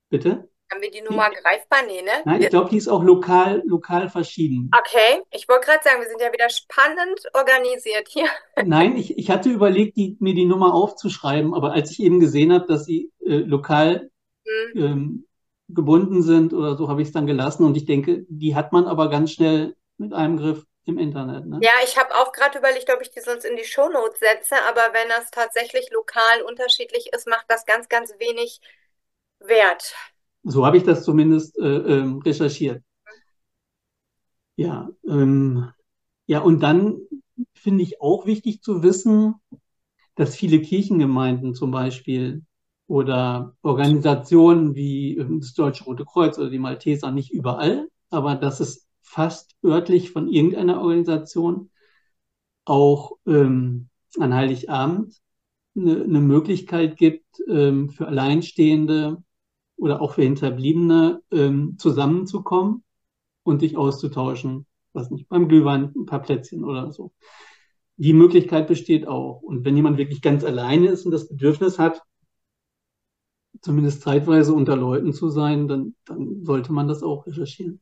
Bitte? 0.09 0.49
Haben 0.71 0.81
wir 0.81 0.91
die 0.91 1.01
Nummer 1.01 1.29
greifbar? 1.31 1.79
Nee, 1.87 2.03
ne? 2.03 2.11
Nein, 2.25 2.41
ich 2.41 2.49
glaube, 2.49 2.69
die 2.69 2.77
ist 2.77 2.87
auch 2.87 3.03
lokal, 3.03 3.63
lokal 3.65 4.09
verschieden. 4.09 4.69
Okay, 4.77 5.23
ich 5.31 5.47
wollte 5.49 5.65
gerade 5.65 5.83
sagen, 5.83 5.99
wir 6.01 6.07
sind 6.07 6.21
ja 6.21 6.31
wieder 6.31 6.49
spannend 6.49 7.19
organisiert 7.33 8.07
hier. 8.07 8.27
Nein, 8.63 8.95
ich, 8.95 9.17
ich 9.17 9.31
hatte 9.31 9.49
überlegt, 9.49 9.97
die, 9.97 10.15
mir 10.19 10.35
die 10.35 10.45
Nummer 10.45 10.75
aufzuschreiben, 10.75 11.55
aber 11.55 11.73
als 11.73 11.91
ich 11.91 11.99
eben 12.01 12.19
gesehen 12.19 12.53
habe, 12.53 12.67
dass 12.67 12.85
sie 12.85 13.11
äh, 13.25 13.37
lokal 13.37 14.11
mhm. 14.45 14.81
ähm, 14.81 15.27
gebunden 15.69 16.21
sind 16.21 16.53
oder 16.53 16.75
so, 16.75 16.87
habe 16.87 17.01
ich 17.01 17.07
es 17.07 17.13
dann 17.13 17.27
gelassen. 17.27 17.63
Und 17.63 17.75
ich 17.75 17.85
denke, 17.85 18.25
die 18.29 18.55
hat 18.55 18.71
man 18.71 18.85
aber 18.85 19.09
ganz 19.09 19.31
schnell 19.31 19.75
mit 19.97 20.13
einem 20.13 20.37
Griff 20.37 20.65
im 20.85 20.97
Internet. 20.97 21.45
Ne? 21.45 21.59
Ja, 21.61 21.71
ich 21.83 21.97
habe 21.97 22.13
auch 22.15 22.31
gerade 22.31 22.57
überlegt, 22.57 22.91
ob 22.91 23.01
ich 23.01 23.11
die 23.11 23.21
sonst 23.21 23.45
in 23.45 23.55
die 23.55 23.63
Shownotes 23.63 24.19
setze, 24.19 24.55
aber 24.67 24.93
wenn 24.93 25.07
das 25.09 25.31
tatsächlich 25.31 25.89
lokal 25.91 26.41
unterschiedlich 26.47 27.11
ist, 27.13 27.27
macht 27.27 27.45
das 27.47 27.65
ganz, 27.65 27.87
ganz 27.89 28.13
wenig 28.19 28.59
Wert. 29.39 29.95
So 30.49 30.65
habe 30.65 30.77
ich 30.77 30.83
das 30.83 31.03
zumindest 31.03 31.59
äh, 31.59 31.77
ähm, 31.77 32.19
recherchiert. 32.19 32.83
Ja, 34.55 34.89
ähm, 35.07 35.69
ja, 36.25 36.39
und 36.39 36.61
dann 36.61 36.97
finde 37.53 37.83
ich 37.83 38.01
auch 38.01 38.25
wichtig 38.25 38.61
zu 38.61 38.81
wissen, 38.81 39.35
dass 40.15 40.35
viele 40.35 40.59
Kirchengemeinden 40.61 41.53
zum 41.53 41.71
Beispiel 41.71 42.43
oder 42.87 43.55
Organisationen 43.61 44.73
wie 44.75 45.17
ähm, 45.17 45.39
das 45.39 45.53
Deutsche 45.53 45.83
Rote 45.83 46.03
Kreuz 46.03 46.39
oder 46.39 46.49
die 46.49 46.57
Malteser 46.57 47.11
nicht 47.11 47.31
überall, 47.31 47.87
aber 48.09 48.35
dass 48.35 48.59
es 48.59 48.87
fast 49.01 49.55
örtlich 49.63 50.11
von 50.11 50.27
irgendeiner 50.27 50.81
Organisation 50.81 51.69
auch 52.65 53.17
ähm, 53.27 53.89
an 54.17 54.33
Heiligabend 54.33 55.15
eine, 55.75 56.03
eine 56.03 56.21
Möglichkeit 56.21 56.97
gibt, 56.97 57.25
ähm, 57.47 57.91
für 57.91 58.07
Alleinstehende 58.07 59.23
oder 59.79 60.01
auch 60.01 60.13
für 60.13 60.23
Hinterbliebene 60.23 61.21
ähm, 61.31 61.77
zusammenzukommen 61.77 62.83
und 63.43 63.59
sich 63.59 63.77
auszutauschen, 63.77 64.65
was 64.93 65.09
nicht, 65.11 65.29
beim 65.29 65.47
Glühwein 65.47 65.93
ein 65.95 66.05
paar 66.05 66.21
Plätzchen 66.21 66.63
oder 66.63 66.91
so. 66.91 67.13
Die 67.97 68.13
Möglichkeit 68.13 68.67
besteht 68.67 69.07
auch. 69.07 69.41
Und 69.41 69.65
wenn 69.65 69.75
jemand 69.75 69.97
wirklich 69.97 70.21
ganz 70.21 70.43
alleine 70.43 70.87
ist 70.89 71.05
und 71.05 71.11
das 71.11 71.27
Bedürfnis 71.27 71.79
hat, 71.79 72.01
zumindest 73.61 74.01
zeitweise 74.01 74.53
unter 74.53 74.75
Leuten 74.75 75.13
zu 75.13 75.29
sein, 75.29 75.67
dann, 75.67 75.95
dann 76.05 76.43
sollte 76.45 76.71
man 76.71 76.87
das 76.87 77.03
auch 77.03 77.25
recherchieren. 77.27 77.81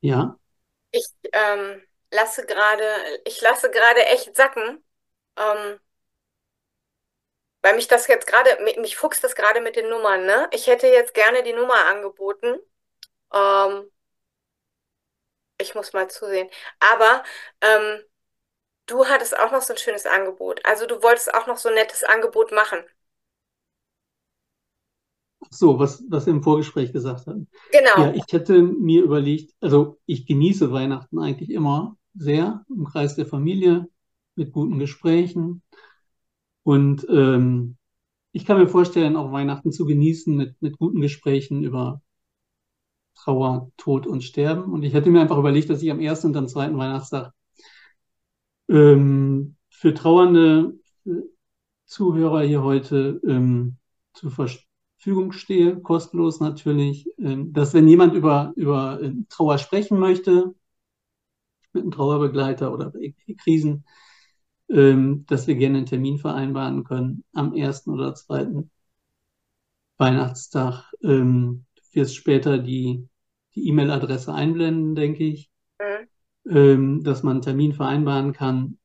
Ja. 0.00 0.38
Ich 0.92 1.06
ähm, 1.32 1.82
lasse 2.16 2.46
gerade, 2.46 2.84
ich 3.24 3.40
lasse 3.42 3.70
gerade 3.70 4.04
echt 4.06 4.34
sacken, 4.36 4.82
ähm, 5.36 5.80
weil 7.62 7.76
mich 7.76 7.88
das 7.88 8.06
jetzt 8.06 8.26
gerade, 8.26 8.62
mich, 8.64 8.76
mich 8.78 8.96
fuchst 8.96 9.22
das 9.24 9.34
gerade 9.34 9.60
mit 9.60 9.76
den 9.76 9.88
Nummern, 9.88 10.24
ne? 10.26 10.48
Ich 10.52 10.66
hätte 10.66 10.86
jetzt 10.88 11.14
gerne 11.14 11.42
die 11.42 11.52
Nummer 11.52 11.86
angeboten. 11.86 12.58
Ähm, 13.34 13.90
ich 15.58 15.74
muss 15.74 15.92
mal 15.92 16.08
zusehen. 16.08 16.48
Aber 16.80 17.22
ähm, 17.60 18.00
du 18.86 19.06
hattest 19.06 19.38
auch 19.38 19.52
noch 19.52 19.62
so 19.62 19.74
ein 19.74 19.78
schönes 19.78 20.06
Angebot. 20.06 20.64
Also 20.64 20.86
du 20.86 21.02
wolltest 21.02 21.34
auch 21.34 21.46
noch 21.46 21.58
so 21.58 21.68
ein 21.68 21.74
nettes 21.74 22.04
Angebot 22.04 22.52
machen. 22.52 22.84
So, 25.50 25.78
was, 25.78 26.02
was 26.08 26.26
wir 26.26 26.32
im 26.32 26.42
Vorgespräch 26.42 26.92
gesagt 26.92 27.26
haben. 27.26 27.48
Genau. 27.72 27.96
Ja, 27.98 28.12
ich 28.14 28.24
hätte 28.32 28.62
mir 28.62 29.02
überlegt, 29.02 29.54
also 29.60 29.98
ich 30.06 30.26
genieße 30.26 30.72
Weihnachten 30.72 31.18
eigentlich 31.18 31.50
immer 31.50 31.96
sehr 32.16 32.64
im 32.68 32.84
Kreis 32.84 33.16
der 33.16 33.26
Familie 33.26 33.88
mit 34.34 34.52
guten 34.52 34.78
Gesprächen. 34.78 35.62
Und 36.62 37.06
ähm, 37.10 37.76
ich 38.32 38.44
kann 38.44 38.58
mir 38.58 38.68
vorstellen, 38.68 39.16
auch 39.16 39.32
Weihnachten 39.32 39.72
zu 39.72 39.86
genießen 39.86 40.36
mit, 40.36 40.60
mit 40.60 40.78
guten 40.78 41.00
Gesprächen 41.00 41.62
über 41.62 42.02
Trauer, 43.14 43.70
Tod 43.76 44.06
und 44.06 44.22
Sterben. 44.22 44.72
Und 44.72 44.82
ich 44.82 44.92
hätte 44.92 45.10
mir 45.10 45.20
einfach 45.20 45.38
überlegt, 45.38 45.70
dass 45.70 45.82
ich 45.82 45.90
am 45.90 46.00
ersten 46.00 46.28
und 46.28 46.36
am 46.36 46.48
zweiten 46.48 46.76
Weihnachtstag 46.76 47.32
ähm, 48.68 49.56
für 49.70 49.94
trauernde 49.94 50.74
Zuhörer 51.86 52.42
hier 52.42 52.62
heute 52.62 53.20
ähm, 53.26 53.76
zur 54.12 54.30
Verfügung 54.30 55.32
stehe, 55.32 55.80
kostenlos 55.80 56.40
natürlich, 56.40 57.08
ähm, 57.18 57.52
dass 57.52 57.74
wenn 57.74 57.88
jemand 57.88 58.14
über, 58.14 58.52
über 58.56 59.00
äh, 59.00 59.12
Trauer 59.28 59.58
sprechen 59.58 59.98
möchte, 59.98 60.54
mit 61.76 61.84
einem 61.84 61.92
Trauerbegleiter 61.92 62.72
oder 62.72 62.92
irgendwelche 62.94 63.36
Krisen, 63.36 63.84
ähm, 64.68 65.24
dass 65.26 65.46
wir 65.46 65.54
gerne 65.54 65.78
einen 65.78 65.86
Termin 65.86 66.18
vereinbaren 66.18 66.84
können 66.84 67.24
am 67.32 67.54
ersten 67.54 67.90
oder 67.90 68.14
zweiten 68.14 68.70
Weihnachtstag. 69.98 70.92
Ähm, 71.02 71.66
du 71.76 71.82
wirst 71.92 72.16
später 72.16 72.58
die 72.58 73.08
die 73.56 73.68
E-Mail-Adresse 73.68 74.32
einblenden, 74.32 74.94
denke 74.94 75.24
ich, 75.24 75.50
mhm. 75.80 76.54
ähm, 76.54 77.02
dass 77.02 77.22
man 77.22 77.36
einen 77.36 77.42
Termin 77.42 77.72
vereinbaren 77.72 78.32
kann 78.32 78.78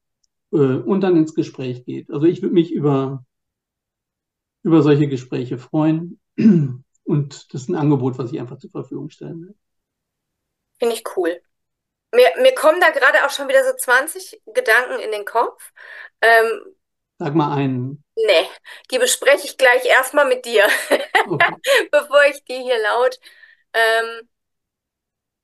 äh, 0.52 0.56
und 0.56 1.02
dann 1.02 1.18
ins 1.18 1.36
Gespräch 1.36 1.86
geht. 1.86 2.10
Also 2.10 2.26
ich 2.26 2.42
würde 2.42 2.56
mich 2.56 2.72
über, 2.72 3.26
über 4.64 4.82
solche 4.82 5.08
Gespräche 5.08 5.58
freuen 5.58 6.20
und 7.04 7.54
das 7.54 7.64
ist 7.64 7.70
ein 7.70 7.76
Angebot, 7.76 8.18
was 8.18 8.32
ich 8.32 8.40
einfach 8.40 8.58
zur 8.58 8.72
Verfügung 8.72 9.10
stellen 9.10 9.42
will. 9.42 9.56
Finde 10.80 10.96
ich 10.96 11.04
cool. 11.16 11.42
Mir, 12.14 12.30
mir 12.38 12.54
kommen 12.54 12.82
da 12.82 12.90
gerade 12.90 13.26
auch 13.26 13.30
schon 13.30 13.48
wieder 13.48 13.64
so 13.64 13.74
20 13.74 14.42
Gedanken 14.48 15.00
in 15.00 15.12
den 15.12 15.26
Kopf. 15.26 15.72
Ähm, 16.22 16.76
Sag 17.18 17.36
mal 17.36 17.56
einen. 17.56 18.04
Nee, 18.16 18.50
die 18.90 19.00
bespreche 19.00 19.46
ich 19.46 19.58
gleich 19.58 19.86
erstmal 19.86 20.26
mit 20.26 20.46
dir, 20.46 20.68
okay. 21.28 21.56
bevor 21.92 22.24
ich 22.26 22.44
die 22.46 22.62
hier 22.62 22.80
laut 22.82 23.20
ähm, 23.74 24.28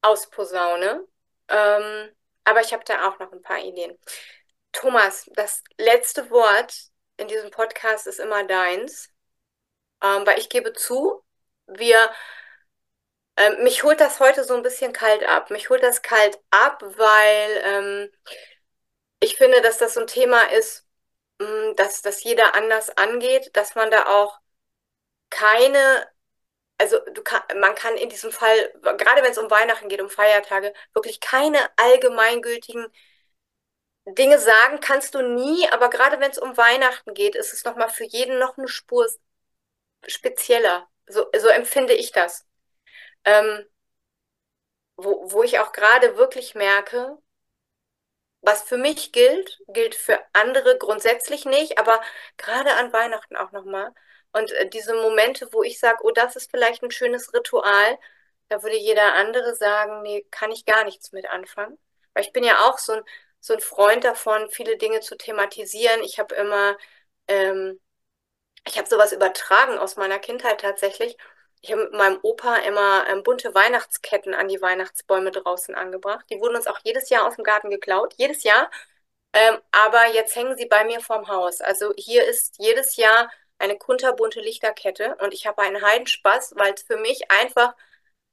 ausposaune. 0.02 1.06
Ähm, 1.50 2.10
aber 2.44 2.62
ich 2.62 2.74
habe 2.74 2.84
da 2.86 3.08
auch 3.08 3.20
noch 3.20 3.32
ein 3.32 3.42
paar 3.42 3.60
Ideen. 3.60 3.98
Thomas, 4.72 5.30
das 5.36 5.64
letzte 5.78 6.30
Wort 6.30 6.74
in 7.18 7.28
diesem 7.28 7.52
Podcast 7.52 8.08
ist 8.08 8.20
immer 8.20 8.44
deins, 8.44 9.10
ähm, 10.04 10.26
weil 10.26 10.40
ich 10.40 10.50
gebe 10.50 10.74
zu, 10.74 11.24
wir, 11.68 12.10
äh, 13.38 13.52
mich 13.64 13.84
holt 13.84 14.00
das 14.02 14.20
heute 14.20 14.44
so 14.44 14.56
ein 14.56 14.64
bisschen 14.64 14.94
kalt 14.94 15.24
ab. 15.24 15.50
Mich 15.52 15.70
holt 15.70 15.84
das 15.84 16.02
kalt 16.02 16.40
ab, 16.52 16.82
weil 16.98 17.62
ähm, 17.64 18.12
ich 19.20 19.38
finde, 19.38 19.62
dass 19.62 19.78
das 19.78 19.94
so 19.96 20.02
ein 20.02 20.08
Thema 20.08 20.44
ist, 20.52 20.88
mh, 21.40 21.72
mm, 21.72 21.76
dass 21.76 22.02
das 22.02 22.24
jeder 22.24 22.56
anders 22.56 22.90
angeht, 22.98 23.52
dass 23.56 23.76
man 23.76 23.92
da 23.92 24.08
auch 24.08 24.40
keine 25.30 26.08
also 26.80 27.00
kann, 27.24 27.42
man 27.60 27.76
kann 27.76 27.98
in 27.98 28.10
diesem 28.10 28.32
Fall, 28.32 28.72
gerade 28.82 29.24
wenn 29.24 29.32
es 29.32 29.38
um 29.40 29.50
Weihnachten 29.50 29.90
geht, 29.90 30.02
um 30.02 30.10
Feiertage, 30.10 30.74
wirklich 30.94 31.20
keine 31.20 31.60
allgemeingültigen 31.78 32.88
Dinge 34.08 34.40
sagen 34.40 34.80
kannst 34.80 35.16
du 35.16 35.22
nie, 35.22 35.68
aber 35.70 35.90
gerade 35.90 36.20
wenn 36.20 36.32
es 36.32 36.38
um 36.38 36.56
Weihnachten 36.56 37.14
geht, 37.14 37.36
ist 37.36 37.54
es 37.54 37.66
nochmal 37.66 37.90
für 37.90 38.06
jeden 38.06 38.40
noch 38.40 38.58
eine 38.58 38.68
Spur 38.68 39.08
spezieller. 40.08 40.88
So, 41.08 41.28
so 41.38 41.48
empfinde 41.50 41.94
ich 41.94 42.12
das. 42.12 42.46
Ähm, 43.28 43.68
wo, 44.96 45.32
wo 45.32 45.42
ich 45.44 45.58
auch 45.60 45.72
gerade 45.72 46.18
wirklich 46.18 46.54
merke, 46.56 47.18
was 48.42 48.64
für 48.64 48.78
mich 48.78 49.12
gilt, 49.12 49.60
gilt 49.68 49.96
für 49.96 50.20
andere 50.34 50.78
grundsätzlich 50.78 51.46
nicht, 51.46 51.78
aber 51.80 52.02
gerade 52.38 52.74
an 52.76 52.94
Weihnachten 52.94 53.36
auch 53.36 53.52
nochmal. 53.52 53.92
Und 54.32 54.52
äh, 54.54 54.70
diese 54.70 54.94
Momente, 54.96 55.50
wo 55.52 55.64
ich 55.64 55.80
sage, 55.80 56.00
oh, 56.04 56.12
das 56.12 56.36
ist 56.36 56.52
vielleicht 56.52 56.84
ein 56.84 56.92
schönes 56.92 57.34
Ritual, 57.34 57.98
da 58.50 58.64
würde 58.64 58.78
jeder 58.78 59.14
andere 59.16 59.56
sagen, 59.56 60.02
nee, 60.04 60.26
kann 60.32 60.52
ich 60.52 60.66
gar 60.66 60.84
nichts 60.86 61.12
mit 61.12 61.28
anfangen. 61.30 61.78
Weil 62.14 62.24
ich 62.24 62.32
bin 62.34 62.44
ja 62.44 62.68
auch 62.70 62.78
so 62.78 62.94
ein, 62.94 63.04
so 63.40 63.54
ein 63.54 63.60
Freund 63.60 64.04
davon, 64.04 64.50
viele 64.50 64.78
Dinge 64.78 65.02
zu 65.02 65.18
thematisieren. 65.18 66.02
Ich 66.04 66.20
habe 66.20 66.36
immer, 66.36 66.78
ähm, 67.28 67.80
ich 68.68 68.78
habe 68.78 68.88
sowas 68.90 69.14
übertragen 69.14 69.78
aus 69.80 69.98
meiner 69.98 70.20
Kindheit 70.20 70.62
tatsächlich. 70.62 71.18
Ich 71.62 71.72
habe 71.72 71.84
mit 71.84 71.94
meinem 71.94 72.20
Opa 72.22 72.58
immer 72.58 73.08
ähm, 73.10 73.24
bunte 73.24 73.54
Weihnachtsketten 73.54 74.34
an 74.34 74.48
die 74.48 74.62
Weihnachtsbäume 74.62 75.32
draußen 75.32 75.76
angebracht. 75.76 76.26
Die 76.30 76.40
wurden 76.40 76.56
uns 76.56 76.68
auch 76.68 76.80
jedes 76.84 77.10
Jahr 77.10 77.26
aus 77.28 77.36
dem 77.36 77.44
Garten 77.44 77.70
geklaut, 77.70 78.14
jedes 78.18 78.44
Jahr. 78.44 78.70
Ähm, 79.34 79.60
aber 79.72 80.08
jetzt 80.14 80.36
hängen 80.36 80.58
sie 80.58 80.66
bei 80.68 80.86
mir 80.86 81.00
vorm 81.02 81.28
Haus. 81.28 81.62
Also 81.62 81.94
hier 81.98 82.26
ist 82.26 82.56
jedes 82.60 82.96
Jahr 82.96 83.30
eine 83.60 83.78
kunterbunte 83.78 84.40
Lichterkette 84.40 85.16
und 85.22 85.34
ich 85.34 85.48
habe 85.48 85.62
einen 85.62 85.82
Heidenspaß, 85.82 86.54
weil 86.58 86.74
es 86.74 86.84
für 86.84 86.98
mich 86.98 87.30
einfach 87.32 87.76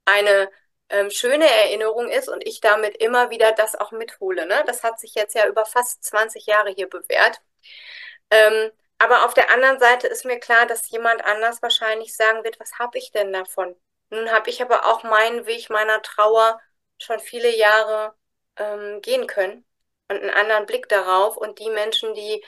eine 0.05 0.49
ähm, 0.89 1.09
schöne 1.11 1.45
Erinnerung 1.47 2.09
ist 2.09 2.29
und 2.29 2.45
ich 2.47 2.61
damit 2.61 2.97
immer 2.97 3.29
wieder 3.31 3.51
das 3.53 3.75
auch 3.75 3.91
mithole. 3.91 4.45
Ne? 4.47 4.63
Das 4.67 4.83
hat 4.83 4.99
sich 4.99 5.15
jetzt 5.15 5.35
ja 5.35 5.47
über 5.47 5.65
fast 5.65 6.03
20 6.03 6.45
Jahre 6.45 6.71
hier 6.71 6.89
bewährt. 6.89 7.41
Ähm, 8.31 8.71
aber 8.99 9.25
auf 9.25 9.33
der 9.33 9.51
anderen 9.51 9.79
Seite 9.79 10.07
ist 10.07 10.25
mir 10.25 10.39
klar, 10.39 10.65
dass 10.65 10.89
jemand 10.89 11.23
anders 11.25 11.61
wahrscheinlich 11.61 12.15
sagen 12.15 12.43
wird, 12.43 12.59
was 12.59 12.79
habe 12.79 12.97
ich 12.97 13.11
denn 13.11 13.33
davon? 13.33 13.75
Nun 14.09 14.31
habe 14.31 14.49
ich 14.49 14.61
aber 14.61 14.85
auch 14.85 15.03
meinen 15.03 15.45
Weg 15.45 15.69
meiner 15.69 16.01
Trauer 16.01 16.59
schon 16.99 17.19
viele 17.19 17.55
Jahre 17.55 18.15
ähm, 18.57 19.01
gehen 19.01 19.27
können 19.27 19.65
und 20.09 20.21
einen 20.21 20.29
anderen 20.29 20.65
Blick 20.65 20.87
darauf. 20.89 21.37
Und 21.37 21.59
die 21.59 21.69
Menschen, 21.69 22.13
die 22.13 22.43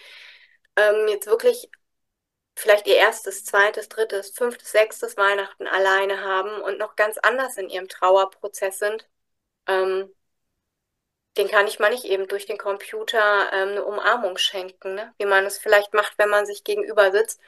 ähm, 0.77 1.07
jetzt 1.07 1.27
wirklich 1.27 1.69
vielleicht 2.55 2.87
ihr 2.87 2.95
erstes, 2.97 3.45
zweites, 3.45 3.89
drittes, 3.89 4.31
fünftes, 4.31 4.71
sechstes 4.71 5.17
Weihnachten 5.17 5.67
alleine 5.67 6.23
haben 6.23 6.61
und 6.61 6.77
noch 6.79 6.95
ganz 6.95 7.17
anders 7.19 7.57
in 7.57 7.69
ihrem 7.69 7.87
Trauerprozess 7.87 8.79
sind, 8.79 9.07
ähm, 9.67 10.13
den 11.37 11.47
kann 11.49 11.67
ich 11.67 11.79
mal 11.79 11.91
nicht 11.91 12.05
eben 12.05 12.27
durch 12.27 12.45
den 12.45 12.57
Computer 12.57 13.51
ähm, 13.53 13.69
eine 13.69 13.85
Umarmung 13.85 14.37
schenken, 14.37 14.95
ne? 14.95 15.13
wie 15.19 15.25
man 15.25 15.45
es 15.45 15.57
vielleicht 15.57 15.93
macht, 15.93 16.13
wenn 16.17 16.29
man 16.29 16.45
sich 16.45 16.63
gegenüber 16.63 17.11
sitzt. 17.11 17.39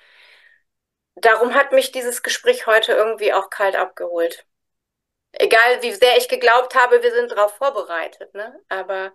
darum 1.16 1.54
hat 1.54 1.72
mich 1.72 1.92
dieses 1.92 2.24
Gespräch 2.24 2.66
heute 2.68 2.94
irgendwie 2.94 3.34
auch 3.34 3.50
kalt 3.50 3.76
abgeholt. 3.76 4.46
Egal, 5.34 5.82
wie 5.82 5.94
sehr 5.94 6.18
ich 6.18 6.30
geglaubt 6.30 6.76
habe, 6.76 7.04
wir 7.04 7.12
sind 7.14 7.32
darauf 7.32 7.56
vorbereitet, 7.58 8.34
ne? 8.36 8.60
Aber 8.70 9.14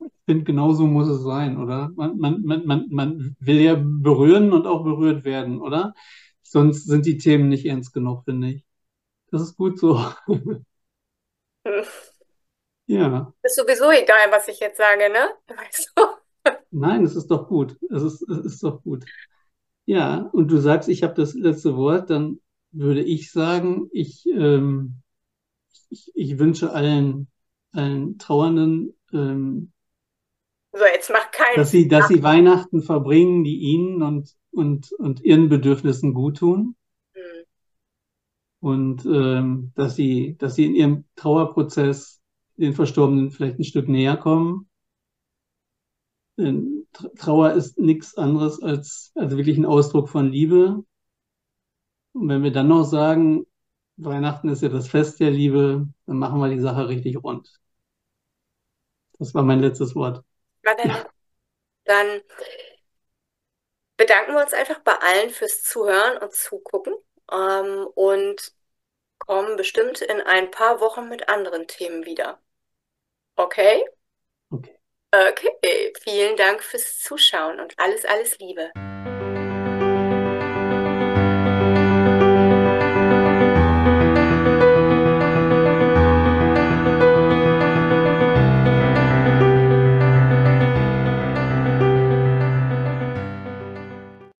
ich 0.00 0.12
finde, 0.26 0.44
genauso 0.44 0.86
muss 0.86 1.08
es 1.08 1.22
sein, 1.22 1.58
oder? 1.58 1.90
Man, 1.96 2.18
man, 2.18 2.42
man, 2.42 2.66
man, 2.66 2.86
man 2.90 3.36
will 3.40 3.60
ja 3.60 3.76
berühren 3.78 4.52
und 4.52 4.66
auch 4.66 4.84
berührt 4.84 5.24
werden, 5.24 5.60
oder? 5.60 5.94
Sonst 6.42 6.86
sind 6.86 7.06
die 7.06 7.18
Themen 7.18 7.48
nicht 7.48 7.66
ernst 7.66 7.92
genug, 7.92 8.24
finde 8.24 8.48
ich. 8.50 8.64
Das 9.30 9.42
ist 9.42 9.56
gut 9.56 9.78
so. 9.78 10.00
Ja. 12.86 13.32
Ist 13.42 13.56
sowieso 13.56 13.90
egal, 13.90 14.30
was 14.30 14.48
ich 14.48 14.60
jetzt 14.60 14.78
sage, 14.78 15.10
ne? 15.10 15.28
Weißt 15.48 15.92
du? 15.96 16.02
Nein, 16.70 17.04
es 17.04 17.16
ist 17.16 17.30
doch 17.30 17.48
gut. 17.48 17.76
Es 17.90 18.02
ist, 18.02 18.22
es 18.22 18.44
ist 18.44 18.62
doch 18.62 18.82
gut. 18.82 19.04
Ja, 19.84 20.28
und 20.32 20.48
du 20.48 20.58
sagst, 20.58 20.88
ich 20.88 21.02
habe 21.02 21.14
das 21.14 21.34
letzte 21.34 21.76
Wort, 21.76 22.10
dann 22.10 22.40
würde 22.72 23.02
ich 23.02 23.32
sagen, 23.32 23.88
ich, 23.92 24.26
ähm, 24.26 25.02
ich, 25.90 26.10
ich 26.14 26.38
wünsche 26.38 26.72
allen, 26.72 27.28
allen 27.72 28.18
Trauernden, 28.18 28.96
ähm, 29.12 29.72
so, 30.72 30.84
jetzt 30.84 31.10
macht 31.10 31.32
keinen 31.32 31.56
dass 31.56 31.70
sie, 31.70 31.88
dass 31.88 32.08
sie 32.08 32.22
Weihnachten 32.22 32.82
verbringen, 32.82 33.44
die 33.44 33.56
ihnen 33.56 34.02
und, 34.02 34.34
und, 34.50 34.92
und 34.92 35.22
ihren 35.22 35.48
Bedürfnissen 35.48 36.12
gut 36.12 36.38
tun. 36.38 36.76
Hm. 37.14 37.44
Und 38.60 39.06
ähm, 39.06 39.72
dass 39.74 39.96
sie, 39.96 40.36
dass 40.38 40.54
sie 40.54 40.66
in 40.66 40.74
ihrem 40.74 41.04
Trauerprozess 41.16 42.20
den 42.56 42.74
Verstorbenen 42.74 43.30
vielleicht 43.30 43.58
ein 43.58 43.64
Stück 43.64 43.88
näher 43.88 44.16
kommen. 44.16 44.68
Denn 46.38 46.86
Trauer 47.18 47.52
ist 47.52 47.78
nichts 47.78 48.16
anderes 48.16 48.62
als, 48.62 49.12
als 49.14 49.36
wirklich 49.36 49.56
ein 49.56 49.66
Ausdruck 49.66 50.08
von 50.08 50.30
Liebe. 50.30 50.84
Und 52.12 52.28
wenn 52.28 52.42
wir 52.42 52.52
dann 52.52 52.68
noch 52.68 52.84
sagen, 52.84 53.46
Weihnachten 53.96 54.48
ist 54.48 54.62
ja 54.62 54.68
das 54.68 54.88
Fest 54.88 55.20
der 55.20 55.30
Liebe, 55.30 55.88
dann 56.06 56.18
machen 56.18 56.40
wir 56.40 56.48
die 56.48 56.60
Sache 56.60 56.88
richtig 56.88 57.22
rund. 57.22 57.50
Das 59.18 59.34
war 59.34 59.42
mein 59.42 59.60
letztes 59.60 59.94
Wort. 59.94 60.22
Dann 61.84 62.20
bedanken 63.96 64.32
wir 64.34 64.42
uns 64.42 64.52
einfach 64.52 64.80
bei 64.80 64.92
allen 64.92 65.30
fürs 65.30 65.62
Zuhören 65.62 66.18
und 66.18 66.32
Zugucken 66.32 66.94
ähm, 67.32 67.86
und 67.94 68.52
kommen 69.18 69.56
bestimmt 69.56 70.02
in 70.02 70.20
ein 70.20 70.50
paar 70.50 70.80
Wochen 70.80 71.08
mit 71.08 71.28
anderen 71.28 71.66
Themen 71.66 72.04
wieder. 72.04 72.40
Okay? 73.36 73.84
Okay. 74.50 74.72
Okay, 75.14 75.92
vielen 76.02 76.36
Dank 76.36 76.62
fürs 76.62 77.00
Zuschauen 77.00 77.60
und 77.60 77.74
alles, 77.78 78.04
alles 78.04 78.38
Liebe. 78.38 78.70